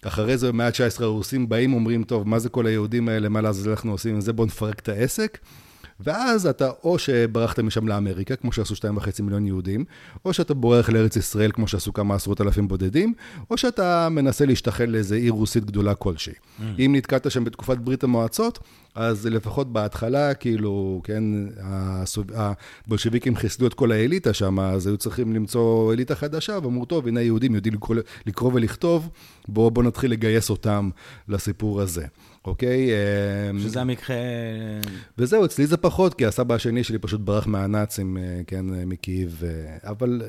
אחרי 0.03 0.37
זה 0.37 0.47
במאה 0.47 0.67
ה-19 0.67 1.03
הרוסים 1.03 1.49
באים, 1.49 1.73
אומרים, 1.73 2.03
טוב, 2.03 2.27
מה 2.27 2.39
זה 2.39 2.49
כל 2.49 2.65
היהודים 2.65 3.09
האלה, 3.09 3.29
מה 3.29 3.41
לעזאזל 3.41 3.69
אנחנו 3.69 3.91
עושים 3.91 4.15
עם 4.15 4.21
זה, 4.21 4.33
בואו 4.33 4.47
נפרק 4.47 4.79
את 4.79 4.89
העסק. 4.89 5.37
ואז 6.03 6.47
אתה 6.47 6.69
או 6.83 6.99
שברחת 6.99 7.59
משם 7.59 7.87
לאמריקה, 7.87 8.35
כמו 8.35 8.51
שעשו 8.51 8.75
שתיים 8.75 8.97
וחצי 8.97 9.21
מיליון 9.21 9.47
יהודים, 9.47 9.85
או 10.25 10.33
שאתה 10.33 10.53
בורח 10.53 10.89
לארץ 10.89 11.15
ישראל, 11.15 11.51
כמו 11.51 11.67
שעשו 11.67 11.93
כמה 11.93 12.15
עשרות 12.15 12.41
אלפים 12.41 12.67
בודדים, 12.67 13.13
או 13.49 13.57
שאתה 13.57 14.09
מנסה 14.11 14.45
להשתחל 14.45 14.85
לאיזה 14.85 15.15
עיר 15.15 15.31
רוסית 15.33 15.65
גדולה 15.65 15.95
כלשהי. 15.95 16.33
Mm. 16.33 16.63
אם 16.79 16.91
נתקעת 16.95 17.31
שם 17.31 17.43
בתקופת 17.43 17.77
ברית 17.77 18.03
המועצות, 18.03 18.59
אז 18.95 19.25
לפחות 19.25 19.73
בהתחלה, 19.73 20.33
כאילו, 20.33 21.01
כן, 21.03 21.23
הבולשביקים 22.35 23.35
חיסלו 23.35 23.67
את 23.67 23.73
כל 23.73 23.91
האליטה 23.91 24.33
שם, 24.33 24.59
אז 24.59 24.87
היו 24.87 24.97
צריכים 24.97 25.33
למצוא 25.33 25.93
אליטה 25.93 26.15
חדשה, 26.15 26.59
ואמרו, 26.63 26.85
טוב, 26.85 27.07
הנה 27.07 27.19
היהודים 27.19 27.55
יודעים 27.55 27.73
לקרוא, 27.73 27.95
לקרוא 28.25 28.51
ולכתוב, 28.53 29.09
בואו 29.47 29.71
בוא 29.71 29.83
נתחיל 29.83 30.11
לגייס 30.11 30.49
אותם 30.49 30.89
לסיפור 31.27 31.81
הזה. 31.81 32.05
אוקיי? 32.45 32.89
אמ, 33.49 33.59
שזה 33.59 33.81
המקרה... 33.81 34.15
וזהו, 35.17 35.45
אצלי 35.45 35.67
זה 35.67 35.77
פחות, 35.77 36.13
כי 36.13 36.25
הסבא 36.25 36.55
השני 36.55 36.83
שלי 36.83 36.97
פשוט 36.97 37.21
ברח 37.21 37.47
מהנאצים, 37.47 38.17
אה, 38.17 38.41
כן, 38.47 38.73
אה, 38.73 38.85
מקייב, 38.85 39.41
אה, 39.43 39.89
אבל, 39.89 40.21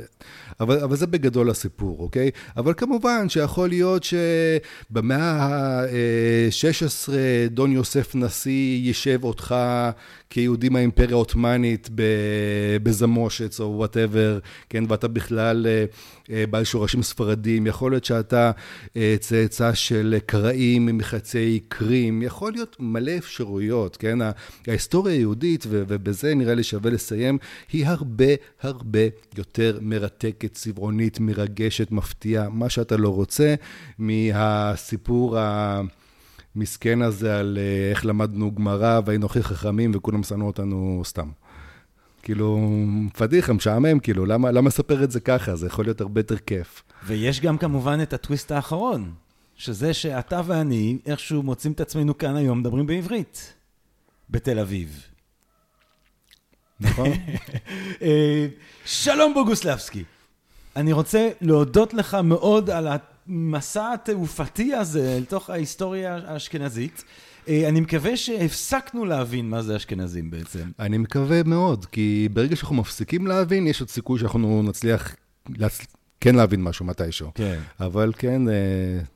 אבל, 0.61 0.79
אבל 0.81 0.97
זה 0.97 1.07
בגדול 1.07 1.51
הסיפור, 1.51 1.97
אוקיי? 2.01 2.31
אבל 2.57 2.75
כמובן 2.75 3.29
שיכול 3.29 3.69
להיות 3.69 4.03
שבמאה 4.05 5.33
ה-16 5.33 7.13
דון 7.51 7.73
יוסף 7.73 8.15
נשיא 8.15 8.52
יישב 8.83 9.25
אותך 9.25 9.55
כיהודי 10.31 10.69
מהאימפריה 10.69 11.11
העות'מאנית 11.11 11.91
בזמושץ 12.83 13.61
או 13.61 13.75
whatever, 13.77 14.39
כן, 14.69 14.85
ואתה 14.89 15.09
בכלל 15.09 15.67
בעל 16.29 16.65
שורשים 16.65 17.03
ספרדים, 17.03 17.67
יכול 17.67 17.93
להיות 17.93 18.05
שאתה 18.05 18.51
צאצא 19.21 19.75
של 19.75 20.19
קראים 20.27 20.87
מחצי 20.87 21.61
קרי. 21.69 22.03
אחרים, 22.03 22.23
יכול 22.23 22.53
להיות 22.53 22.77
מלא 22.81 23.13
אפשרויות, 23.19 23.97
כן? 23.97 24.19
ההיסטוריה 24.67 25.15
היהודית, 25.15 25.67
ובזה 25.69 26.35
נראה 26.35 26.55
לי 26.55 26.63
שווה 26.63 26.91
לסיים, 26.91 27.39
היא 27.73 27.87
הרבה 27.87 28.25
הרבה 28.63 28.99
יותר 29.39 29.79
מרתקת, 29.83 30.53
צבעונית, 30.53 31.21
מרגשת, 31.21 31.91
מפתיעה, 31.91 32.49
מה 32.49 32.69
שאתה 32.69 32.97
לא 32.97 33.09
רוצה, 33.09 33.55
מהסיפור 33.99 35.39
ה... 35.39 35.81
מסכן 36.57 37.03
הזה 37.03 37.39
על 37.39 37.59
אה, 37.61 37.91
איך 37.91 38.07
למדנו 38.07 38.55
גמרא 38.55 39.01
והיינו 39.05 39.27
הכי 39.27 39.43
חכמים 39.43 39.91
וכולם 39.95 40.23
שנאו 40.23 40.47
אותנו 40.47 41.03
סתם. 41.05 41.29
כאילו, 42.23 42.59
פדיחה, 43.17 43.53
משעמם, 43.53 44.01
כאילו, 44.01 44.27
למה, 44.27 44.51
למה 44.51 44.69
לספר 44.69 45.05
את 45.05 45.11
זה 45.11 45.21
ככה? 45.21 45.57
זה 45.57 45.67
יכול 45.67 45.85
להיות 45.85 46.01
הרבה 46.01 46.21
יותר 46.21 46.39
כיף. 46.39 46.83
ויש 47.07 47.41
גם 47.41 47.59
כמובן 47.59 47.99
את 48.03 48.13
הטוויסט 48.13 48.53
האחרון, 48.53 49.13
שזה 49.57 49.95
שאתה 49.95 50.41
ואני 50.47 50.99
איכשהו 51.07 51.43
מוצאים 51.43 51.73
את 51.73 51.81
עצמנו 51.81 52.19
כאן 52.19 52.37
היום 52.37 52.59
מדברים 52.59 52.87
בעברית, 52.87 53.55
בתל 54.31 54.59
אביב. 54.59 55.03
נכון? 56.81 57.09
אה, 58.03 58.47
שלום 58.85 59.35
בוגוסלבסקי. 59.35 60.05
אני 60.77 60.93
רוצה 60.93 61.31
להודות 61.41 61.95
לך 61.95 62.15
מאוד 62.15 62.71
על 62.71 62.89
המסע 63.29 63.93
התעופתי 63.93 64.75
הזה 64.75 65.17
אל 65.17 65.25
תוך 65.25 65.51
ההיסטוריה 65.51 66.19
האשכנזית. 66.27 67.05
אה, 67.49 67.69
אני 67.69 67.81
מקווה 67.81 68.17
שהפסקנו 68.17 69.05
להבין 69.05 69.51
מה 69.51 69.63
זה 69.63 69.77
אשכנזים 69.77 70.31
בעצם. 70.31 70.71
אני 70.79 70.99
מקווה 70.99 71.43
מאוד, 71.43 71.85
כי 71.85 72.29
ברגע 72.33 72.57
שאנחנו 72.57 72.77
מפסיקים 72.77 73.27
להבין, 73.27 73.67
יש 73.67 73.81
עוד 73.81 73.91
סיכוי 73.91 74.19
שאנחנו 74.19 74.63
נצליח 74.63 75.17
כן 76.23 76.35
להבין 76.35 76.63
משהו 76.63 76.87
מתישהו. 76.87 77.31
כן. 77.35 77.59
אבל 77.81 78.13
כן, 78.19 78.49
אה, 78.49 78.55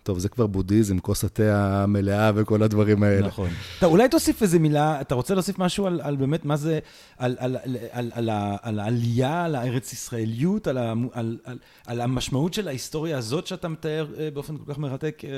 טוב, 0.02 0.18
זה 0.18 0.28
כבר 0.28 0.46
בודהיזם, 0.46 0.98
כוס 0.98 1.24
התה 1.24 1.82
המלאה 1.82 2.30
וכל 2.34 2.62
הדברים 2.62 3.02
האלה. 3.02 3.26
נכון. 3.26 3.50
אתה 3.78 3.86
אולי 3.86 4.08
תוסיף 4.08 4.42
איזה 4.42 4.58
מילה, 4.58 5.00
אתה 5.00 5.14
רוצה 5.14 5.34
להוסיף 5.34 5.58
משהו 5.58 5.86
על, 5.86 6.00
על 6.02 6.16
באמת 6.16 6.44
מה 6.44 6.56
זה, 6.56 6.78
על, 7.18 7.36
על, 7.38 7.56
על, 7.64 7.76
על, 7.90 8.10
על, 8.14 8.30
על 8.62 8.78
העלייה, 8.78 9.44
על 9.44 9.54
הארץ-ישראליות, 9.54 10.66
על, 10.66 10.78
על, 11.12 11.38
על, 11.44 11.58
על 11.86 12.00
המשמעות 12.00 12.54
של 12.54 12.68
ההיסטוריה 12.68 13.18
הזאת 13.18 13.46
שאתה 13.46 13.68
מתאר 13.68 14.06
אה, 14.18 14.28
באופן 14.30 14.56
כל 14.56 14.72
כך 14.72 14.78
מרתק 14.78 15.22
אה, 15.24 15.30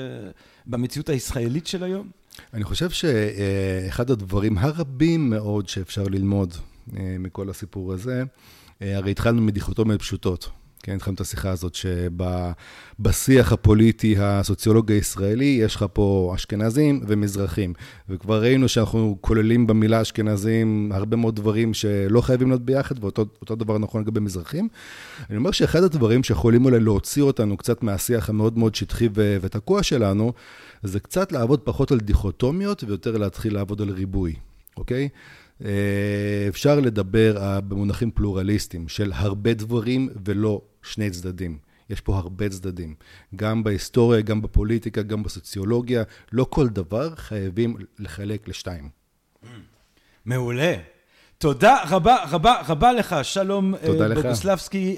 במציאות 0.65 1.09
הישראלית 1.09 1.67
של 1.67 1.83
היום? 1.83 2.09
אני 2.53 2.63
חושב 2.63 2.89
שאחד 2.89 4.11
הדברים 4.11 4.57
הרבים 4.57 5.29
מאוד 5.29 5.69
שאפשר 5.69 6.03
ללמוד 6.03 6.53
מכל 6.93 7.49
הסיפור 7.49 7.93
הזה, 7.93 8.23
הרי 8.81 9.11
התחלנו 9.11 9.41
מדיכוטומיות 9.41 10.01
פשוטות. 10.01 10.49
כן, 10.83 10.95
התחלנו 10.95 11.15
את 11.15 11.21
השיחה 11.21 11.49
הזאת 11.49 11.77
שבשיח 12.99 13.51
הפוליטי 13.51 14.15
הסוציולוג 14.19 14.91
הישראלי, 14.91 15.59
יש 15.63 15.75
לך 15.75 15.85
פה 15.93 16.31
אשכנזים 16.35 17.01
ומזרחים. 17.07 17.73
וכבר 18.09 18.41
ראינו 18.41 18.67
שאנחנו 18.67 19.17
כוללים 19.21 19.67
במילה 19.67 20.01
אשכנזים 20.01 20.91
הרבה 20.93 21.17
מאוד 21.17 21.35
דברים 21.35 21.73
שלא 21.73 22.21
חייבים 22.21 22.49
להיות 22.49 22.65
ביחד, 22.65 23.03
ואותו 23.03 23.55
דבר 23.55 23.77
נכון 23.77 24.01
לגבי 24.01 24.19
מזרחים. 24.19 24.67
אני 25.29 25.37
אומר 25.37 25.51
שאחד 25.51 25.83
הדברים 25.83 26.23
שיכולים 26.23 26.65
אולי 26.65 26.79
להוציא 26.79 27.23
אותנו 27.23 27.57
קצת 27.57 27.83
מהשיח 27.83 28.29
המאוד 28.29 28.57
מאוד 28.57 28.75
שטחי 28.75 29.09
ותקוע 29.13 29.83
שלנו, 29.83 30.33
זה 30.83 30.99
קצת 30.99 31.31
לעבוד 31.31 31.59
פחות 31.59 31.91
על 31.91 31.99
דיכוטומיות 31.99 32.83
ויותר 32.83 33.17
להתחיל 33.17 33.53
לעבוד 33.53 33.81
על 33.81 33.89
ריבוי, 33.89 34.35
אוקיי? 34.77 35.09
אה, 35.65 36.45
אפשר 36.47 36.79
לדבר 36.79 37.37
אה, 37.37 37.61
במונחים 37.61 38.11
פלורליסטיים 38.11 38.87
של 38.87 39.11
הרבה 39.15 39.53
דברים 39.53 40.09
ולא 40.25 40.61
שני 40.83 41.09
צדדים. 41.09 41.57
יש 41.89 42.01
פה 42.01 42.17
הרבה 42.17 42.49
צדדים, 42.49 42.95
גם 43.35 43.63
בהיסטוריה, 43.63 44.21
גם 44.21 44.41
בפוליטיקה, 44.41 45.01
גם 45.01 45.23
בסוציולוגיה. 45.23 46.03
לא 46.31 46.45
כל 46.49 46.67
דבר 46.67 47.15
חייבים 47.15 47.75
לחלק 47.99 48.47
לשתיים. 48.47 48.89
מעולה. 50.25 50.75
תודה 51.37 51.83
רבה 51.89 52.17
רבה 52.29 52.61
רבה 52.67 52.93
לך, 52.93 53.15
שלום 53.23 53.73
תודה 53.85 54.15
בוגוסלבסקי, 54.15 54.97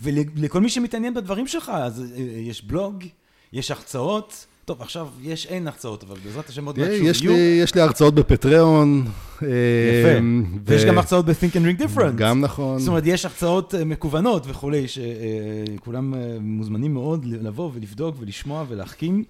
ולכל 0.00 0.60
מי 0.60 0.68
שמתעניין 0.68 1.14
בדברים 1.14 1.46
שלך, 1.46 1.72
אז 1.74 2.04
יש 2.36 2.64
בלוג, 2.64 3.04
יש 3.52 3.70
הרצאות. 3.70 4.46
טוב, 4.64 4.82
עכשיו 4.82 5.08
יש 5.22 5.46
אין 5.46 5.66
הרצאות, 5.66 6.04
אבל 6.04 6.16
בעזרת 6.24 6.48
השם 6.48 6.66
עוד 6.66 6.78
מעט 6.78 6.88
שוב 7.12 7.26
לי, 7.26 7.58
יש 7.62 7.74
לי 7.74 7.80
הרצאות 7.80 8.14
בפטריאון. 8.14 9.04
יפה. 9.36 9.46
אה, 9.46 10.18
ויש 10.64 10.84
גם 10.84 10.98
הרצאות 10.98 11.26
ב-Think 11.26 11.54
and 11.54 11.80
Ring 11.80 11.82
Different. 11.82 12.12
גם 12.16 12.40
נכון. 12.40 12.78
זאת 12.78 12.88
אומרת, 12.88 13.02
יש 13.06 13.24
הרצאות 13.24 13.74
אה, 13.74 13.84
מקוונות 13.84 14.46
וכולי, 14.48 14.86
שכולם 14.88 16.14
אה, 16.14 16.36
מוזמנים 16.40 16.94
מאוד 16.94 17.24
לבוא 17.24 17.70
ולבדוק 17.74 18.16
ולשמוע 18.18 18.64
ולהחכים. 18.68 19.24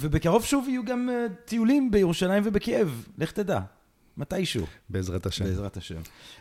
ובקרוב 0.00 0.44
שוב 0.44 0.68
יהיו 0.68 0.84
גם 0.84 1.10
טיולים 1.44 1.90
בירושלים 1.90 2.42
ובקייב, 2.46 3.08
לך 3.18 3.30
תדע. 3.30 3.60
מתישהו. 4.18 4.66
בעזרת 4.88 5.26
השם. 5.26 5.44
בעזרת 5.44 5.76
השם. 5.76 6.00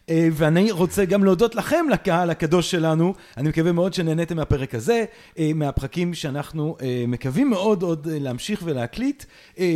אה, 0.09 0.27
ואני 0.31 0.71
רוצה 0.71 1.05
גם 1.05 1.23
להודות 1.23 1.55
לכם, 1.55 1.85
לקהל 1.91 2.29
הקדוש 2.29 2.71
שלנו. 2.71 3.13
אני 3.37 3.49
מקווה 3.49 3.71
מאוד 3.71 3.93
שנהניתם 3.93 4.35
מהפרק 4.35 4.75
הזה, 4.75 5.05
אה, 5.39 5.51
מהפרקים 5.55 6.13
שאנחנו 6.13 6.77
אה, 6.81 7.05
מקווים 7.07 7.49
מאוד 7.49 7.83
עוד 7.83 8.07
להמשיך 8.11 8.61
ולהקליט. 8.63 9.23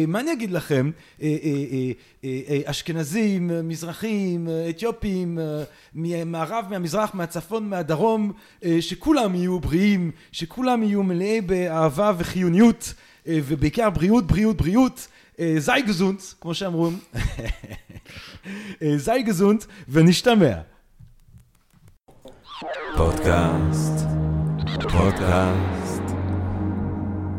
מה 0.07 0.19
אני 0.19 0.33
אגיד 0.33 0.51
לכם? 0.51 0.91
אשכנזים, 2.65 3.51
מזרחים, 3.63 4.47
אתיופים, 4.69 5.39
מהמערב, 5.93 6.65
מהמזרח, 6.69 7.13
מהצפון, 7.13 7.69
מהדרום, 7.69 8.31
שכולם 8.79 9.35
יהיו 9.35 9.59
בריאים, 9.59 10.11
שכולם 10.31 10.83
יהיו 10.83 11.03
מלאי 11.03 11.41
באהבה 11.41 12.11
וחיוניות, 12.17 12.93
ובעיקר 13.25 13.89
בריאות, 13.89 14.27
בריאות, 14.27 14.57
בריאות. 14.57 15.07
sei 15.59 15.81
gesund, 15.87 16.35
כמו 16.41 16.53
שאמרו, 16.53 16.89
sei 18.81 19.23
gesund 19.27 19.65
ונשתמע. 19.89 20.57
פודקאסט, 22.97 24.05
פודקאסט, 24.91 26.03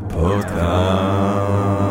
פודקאסט. 0.09 1.89